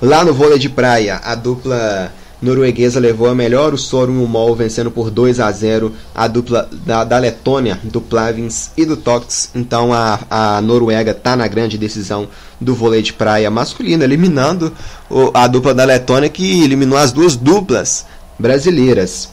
Lá 0.00 0.24
no 0.24 0.32
vôlei 0.32 0.58
de 0.58 0.70
praia, 0.70 1.20
a 1.22 1.34
dupla 1.34 2.10
norueguesa 2.40 3.00
levou 3.00 3.28
a 3.28 3.34
melhor, 3.34 3.74
o 3.74 3.78
Sorum 3.78 4.24
Mol 4.26 4.54
vencendo 4.54 4.90
por 4.90 5.10
2 5.10 5.40
a 5.40 5.50
0 5.50 5.92
a 6.14 6.28
dupla 6.28 6.68
da, 6.86 7.04
da 7.04 7.18
Letônia, 7.18 7.78
do 7.82 8.00
Plavins 8.00 8.70
e 8.76 8.84
do 8.84 8.96
Tox. 8.96 9.50
Então 9.54 9.92
a, 9.92 10.20
a 10.30 10.60
Noruega 10.60 11.10
está 11.10 11.36
na 11.36 11.48
grande 11.48 11.76
decisão 11.76 12.28
do 12.60 12.74
vôlei 12.74 13.02
de 13.02 13.12
praia 13.12 13.50
masculino, 13.50 14.04
eliminando 14.04 14.72
o, 15.10 15.30
a 15.34 15.46
dupla 15.46 15.74
da 15.74 15.84
Letônia 15.84 16.28
que 16.28 16.62
eliminou 16.62 16.98
as 16.98 17.12
duas 17.12 17.36
duplas 17.36 18.06
brasileiras. 18.38 19.30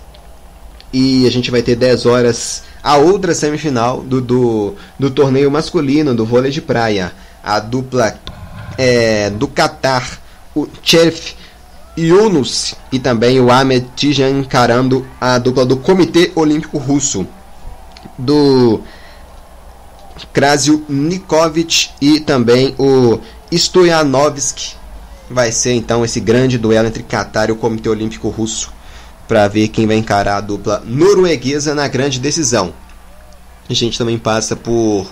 E 0.91 1.27
a 1.27 1.31
gente 1.31 1.51
vai 1.51 1.61
ter 1.61 1.75
10 1.75 2.05
horas 2.05 2.63
a 2.81 2.97
outra 2.97 3.33
semifinal 3.33 4.01
do, 4.01 4.21
do, 4.21 4.75
do 4.97 5.11
torneio 5.11 5.51
masculino 5.51 6.15
do 6.15 6.25
vôlei 6.25 6.51
de 6.51 6.61
praia. 6.61 7.11
A 7.43 7.59
dupla 7.59 8.15
é, 8.77 9.29
do 9.29 9.47
Qatar, 9.47 10.19
o 10.55 10.67
Cherif 10.81 11.35
Yunus 11.97 12.75
e 12.91 12.99
também 12.99 13.39
o 13.39 13.49
Ahmed 13.51 13.87
Tijan 13.95 14.29
encarando 14.29 15.07
a 15.19 15.37
dupla 15.37 15.65
do 15.65 15.77
Comitê 15.77 16.31
Olímpico 16.35 16.77
Russo, 16.77 17.25
do 18.17 18.81
Krasio 20.33 20.85
e 22.01 22.19
também 22.19 22.75
o 22.77 23.19
Stoyanovski. 23.51 24.75
Vai 25.29 25.51
ser 25.51 25.73
então 25.73 26.05
esse 26.05 26.19
grande 26.19 26.57
duelo 26.57 26.87
entre 26.87 27.03
Qatar 27.03 27.49
e 27.49 27.51
o 27.51 27.55
Comitê 27.55 27.89
Olímpico 27.89 28.29
Russo 28.29 28.71
para 29.27 29.47
ver 29.47 29.69
quem 29.69 29.87
vai 29.87 29.95
encarar 29.95 30.37
a 30.37 30.41
dupla 30.41 30.83
norueguesa 30.85 31.73
na 31.73 31.87
grande 31.87 32.19
decisão. 32.19 32.73
A 33.67 33.73
gente 33.73 33.97
também 33.97 34.19
passa 34.19 34.55
por 34.55 35.07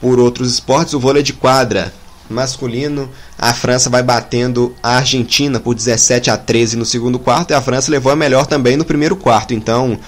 por 0.00 0.18
outros 0.18 0.52
esportes, 0.54 0.94
o 0.94 1.00
vôlei 1.00 1.22
de 1.22 1.32
quadra 1.32 1.94
masculino, 2.32 3.10
a 3.38 3.52
França 3.52 3.88
vai 3.88 4.02
batendo 4.02 4.74
a 4.82 4.96
Argentina 4.96 5.60
por 5.60 5.74
17 5.74 6.30
a 6.30 6.36
13 6.36 6.76
no 6.76 6.84
segundo 6.84 7.18
quarto 7.18 7.50
e 7.50 7.54
a 7.54 7.60
França 7.60 7.90
levou 7.90 8.10
a 8.10 8.16
melhor 8.16 8.46
também 8.46 8.76
no 8.76 8.84
primeiro 8.84 9.14
quarto. 9.16 9.54
Então, 9.54 9.98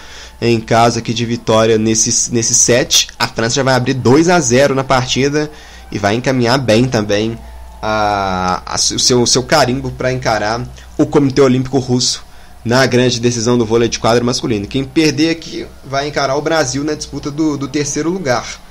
em 0.41 0.61
caso 0.61 0.99
aqui 0.99 1.15
de 1.15 1.25
vitória 1.25 1.79
nesse, 1.79 2.33
nesse 2.33 2.55
set, 2.55 3.09
a 3.19 3.29
França 3.29 3.57
já 3.57 3.63
vai 3.63 3.75
abrir 3.75 3.95
2 3.95 4.29
a 4.29 4.41
0 4.41 4.75
na 4.75 4.85
partida 4.85 5.51
e 5.93 5.99
vai 5.99 6.15
encaminhar 6.15 6.59
bem 6.59 6.87
também 6.87 7.39
a, 7.81 8.63
a, 8.67 8.75
o 8.77 8.99
seu, 8.99 9.27
seu 9.27 9.43
carimbo 9.43 9.91
para 9.91 10.13
encarar 10.13 10.67
o 10.97 11.07
Comitê 11.07 11.41
Olímpico 11.41 11.79
Russo 11.79 12.25
na 12.65 12.87
grande 12.87 13.21
decisão 13.21 13.59
do 13.59 13.67
vôlei 13.67 13.89
de 13.89 13.99
quadro 13.99 14.25
masculino. 14.25 14.67
Quem 14.67 14.85
perder 14.85 15.31
aqui 15.31 15.67
vai 15.85 16.09
encarar 16.09 16.37
o 16.37 16.43
Brasil 16.43 16.83
na 16.83 16.95
disputa 16.95 17.31
do, 17.31 17.59
do 17.59 17.69
terceiro 17.69 18.09
lugar 18.11 18.64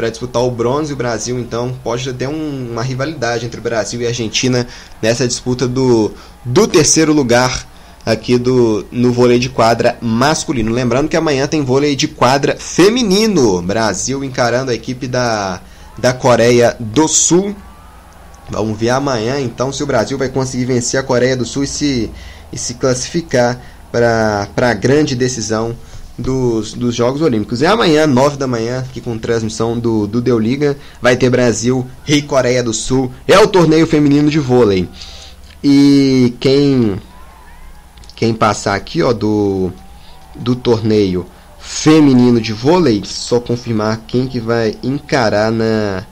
para 0.00 0.08
disputar 0.08 0.42
o 0.42 0.50
bronze. 0.50 0.94
O 0.94 0.96
Brasil, 0.96 1.38
então, 1.38 1.76
pode 1.84 2.10
ter 2.14 2.26
um, 2.26 2.70
uma 2.72 2.82
rivalidade 2.82 3.44
entre 3.44 3.60
o 3.60 3.62
Brasil 3.62 4.00
e 4.00 4.06
a 4.06 4.08
Argentina 4.08 4.66
nessa 5.02 5.28
disputa 5.28 5.68
do, 5.68 6.10
do 6.42 6.66
terceiro 6.66 7.12
lugar 7.12 7.68
aqui 8.04 8.38
do, 8.38 8.86
no 8.90 9.12
vôlei 9.12 9.38
de 9.38 9.50
quadra 9.50 9.98
masculino. 10.00 10.72
Lembrando 10.72 11.06
que 11.06 11.18
amanhã 11.18 11.46
tem 11.46 11.62
vôlei 11.62 11.94
de 11.94 12.08
quadra 12.08 12.56
feminino. 12.58 13.60
Brasil 13.60 14.24
encarando 14.24 14.70
a 14.70 14.74
equipe 14.74 15.06
da, 15.06 15.60
da 15.98 16.14
Coreia 16.14 16.74
do 16.80 17.06
Sul. 17.06 17.54
Vamos 18.48 18.78
ver 18.78 18.90
amanhã 18.90 19.38
então 19.38 19.70
se 19.70 19.82
o 19.82 19.86
Brasil 19.86 20.16
vai 20.16 20.30
conseguir 20.30 20.64
vencer 20.64 20.98
a 20.98 21.02
Coreia 21.02 21.36
do 21.36 21.44
Sul 21.44 21.64
e 21.64 21.66
se, 21.66 22.10
e 22.50 22.56
se 22.56 22.74
classificar 22.74 23.60
para 23.92 24.48
a 24.56 24.74
grande 24.74 25.14
decisão 25.14 25.76
dos, 26.20 26.74
dos 26.74 26.94
Jogos 26.94 27.22
Olímpicos. 27.22 27.60
E 27.60 27.66
amanhã, 27.66 28.06
9 28.06 28.36
da 28.36 28.46
manhã, 28.46 28.80
aqui 28.80 29.00
com 29.00 29.18
transmissão 29.18 29.78
do, 29.78 30.06
do 30.06 30.20
Deu 30.20 30.38
Liga, 30.38 30.76
vai 31.00 31.16
ter 31.16 31.30
Brasil 31.30 31.86
e 32.06 32.22
Coreia 32.22 32.62
do 32.62 32.72
Sul. 32.72 33.10
É 33.26 33.38
o 33.38 33.48
torneio 33.48 33.86
feminino 33.86 34.30
de 34.30 34.38
vôlei. 34.38 34.88
E 35.62 36.34
quem 36.40 37.00
quem 38.14 38.34
passar 38.34 38.74
aqui, 38.74 39.02
ó, 39.02 39.12
do 39.12 39.72
do 40.34 40.54
torneio 40.54 41.26
feminino 41.58 42.40
de 42.40 42.52
vôlei, 42.52 43.02
só 43.04 43.40
confirmar 43.40 44.02
quem 44.06 44.26
que 44.26 44.38
vai 44.38 44.76
encarar 44.82 45.50
na 45.50 46.04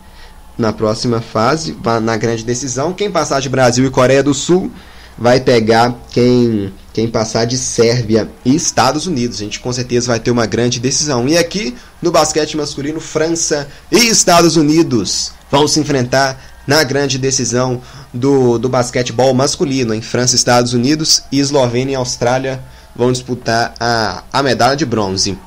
na 0.56 0.72
próxima 0.72 1.20
fase, 1.20 1.76
na 2.02 2.16
grande 2.16 2.44
decisão. 2.44 2.92
Quem 2.92 3.10
passar 3.10 3.40
de 3.40 3.48
Brasil 3.48 3.86
e 3.86 3.90
Coreia 3.90 4.24
do 4.24 4.34
Sul 4.34 4.72
vai 5.16 5.38
pegar 5.40 5.94
quem 6.10 6.72
quem 6.98 7.06
passar 7.06 7.44
de 7.44 7.56
Sérvia 7.56 8.28
e 8.44 8.56
Estados 8.56 9.06
Unidos. 9.06 9.36
A 9.36 9.44
gente 9.44 9.60
com 9.60 9.72
certeza 9.72 10.08
vai 10.08 10.18
ter 10.18 10.32
uma 10.32 10.46
grande 10.46 10.80
decisão. 10.80 11.28
E 11.28 11.38
aqui 11.38 11.76
no 12.02 12.10
basquete 12.10 12.56
masculino, 12.56 12.98
França 12.98 13.68
e 13.88 14.08
Estados 14.08 14.56
Unidos 14.56 15.30
vão 15.48 15.68
se 15.68 15.78
enfrentar 15.78 16.36
na 16.66 16.82
grande 16.82 17.16
decisão 17.16 17.80
do, 18.12 18.58
do 18.58 18.68
basquetebol 18.68 19.32
masculino. 19.32 19.94
Em 19.94 20.02
França, 20.02 20.34
Estados 20.34 20.72
Unidos 20.72 21.22
e 21.30 21.38
Eslovênia 21.38 21.92
e 21.92 21.94
Austrália 21.94 22.60
vão 22.96 23.12
disputar 23.12 23.74
a, 23.78 24.24
a 24.32 24.42
medalha 24.42 24.76
de 24.76 24.84
bronze. 24.84 25.38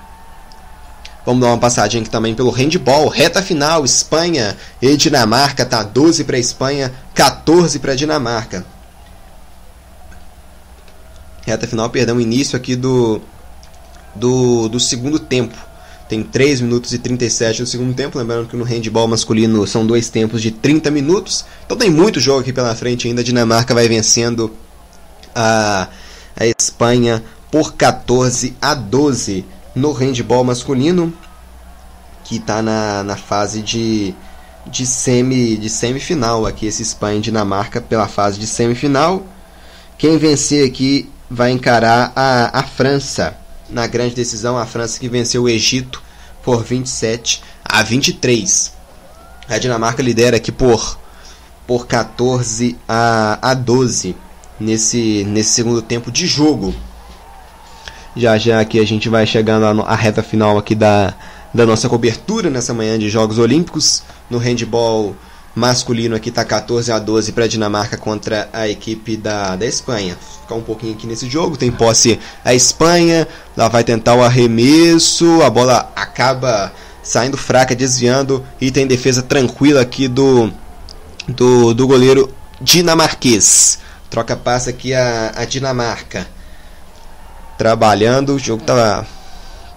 Vamos 1.26 1.42
dar 1.42 1.48
uma 1.48 1.58
passadinha 1.58 2.02
aqui 2.02 2.10
também 2.10 2.34
pelo 2.34 2.50
handball. 2.50 3.10
Reta 3.10 3.42
final, 3.42 3.84
Espanha 3.84 4.56
e 4.82 4.96
Dinamarca. 4.96 5.66
Tá 5.66 5.84
12 5.84 6.24
para 6.24 6.40
Espanha, 6.40 6.94
14 7.14 7.78
para 7.78 7.94
Dinamarca 7.94 8.66
reta 11.42 11.68
final, 11.68 11.90
perdão, 11.90 12.20
início 12.20 12.56
aqui 12.56 12.76
do, 12.76 13.22
do, 14.16 14.70
do 14.70 14.80
segundo 14.80 15.20
tempo. 15.20 15.56
Tem 16.08 16.24
3 16.24 16.60
minutos 16.60 16.92
e 16.94 16.98
37 16.98 17.62
no 17.62 17.68
segundo 17.68 17.94
tempo. 17.94 18.18
Lembrando 18.18 18.50
que 18.50 18.58
no 18.58 18.66
handball 18.66 19.08
masculino 19.08 19.66
são 19.66 19.88
dois 19.88 20.10
tempos 20.10 20.42
de 20.42 20.52
30 20.52 20.92
minutos. 20.92 21.46
Então 21.66 21.78
tem 21.78 21.90
muito 21.90 22.20
jogo 22.20 22.42
aqui 22.42 22.52
pela 22.52 22.76
frente 22.76 23.08
ainda. 23.08 23.22
A 23.22 23.24
Dinamarca 23.24 23.74
vai 23.74 23.88
vencendo 23.88 24.52
a, 25.34 25.88
a 26.36 26.46
Espanha 26.46 27.24
por 27.50 27.76
14 27.76 28.58
a 28.62 28.74
12 28.74 29.46
no 29.74 29.94
handball 29.94 30.44
masculino. 30.44 31.14
Que 32.26 32.36
está 32.36 32.62
na, 32.62 33.04
na 33.04 33.16
fase 33.16 33.62
de, 33.62 34.14
de, 34.68 34.86
semi, 34.86 35.56
de 35.56 35.70
semifinal 35.70 36.46
aqui. 36.46 36.66
Esse 36.66 36.82
Espanha 36.82 37.20
e 37.20 37.22
Dinamarca 37.22 37.80
pela 37.80 38.10
fase 38.10 38.38
de 38.38 38.48
semifinal. 38.48 39.26
Quem 39.98 40.18
vencer 40.18 40.68
aqui 40.68 41.10
vai 41.32 41.52
encarar 41.52 42.12
a, 42.14 42.60
a 42.60 42.64
França 42.64 43.38
na 43.70 43.88
grande 43.88 44.14
decisão. 44.14 44.58
A 44.58 44.66
França 44.66 45.00
que 45.00 45.08
venceu 45.08 45.44
o 45.44 45.50
Egito 45.50 46.04
por 46.44 46.62
27 46.62 47.42
a 47.64 47.82
23. 47.82 48.74
A 49.48 49.58
Dinamarca 49.58 50.04
lidera 50.04 50.36
aqui 50.38 50.52
por, 50.52 51.00
por 51.66 51.88
14 51.88 52.78
a, 52.88 53.40
a 53.42 53.54
12 53.54 54.14
nesse, 54.60 55.24
nesse 55.24 55.52
segundo 55.52 55.82
tempo 55.82 56.12
de 56.12 56.28
jogo. 56.28 56.76
Já 58.14 58.38
já 58.38 58.60
aqui 58.60 58.78
a 58.78 58.86
gente 58.86 59.08
vai 59.08 59.26
chegando 59.26 59.82
à 59.84 59.96
reta 59.96 60.22
final 60.22 60.58
aqui 60.58 60.76
da, 60.76 61.14
da 61.54 61.66
nossa 61.66 61.88
cobertura 61.88 62.50
nessa 62.50 62.74
manhã 62.74 63.00
de 63.00 63.10
Jogos 63.10 63.40
Olímpicos 63.40 64.04
no 64.30 64.38
handball 64.38 65.16
masculino 65.54 66.16
aqui 66.16 66.30
está 66.30 66.46
14 66.46 66.92
a 66.92 67.00
12 67.00 67.32
para 67.34 67.46
a 67.46 67.48
Dinamarca 67.48 67.98
contra 67.98 68.50
a 68.54 68.68
equipe 68.68 69.18
da, 69.18 69.56
da 69.56 69.66
Espanha. 69.66 70.18
Ficar 70.42 70.56
um 70.56 70.62
pouquinho 70.62 70.94
aqui 70.94 71.06
nesse 71.06 71.30
jogo, 71.30 71.58
tem 71.58 71.72
posse 71.72 72.20
a 72.44 72.54
Espanha, 72.54 73.28
lá 73.56 73.68
vai 73.68 73.84
tentar 73.84 74.16
o 74.16 74.24
arremesso, 74.24 75.42
a 75.42 75.50
bola 75.50 75.92
acaba 75.96 76.72
saindo 77.04 77.38
fraca, 77.38 77.76
desviando 77.76 78.46
e 78.60 78.72
tem 78.72 78.88
defesa 78.88 79.22
tranquila 79.22 79.82
aqui 79.82 80.08
do 80.08 80.52
do, 81.28 81.74
do 81.74 81.88
goleiro 81.88 82.34
dinamarquês. 82.60 83.80
Troca 84.10 84.36
passa 84.36 84.70
aqui 84.70 84.94
a, 84.94 85.32
a 85.36 85.46
Dinamarca. 85.46 86.28
Trabalhando, 87.58 88.36
o 88.36 88.40
jogo 88.40 88.64
tava 88.64 89.08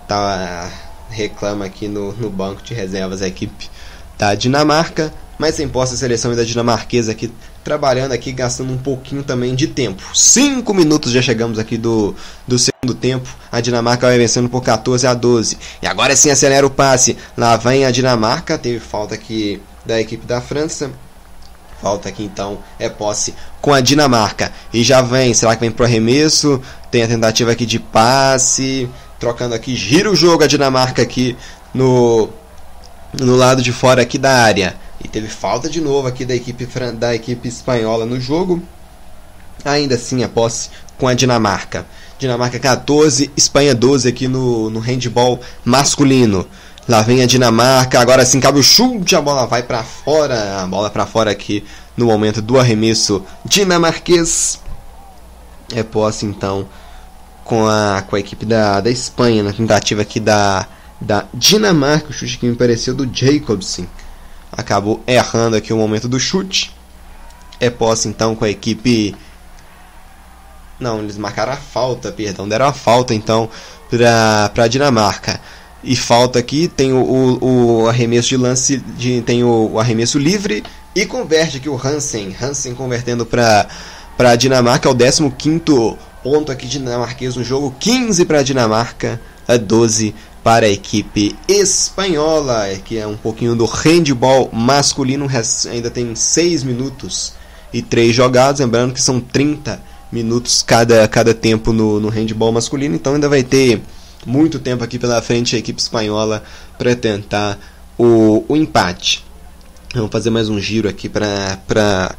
tava 0.09 0.70
reclama 1.11 1.64
aqui 1.64 1.87
no, 1.87 2.12
no 2.12 2.29
banco 2.29 2.62
de 2.62 2.75
reservas 2.75 3.22
a 3.22 3.29
equipe 3.29 3.70
da 4.18 4.35
Dinamarca 4.35 5.12
mas 5.39 5.55
sem 5.55 5.68
posse 5.68 5.95
a 5.95 5.97
seleção 5.97 6.35
da 6.35 6.45
dinamarquesa 6.45 7.12
aqui 7.12 7.32
trabalhando 7.64 8.12
aqui, 8.12 8.30
gastando 8.30 8.72
um 8.72 8.76
pouquinho 8.76 9.22
também 9.22 9.55
de 9.55 9.66
tempo. 9.66 10.03
5 10.14 10.72
minutos 10.74 11.11
já 11.11 11.22
chegamos 11.22 11.59
aqui 11.59 11.78
do, 11.78 12.14
do 12.47 12.59
segundo 12.59 12.95
tempo. 12.95 13.26
A 13.51 13.61
Dinamarca 13.61 14.07
vai 14.07 14.18
vencendo 14.18 14.51
por 14.51 14.62
14 14.62 15.07
a 15.07 15.14
12. 15.14 15.57
E 15.80 15.87
agora 15.87 16.14
sim 16.14 16.30
acelera 16.30 16.66
o 16.66 16.70
passe. 16.70 17.16
Lá 17.37 17.57
vem 17.57 17.87
a 17.87 17.91
Dinamarca, 17.91 18.59
teve 18.59 18.78
falta 18.78 19.14
aqui 19.14 19.61
da 19.85 19.99
equipe 19.99 20.26
da 20.26 20.41
França. 20.43 20.91
Falta 21.80 22.09
aqui 22.09 22.24
então 22.24 22.59
é 22.78 22.89
posse 22.89 23.35
com 23.61 23.72
a 23.72 23.80
Dinamarca. 23.80 24.53
E 24.72 24.82
já 24.82 25.01
vem, 25.01 25.32
será 25.32 25.55
que 25.55 25.61
vem 25.61 25.70
pro 25.70 25.85
arremesso? 25.85 26.61
Tem 26.91 27.03
a 27.03 27.09
tentativa 27.09 27.53
aqui 27.53 27.64
de 27.64 27.78
passe. 27.78 28.89
trocando 29.18 29.55
aqui, 29.55 29.74
gira 29.74 30.11
o 30.11 30.16
jogo 30.16 30.45
a 30.45 30.47
Dinamarca 30.47 31.03
aqui 31.03 31.37
no 31.72 32.28
no 33.20 33.37
lado 33.37 33.62
de 33.62 33.72
fora 33.72 34.03
aqui 34.03 34.18
da 34.18 34.32
área. 34.32 34.76
E 35.05 35.09
teve 35.09 35.28
falta 35.28 35.68
de 35.68 35.80
novo 35.80 36.09
aqui 36.09 36.24
da 36.24 36.34
equipe 36.34 36.66
da 36.94 37.14
equipe 37.14 37.46
espanhola 37.46 38.07
no 38.07 38.18
jogo. 38.18 38.62
Ainda 39.64 39.94
assim, 39.94 40.24
a 40.24 40.28
posse 40.28 40.70
com 40.98 41.07
a 41.07 41.14
Dinamarca. 41.14 41.86
Dinamarca 42.18 42.59
14, 42.59 43.30
Espanha 43.36 43.74
12 43.74 44.09
aqui 44.09 44.26
no, 44.26 44.70
no 44.70 44.80
handball 44.80 45.40
masculino. 45.64 46.46
Lá 46.88 47.02
vem 47.02 47.22
a 47.22 47.26
Dinamarca, 47.26 48.00
agora 48.00 48.24
sim 48.24 48.40
cabe 48.40 48.59
o 48.59 48.62
chute, 48.62 49.16
a 49.16 49.20
bola 49.20 49.46
vai 49.46 49.62
para 49.62 49.82
fora, 49.82 50.62
a 50.62 50.66
bola 50.66 50.90
para 50.90 51.07
fora 51.07 51.30
aqui 51.30 51.64
no 51.96 52.07
momento 52.07 52.42
do 52.42 52.59
arremesso 52.59 53.24
dinamarquês. 53.44 54.61
É 55.74 55.82
posse 55.82 56.26
então 56.26 56.68
com 57.42 57.66
a, 57.66 58.02
com 58.07 58.16
a 58.16 58.20
equipe 58.20 58.44
da, 58.44 58.80
da 58.80 58.90
Espanha 58.90 59.42
na 59.42 59.52
tentativa 59.52 60.02
aqui 60.02 60.20
da, 60.20 60.66
da 61.00 61.24
Dinamarca, 61.32 62.11
o 62.11 62.12
chute 62.12 62.38
que 62.38 62.46
me 62.46 62.55
pareceu 62.55 62.94
do 62.94 63.09
Jacobsen. 63.11 63.88
Acabou 64.57 65.02
errando 65.07 65.57
aqui 65.57 65.72
o 65.72 65.76
momento 65.76 66.09
do 66.09 66.18
chute. 66.18 66.74
É 67.61 67.70
posse 67.70 68.09
então 68.09 68.34
com 68.34 68.44
a 68.44 68.50
equipe 68.50 69.14
não, 70.78 71.00
eles 71.00 71.16
marcaram 71.16 71.52
a 71.52 71.57
falta, 71.57 72.11
perdão, 72.11 72.48
deram 72.48 72.66
a 72.66 72.72
falta 72.72 73.14
então 73.14 73.48
para 73.88 74.64
a 74.64 74.68
Dinamarca. 74.68 75.40
E 75.82 75.94
falta 75.94 76.38
aqui, 76.38 76.66
tem 76.66 76.92
o, 76.92 76.98
o, 76.98 77.82
o 77.82 77.88
arremesso 77.88 78.28
de 78.28 78.36
lance, 78.36 78.78
de, 78.78 79.20
tem 79.20 79.44
o, 79.44 79.72
o, 79.72 79.78
arremesso 79.78 80.18
livre 80.18 80.64
e 80.94 81.05
converte 81.05 81.59
aqui 81.59 81.68
o 81.68 81.80
Hansen. 81.82 82.34
Hansen 82.40 82.74
convertendo 82.74 83.26
para 83.26 83.68
a 84.18 84.34
Dinamarca, 84.34 84.88
é 84.88 84.92
o 84.92 84.96
15 84.96 85.96
ponto 86.22 86.50
aqui 86.50 86.66
dinamarquês 86.66 87.36
no 87.36 87.44
jogo. 87.44 87.74
15 87.78 88.24
para 88.24 88.38
a 88.38 88.42
Dinamarca, 88.42 89.20
a 89.46 89.59
12 89.59 90.14
para 90.45 90.66
a 90.66 90.68
equipe 90.68 91.34
espanhola, 91.49 92.68
que 92.84 92.99
é 92.99 93.07
um 93.07 93.16
pouquinho 93.16 93.57
do 93.57 93.64
handball 93.64 94.51
masculino. 94.53 95.26
Ainda 95.70 95.90
tem 95.90 96.14
6 96.14 96.62
minutos 96.62 97.32
e 97.72 97.80
3 97.80 98.14
jogados, 98.14 98.61
lembrando 98.61 98.92
que 98.92 99.01
são 99.01 99.18
30 99.18 99.82
minutos 100.12 100.62
cada, 100.62 101.09
cada 101.09 101.32
tempo 101.32 101.72
no, 101.72 101.99
no 101.99 102.11
handball 102.11 102.53
masculino, 102.53 102.95
então 102.95 103.14
ainda 103.14 103.28
vai 103.28 103.42
ter 103.42 103.80
muito 104.26 104.59
tempo 104.59 104.84
aqui 104.84 104.99
pela 104.99 105.20
frente 105.20 105.57
a 105.57 105.59
equipe 105.59 105.80
espanhola 105.80 106.45
para 106.78 106.95
tentar 106.95 107.59
o, 107.99 108.45
o 108.47 108.55
empate. 108.55 109.24
Vamos 109.95 110.11
fazer 110.11 110.28
mais 110.28 110.51
um 110.51 110.61
giro 110.61 110.88
aqui 110.88 111.09
para 111.09 112.14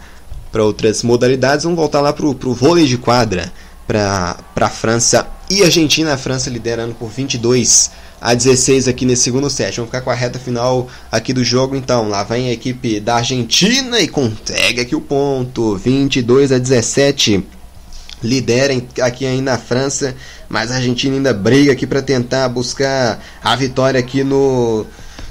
outras 0.57 1.03
modalidades. 1.03 1.63
Vamos 1.63 1.77
voltar 1.77 2.01
lá 2.01 2.11
para 2.11 2.25
o 2.25 2.53
vôlei 2.53 2.85
de 2.85 2.97
quadra, 2.97 3.51
para 3.85 4.37
a 4.55 4.69
França 4.69 5.27
e 5.49 5.61
Argentina. 5.63 6.13
A 6.13 6.17
França 6.17 6.49
liderando 6.49 6.95
por 6.95 7.09
22 7.09 7.91
a 8.25 8.33
16 8.33 8.87
aqui 8.87 9.05
nesse 9.05 9.21
segundo 9.21 9.47
set. 9.51 9.75
Vamos 9.75 9.89
ficar 9.89 10.01
com 10.01 10.09
a 10.09 10.15
reta 10.15 10.39
final 10.39 10.87
aqui 11.11 11.31
do 11.31 11.43
jogo. 11.43 11.75
Então, 11.75 12.09
lá 12.09 12.23
vem 12.23 12.49
a 12.49 12.53
equipe 12.53 12.99
da 12.99 13.17
Argentina 13.17 13.99
e 13.99 14.07
consegue 14.07 14.81
aqui 14.81 14.95
o 14.95 15.01
ponto. 15.01 15.77
22 15.77 16.51
a 16.51 16.57
17 16.57 17.45
liderem 18.23 18.87
aqui 18.99 19.27
ainda 19.27 19.51
na 19.51 19.57
França, 19.59 20.15
mas 20.49 20.71
a 20.71 20.77
Argentina 20.77 21.15
ainda 21.15 21.33
briga 21.33 21.71
aqui 21.71 21.85
para 21.85 22.01
tentar 22.01 22.49
buscar 22.49 23.23
a 23.43 23.55
vitória 23.55 23.99
aqui 23.99 24.23
no 24.23 24.87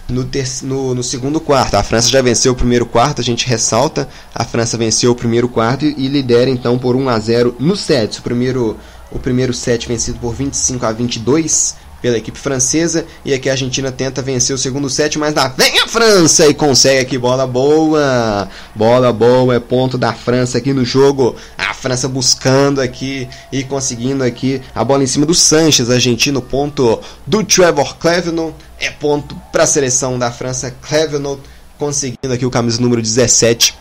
no, 0.08 0.28
no, 0.62 0.94
no, 0.94 1.02
segundo 1.02 1.40
quarto. 1.40 1.74
A 1.74 1.82
França 1.82 2.08
já 2.08 2.22
venceu 2.22 2.52
o 2.52 2.54
primeiro 2.54 2.86
quarto, 2.86 3.20
a 3.20 3.24
gente 3.24 3.48
ressalta. 3.48 4.06
A 4.32 4.44
França 4.44 4.76
venceu 4.76 5.10
o 5.10 5.16
primeiro 5.16 5.48
quarto 5.48 5.84
e, 5.84 5.94
e 5.98 6.06
lidera 6.06 6.48
então 6.48 6.78
por 6.78 6.94
1 6.94 7.08
a 7.08 7.18
0 7.18 7.56
no 7.58 7.74
set. 7.74 8.20
O 8.20 8.22
primeiro, 8.22 8.76
o 9.10 9.18
primeiro 9.18 9.52
set 9.52 9.88
vencido 9.88 10.18
por 10.20 10.32
25 10.32 10.86
a 10.86 10.92
22 10.92 11.82
pela 12.04 12.18
equipe 12.18 12.38
francesa. 12.38 13.06
E 13.24 13.32
aqui 13.32 13.48
a 13.48 13.52
Argentina 13.52 13.90
tenta 13.90 14.20
vencer 14.20 14.54
o 14.54 14.58
segundo 14.58 14.90
set, 14.90 15.18
mas 15.18 15.34
lá 15.34 15.48
vem 15.48 15.80
a 15.80 15.88
França 15.88 16.46
e 16.46 16.52
consegue 16.52 17.00
aqui 17.00 17.16
bola 17.16 17.46
boa. 17.46 18.46
Bola 18.74 19.10
boa, 19.10 19.54
é 19.54 19.58
ponto 19.58 19.96
da 19.96 20.12
França 20.12 20.58
aqui 20.58 20.74
no 20.74 20.84
jogo. 20.84 21.34
A 21.56 21.72
França 21.72 22.06
buscando 22.06 22.82
aqui 22.82 23.26
e 23.50 23.64
conseguindo 23.64 24.22
aqui 24.22 24.60
a 24.74 24.84
bola 24.84 25.02
em 25.02 25.06
cima 25.06 25.24
do 25.24 25.32
Sanches, 25.32 25.88
argentino, 25.88 26.42
ponto 26.42 27.00
do 27.26 27.42
Trevor 27.42 27.96
Clevenon. 27.96 28.50
É 28.78 28.90
ponto 28.90 29.34
para 29.50 29.62
a 29.62 29.66
seleção 29.66 30.18
da 30.18 30.30
França, 30.30 30.74
Clevenon 30.86 31.38
conseguindo 31.78 32.34
aqui 32.34 32.44
o 32.44 32.50
camisa 32.50 32.82
número 32.82 33.00
17. 33.00 33.74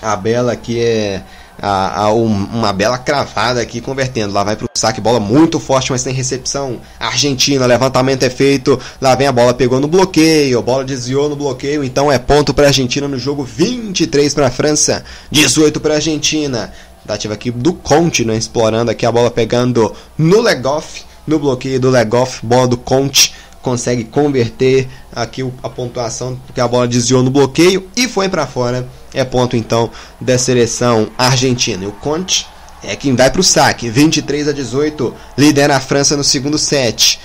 A 0.00 0.16
Bela 0.16 0.52
aqui 0.52 0.80
é 0.80 1.22
a, 1.60 2.02
a 2.02 2.12
um, 2.12 2.26
uma 2.26 2.72
bela 2.72 2.98
cravada 2.98 3.60
aqui 3.60 3.80
convertendo. 3.80 4.32
Lá 4.32 4.44
vai 4.44 4.56
pro 4.56 4.68
saque, 4.74 5.00
bola 5.00 5.20
muito 5.20 5.58
forte, 5.58 5.90
mas 5.90 6.02
tem 6.02 6.12
recepção. 6.12 6.80
Argentina, 6.98 7.66
levantamento 7.66 8.22
é 8.22 8.30
feito. 8.30 8.78
Lá 9.00 9.14
vem 9.14 9.26
a 9.26 9.32
bola, 9.32 9.54
pegou 9.54 9.80
no 9.80 9.88
bloqueio. 9.88 10.62
Bola 10.62 10.84
desviou 10.84 11.28
no 11.28 11.36
bloqueio. 11.36 11.84
Então 11.84 12.10
é 12.10 12.18
ponto 12.18 12.52
para 12.52 12.68
Argentina 12.68 13.08
no 13.08 13.18
jogo. 13.18 13.44
23 13.44 14.34
para 14.34 14.50
França, 14.50 15.04
18 15.30 15.80
para 15.80 15.94
Argentina. 15.94 16.72
Dativa 17.04 17.34
aqui 17.34 17.50
do 17.50 17.74
Conte, 17.74 18.24
né, 18.24 18.34
explorando 18.34 18.90
aqui 18.90 19.04
a 19.04 19.12
bola 19.12 19.30
pegando 19.30 19.94
no 20.16 20.40
Legoff. 20.40 21.02
No 21.26 21.38
bloqueio 21.38 21.80
do 21.80 21.90
Legoff, 21.90 22.44
bola 22.44 22.66
do 22.66 22.76
Conte 22.76 23.32
consegue 23.62 24.04
converter 24.04 24.86
aqui 25.10 25.42
a 25.62 25.70
pontuação 25.70 26.38
porque 26.46 26.60
a 26.60 26.68
bola 26.68 26.86
desviou 26.86 27.22
no 27.22 27.30
bloqueio 27.30 27.88
e 27.96 28.06
foi 28.06 28.28
para 28.28 28.46
fora 28.46 28.86
é 29.14 29.24
ponto 29.24 29.56
então 29.56 29.90
da 30.20 30.36
seleção 30.36 31.08
argentina. 31.16 31.84
E 31.84 31.86
o 31.86 31.92
Conte 31.92 32.46
é 32.82 32.96
quem 32.96 33.14
vai 33.14 33.30
para 33.30 33.40
o 33.40 33.44
saque. 33.44 33.88
23 33.88 34.48
a 34.48 34.52
18, 34.52 35.14
lidera 35.38 35.76
a 35.76 35.80
França 35.80 36.16
no 36.16 36.24
segundo 36.24 36.58
set. 36.58 37.20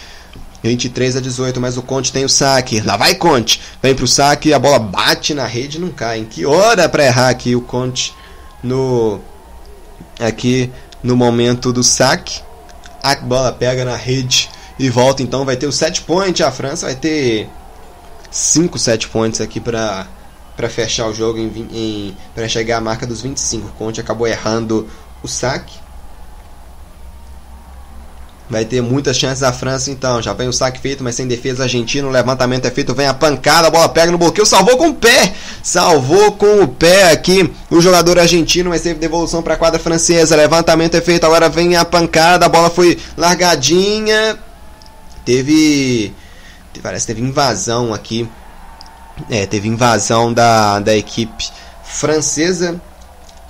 23 0.63 1.17
a 1.17 1.21
18, 1.21 1.59
mas 1.59 1.77
o 1.77 1.81
Conte 1.81 2.13
tem 2.13 2.23
o 2.23 2.29
saque. 2.29 2.79
Lá 2.81 2.95
vai 2.95 3.15
Conte. 3.15 3.59
Vem 3.81 3.95
para 3.95 4.05
o 4.05 4.07
saque, 4.07 4.53
a 4.53 4.59
bola 4.59 4.79
bate 4.79 5.33
na 5.33 5.45
rede 5.45 5.77
e 5.77 5.81
não 5.81 5.89
cai. 5.89 6.19
Em 6.19 6.25
que 6.25 6.45
hora 6.45 6.87
para 6.87 7.05
errar 7.05 7.29
aqui 7.29 7.55
o 7.55 7.61
Conte 7.61 8.13
no 8.63 9.19
aqui 10.19 10.71
no 11.01 11.15
momento 11.15 11.73
do 11.73 11.83
saque. 11.83 12.41
A 13.01 13.15
bola 13.15 13.51
pega 13.51 13.83
na 13.83 13.95
rede 13.95 14.49
e 14.77 14.89
volta 14.89 15.23
então, 15.23 15.45
vai 15.45 15.57
ter 15.57 15.67
o 15.67 15.71
set 15.71 16.01
point, 16.01 16.41
a 16.41 16.51
França 16.51 16.85
vai 16.85 16.95
ter 16.95 17.49
5 18.31 18.77
set 18.77 19.07
points 19.07 19.41
aqui 19.41 19.59
para 19.59 20.07
para 20.59 20.67
fechar 20.67 21.07
o 21.07 21.13
jogo 21.13 21.39
em, 21.39 21.69
em 21.71 22.17
para 22.35 22.45
chegar 22.45 22.79
à 22.79 22.81
marca 22.81 23.07
dos 23.07 23.21
25. 23.21 23.69
Conte 23.77 24.01
acabou 24.01 24.27
errando 24.27 24.85
o 25.23 25.27
saque. 25.27 25.73
Vai 28.49 28.65
ter 28.65 28.81
muitas 28.81 29.15
chances 29.15 29.41
a 29.41 29.53
França 29.53 29.89
então. 29.89 30.21
Já 30.21 30.33
vem 30.33 30.49
o 30.49 30.51
saque 30.51 30.77
feito, 30.81 31.01
mas 31.01 31.15
sem 31.15 31.29
defesa 31.29 31.63
argentino. 31.63 32.09
O 32.09 32.11
levantamento 32.11 32.65
é 32.65 32.71
feito, 32.71 32.93
vem 32.93 33.07
a 33.07 33.13
pancada, 33.13 33.67
a 33.67 33.71
bola 33.71 33.87
pega 33.87 34.11
no 34.11 34.17
bloqueio, 34.17 34.45
salvou 34.45 34.75
com 34.75 34.89
o 34.89 34.95
pé. 34.95 35.33
Salvou 35.63 36.33
com 36.33 36.61
o 36.61 36.67
pé 36.67 37.13
aqui 37.13 37.49
o 37.71 37.79
jogador 37.79 38.19
argentino, 38.19 38.69
mas 38.69 38.81
teve 38.81 38.99
devolução 38.99 39.41
para 39.41 39.53
a 39.53 39.57
quadra 39.57 39.79
francesa. 39.79 40.35
Levantamento 40.35 40.95
é 40.95 40.99
feito, 40.99 41.25
agora 41.25 41.47
vem 41.47 41.77
a 41.77 41.85
pancada, 41.85 42.47
a 42.47 42.49
bola 42.49 42.69
foi 42.69 42.97
largadinha. 43.15 44.37
Teve 45.23 46.13
parece 46.81 47.07
que 47.07 47.13
teve 47.13 47.25
invasão 47.25 47.93
aqui 47.93 48.27
é, 49.29 49.45
teve 49.45 49.67
invasão 49.67 50.33
da, 50.33 50.79
da 50.79 50.95
equipe 50.95 51.49
francesa. 51.83 52.79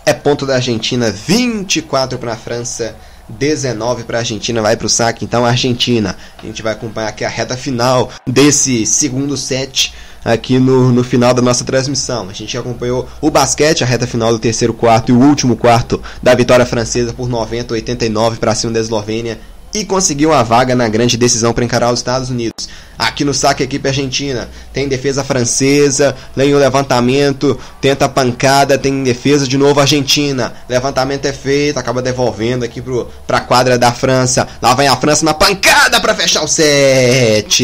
É 0.06 0.14
ponto 0.14 0.46
da 0.46 0.56
Argentina, 0.56 1.12
24 1.12 2.18
para 2.18 2.34
a 2.34 2.38
França, 2.38 2.96
19 3.28 4.04
para 4.04 4.18
a 4.18 4.22
Argentina, 4.22 4.62
vai 4.62 4.76
para 4.76 4.88
o 4.88 4.90
saque. 4.90 5.24
Então, 5.24 5.46
Argentina, 5.46 6.16
a 6.42 6.46
gente 6.46 6.64
vai 6.64 6.74
acompanhar 6.74 7.10
aqui 7.10 7.24
a 7.24 7.30
reta 7.30 7.56
final 7.56 8.10
desse 8.26 8.86
segundo 8.86 9.38
set 9.38 9.94
aqui 10.24 10.58
no, 10.58 10.92
no 10.92 11.04
final 11.04 11.34
da 11.34 11.42
nossa 11.42 11.64
transmissão. 11.64 12.28
A 12.30 12.34
gente 12.34 12.58
acompanhou 12.58 13.08
o 13.22 13.30
basquete, 13.30 13.84
a 13.84 13.88
reta 13.88 14.08
final 14.08 14.32
do 14.32 14.40
terceiro 14.40 14.74
quarto 14.74 15.12
e 15.12 15.16
o 15.16 15.20
último 15.20 15.56
quarto 15.56 16.02
da 16.22 16.34
vitória 16.34 16.66
francesa 16.66 17.14
por 17.14 17.30
90 17.30 17.74
89 17.74 18.38
para 18.38 18.56
cima 18.56 18.74
da 18.74 18.80
Eslovênia 18.80 19.40
e 19.74 19.86
conseguiu 19.86 20.34
a 20.34 20.44
vaga 20.44 20.76
na 20.76 20.88
grande 20.88 21.18
decisão 21.18 21.54
para 21.54 21.64
encarar 21.64 21.92
os 21.92 22.00
Estados 22.00 22.30
Unidos. 22.30 22.68
Aqui 22.98 23.24
no 23.24 23.34
saque, 23.34 23.64
a 23.64 23.66
equipe 23.66 23.88
argentina 23.88 24.50
tem 24.74 24.88
defesa 24.88 25.24
francesa, 25.24 26.14
vem 26.36 26.54
o 26.54 26.58
levantamento, 26.58 27.58
tenta 27.80 28.04
a 28.06 28.10
pancada, 28.10 28.78
tem 28.78 29.04
defesa 29.04 29.48
de 29.48 29.58
novo 29.58 29.80
argentina. 29.80 30.54
Levantamento 30.68 31.26
é 31.26 31.32
feito, 31.32 31.78
acaba 31.78 32.02
devolvendo 32.02 32.66
aqui 32.66 32.84
para 33.26 33.38
a 33.38 33.42
quadra 33.42 33.78
da 33.78 33.94
França. 33.94 34.46
Lá 34.62 34.74
vem 34.74 34.90
a 34.90 34.98
França 34.98 35.24
na 35.24 35.34
pancada 35.34 36.02
para 36.02 36.14
fechar 36.14 36.44
o 36.44 36.48
set. 36.48 37.64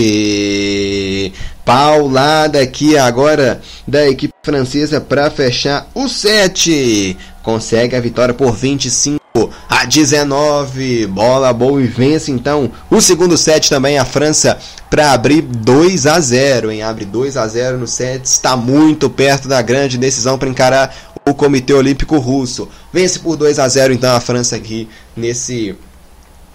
Paulada 1.66 2.62
aqui 2.62 2.98
agora 2.98 3.60
da 3.86 4.08
equipe 4.08 4.34
francesa 4.42 5.02
para 5.02 5.30
fechar 5.30 5.90
o 5.94 6.08
set. 6.08 7.18
Consegue 7.44 7.96
a 7.96 8.00
vitória 8.00 8.34
por 8.34 8.54
25 8.54 9.25
a 9.70 9.86
19. 9.86 11.08
Bola 11.08 11.52
boa 11.54 11.82
e 11.82 11.88
vence 11.88 12.32
então 12.32 12.72
o 12.90 13.02
segundo 13.02 13.38
set 13.38 13.70
também 13.70 13.98
a 13.98 14.06
França 14.06 14.58
para 14.90 15.12
abrir 15.12 15.42
2 15.42 16.08
a 16.08 16.20
0, 16.20 16.72
hein? 16.72 16.82
Abre 16.82 17.06
2 17.06 17.38
a 17.38 17.48
0 17.48 17.78
no 17.78 17.88
set, 17.88 18.26
está 18.26 18.56
muito 18.56 19.10
perto 19.10 19.48
da 19.48 19.62
grande 19.62 19.98
decisão 19.98 20.38
para 20.38 20.50
encarar 20.50 20.96
o 21.28 21.34
Comitê 21.34 21.74
Olímpico 21.74 22.18
Russo. 22.18 22.70
Vence 22.94 23.20
por 23.20 23.36
2 23.36 23.60
a 23.60 23.68
0 23.68 23.94
então 23.94 24.16
a 24.16 24.20
França 24.20 24.56
aqui 24.56 24.88
nesse 25.16 25.76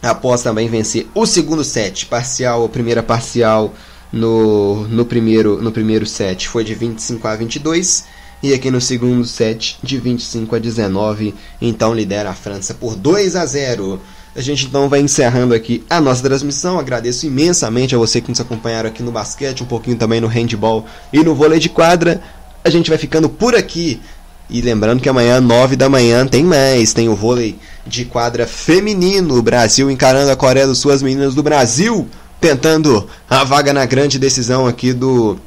após 0.02 0.42
também 0.42 0.68
vencer 0.68 1.06
o 1.14 1.26
segundo 1.26 1.62
set, 1.62 2.06
parcial, 2.06 2.64
a 2.64 2.68
primeira 2.68 3.02
parcial 3.02 3.74
no, 4.12 4.88
no, 4.88 5.04
primeiro, 5.04 5.60
no 5.62 5.70
primeiro 5.70 6.06
set 6.06 6.48
foi 6.48 6.64
de 6.64 6.74
25 6.74 7.28
a 7.28 7.36
22 7.36 8.04
e 8.42 8.54
aqui 8.54 8.70
no 8.70 8.80
segundo 8.80 9.24
set 9.24 9.78
de 9.82 9.98
25 9.98 10.56
a 10.56 10.58
19, 10.58 11.34
então 11.60 11.94
lidera 11.94 12.30
a 12.30 12.34
França 12.34 12.72
por 12.72 12.96
2 12.96 13.36
a 13.36 13.44
0. 13.44 14.00
A 14.34 14.40
gente 14.40 14.66
então 14.66 14.88
vai 14.88 15.00
encerrando 15.00 15.54
aqui 15.54 15.84
a 15.90 16.00
nossa 16.00 16.22
transmissão. 16.22 16.78
Agradeço 16.78 17.26
imensamente 17.26 17.94
a 17.94 17.98
você 17.98 18.20
que 18.20 18.30
nos 18.30 18.40
acompanharam 18.40 18.88
aqui 18.88 19.02
no 19.02 19.10
basquete, 19.10 19.62
um 19.62 19.66
pouquinho 19.66 19.96
também 19.96 20.20
no 20.20 20.28
handball 20.28 20.86
e 21.12 21.22
no 21.22 21.34
vôlei 21.34 21.58
de 21.58 21.68
quadra. 21.68 22.22
A 22.64 22.70
gente 22.70 22.88
vai 22.88 22.98
ficando 22.98 23.28
por 23.28 23.54
aqui. 23.54 24.00
E 24.48 24.60
lembrando 24.60 25.00
que 25.00 25.08
amanhã, 25.08 25.40
9 25.40 25.76
da 25.76 25.88
manhã, 25.88 26.26
tem 26.26 26.44
mais. 26.44 26.92
Tem 26.92 27.08
o 27.08 27.16
vôlei 27.16 27.58
de 27.86 28.04
quadra 28.04 28.46
feminino. 28.46 29.36
O 29.36 29.42
Brasil 29.42 29.90
encarando 29.90 30.30
a 30.30 30.36
Coreia 30.36 30.66
do 30.66 30.74
Sul, 30.74 30.92
as 30.92 31.02
meninas 31.02 31.34
do 31.34 31.42
Brasil 31.42 32.08
tentando 32.40 33.06
a 33.28 33.44
vaga 33.44 33.72
na 33.72 33.84
grande 33.84 34.18
decisão 34.18 34.66
aqui 34.66 34.92
do 34.92 35.38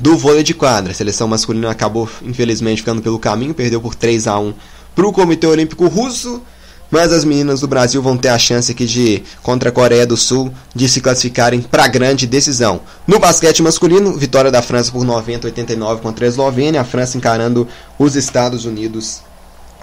do 0.00 0.16
vôlei 0.16 0.42
de 0.42 0.54
quadra. 0.54 0.92
A 0.92 0.94
seleção 0.94 1.28
masculina 1.28 1.70
acabou, 1.70 2.08
infelizmente, 2.22 2.82
ficando 2.82 3.02
pelo 3.02 3.18
caminho, 3.18 3.54
perdeu 3.54 3.80
por 3.80 3.94
3 3.94 4.26
a 4.26 4.38
1 4.38 4.54
para 4.94 5.06
o 5.06 5.12
Comitê 5.12 5.46
Olímpico 5.46 5.86
Russo. 5.86 6.42
Mas 6.90 7.12
as 7.12 7.24
meninas 7.24 7.60
do 7.60 7.66
Brasil 7.66 8.00
vão 8.00 8.16
ter 8.16 8.28
a 8.28 8.38
chance 8.38 8.70
aqui 8.70 8.86
de, 8.86 9.22
contra 9.42 9.70
a 9.70 9.72
Coreia 9.72 10.06
do 10.06 10.16
Sul, 10.16 10.52
de 10.72 10.88
se 10.88 11.00
classificarem 11.00 11.60
para 11.60 11.84
a 11.84 11.88
grande 11.88 12.26
decisão. 12.26 12.82
No 13.06 13.18
basquete 13.18 13.62
masculino, 13.62 14.16
vitória 14.16 14.50
da 14.50 14.62
França 14.62 14.92
por 14.92 15.04
90 15.04 15.48
89 15.48 16.02
contra 16.02 16.24
a 16.24 16.28
Eslovênia. 16.28 16.80
A 16.80 16.84
França 16.84 17.16
encarando 17.16 17.66
os 17.98 18.14
Estados 18.14 18.64
Unidos 18.64 19.22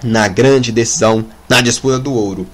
na 0.03 0.27
grande 0.27 0.71
decisão, 0.71 1.25
na 1.49 1.59
disputa 1.59 1.99
do 1.99 2.13
ouro. 2.13 2.47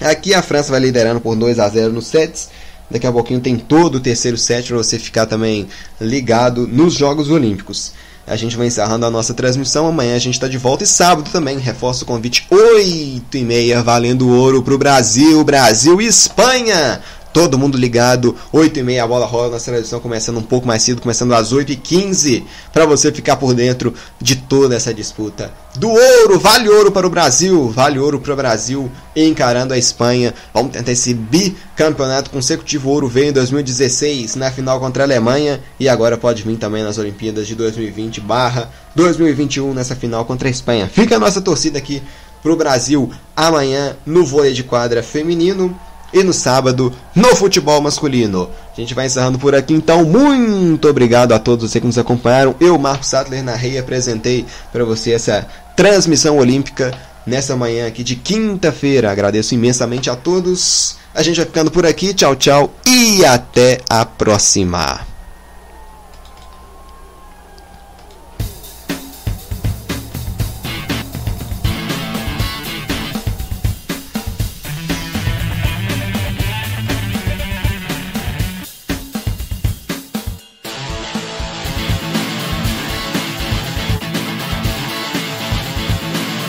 Aqui 0.00 0.34
a 0.34 0.42
França 0.42 0.70
vai 0.70 0.80
liderando 0.80 1.20
por 1.20 1.36
2 1.36 1.58
a 1.58 1.68
0 1.68 1.92
nos 1.92 2.06
sets. 2.06 2.48
Daqui 2.90 3.06
a 3.06 3.12
pouquinho 3.12 3.40
tem 3.40 3.56
todo 3.56 3.96
o 3.96 4.00
terceiro 4.00 4.36
set 4.36 4.68
para 4.68 4.76
você 4.76 4.98
ficar 4.98 5.26
também 5.26 5.68
ligado 6.00 6.66
nos 6.66 6.94
Jogos 6.94 7.30
Olímpicos. 7.30 7.92
A 8.26 8.36
gente 8.36 8.56
vai 8.56 8.66
encerrando 8.66 9.06
a 9.06 9.10
nossa 9.10 9.34
transmissão. 9.34 9.86
Amanhã 9.86 10.14
a 10.14 10.18
gente 10.18 10.34
está 10.34 10.46
de 10.46 10.58
volta 10.58 10.84
e 10.84 10.86
sábado 10.86 11.30
também. 11.30 11.58
Reforço 11.58 12.04
o 12.04 12.06
convite 12.06 12.46
8 12.50 13.36
e 13.36 13.44
meia, 13.44 13.82
valendo 13.82 14.28
ouro 14.28 14.62
para 14.62 14.74
o 14.74 14.78
Brasil. 14.78 15.42
Brasil 15.42 16.00
e 16.00 16.06
Espanha 16.06 17.00
todo 17.32 17.58
mundo 17.58 17.78
ligado, 17.78 18.36
8 18.52 18.78
e 18.78 18.82
meia 18.82 19.04
a 19.04 19.06
bola 19.06 19.26
rola, 19.26 19.50
nossa 19.50 19.70
transmissão 19.70 20.00
começando 20.00 20.38
um 20.38 20.42
pouco 20.42 20.66
mais 20.66 20.82
cedo, 20.82 21.00
começando 21.00 21.32
às 21.34 21.52
8 21.52 21.72
e 21.72 21.76
15 21.76 22.44
para 22.72 22.84
você 22.86 23.12
ficar 23.12 23.36
por 23.36 23.54
dentro 23.54 23.94
de 24.20 24.36
toda 24.36 24.74
essa 24.74 24.92
disputa. 24.92 25.52
Do 25.76 25.88
ouro, 25.88 26.38
vale 26.38 26.68
ouro 26.68 26.90
para 26.90 27.06
o 27.06 27.10
Brasil, 27.10 27.68
vale 27.70 27.98
ouro 27.98 28.18
para 28.18 28.32
o 28.32 28.36
Brasil, 28.36 28.90
encarando 29.14 29.72
a 29.72 29.78
Espanha. 29.78 30.34
Vamos 30.52 30.72
tentar 30.72 30.90
esse 30.90 31.14
bicampeonato 31.14 32.30
consecutivo. 32.30 32.90
ouro 32.90 33.08
veio 33.08 33.28
em 33.28 33.32
2016 33.32 34.34
na 34.34 34.50
final 34.50 34.80
contra 34.80 35.04
a 35.04 35.06
Alemanha 35.06 35.60
e 35.78 35.88
agora 35.88 36.16
pode 36.16 36.42
vir 36.42 36.56
também 36.56 36.82
nas 36.82 36.98
Olimpíadas 36.98 37.46
de 37.46 37.54
2020 37.54 38.20
barra 38.20 38.70
2021 38.96 39.72
nessa 39.72 39.94
final 39.94 40.24
contra 40.24 40.48
a 40.48 40.50
Espanha. 40.50 40.88
Fica 40.88 41.16
a 41.16 41.20
nossa 41.20 41.40
torcida 41.40 41.78
aqui 41.78 42.02
para 42.42 42.52
o 42.52 42.56
Brasil 42.56 43.10
amanhã 43.36 43.96
no 44.04 44.24
vôlei 44.24 44.52
de 44.52 44.64
quadra 44.64 45.02
feminino 45.02 45.78
e 46.12 46.22
no 46.22 46.32
sábado 46.32 46.92
no 47.14 47.34
futebol 47.36 47.80
masculino. 47.80 48.50
A 48.76 48.80
gente 48.80 48.94
vai 48.94 49.06
encerrando 49.06 49.38
por 49.38 49.54
aqui, 49.54 49.74
então 49.74 50.04
muito 50.04 50.88
obrigado 50.88 51.32
a 51.32 51.38
todos 51.38 51.70
vocês 51.70 51.80
que 51.80 51.86
nos 51.86 51.98
acompanharam. 51.98 52.54
Eu, 52.60 52.78
Marcos 52.78 53.08
Sattler, 53.08 53.42
narrei 53.42 53.72
e 53.72 53.78
apresentei 53.78 54.46
para 54.72 54.84
você 54.84 55.12
essa 55.12 55.46
transmissão 55.76 56.38
olímpica 56.38 56.92
nessa 57.26 57.56
manhã 57.56 57.86
aqui 57.86 58.02
de 58.02 58.16
quinta-feira. 58.16 59.10
Agradeço 59.10 59.54
imensamente 59.54 60.10
a 60.10 60.16
todos. 60.16 60.96
A 61.14 61.22
gente 61.22 61.36
vai 61.36 61.46
ficando 61.46 61.70
por 61.70 61.86
aqui. 61.86 62.14
Tchau, 62.14 62.36
tchau 62.36 62.72
e 62.86 63.24
até 63.24 63.80
a 63.88 64.04
próxima. 64.04 65.09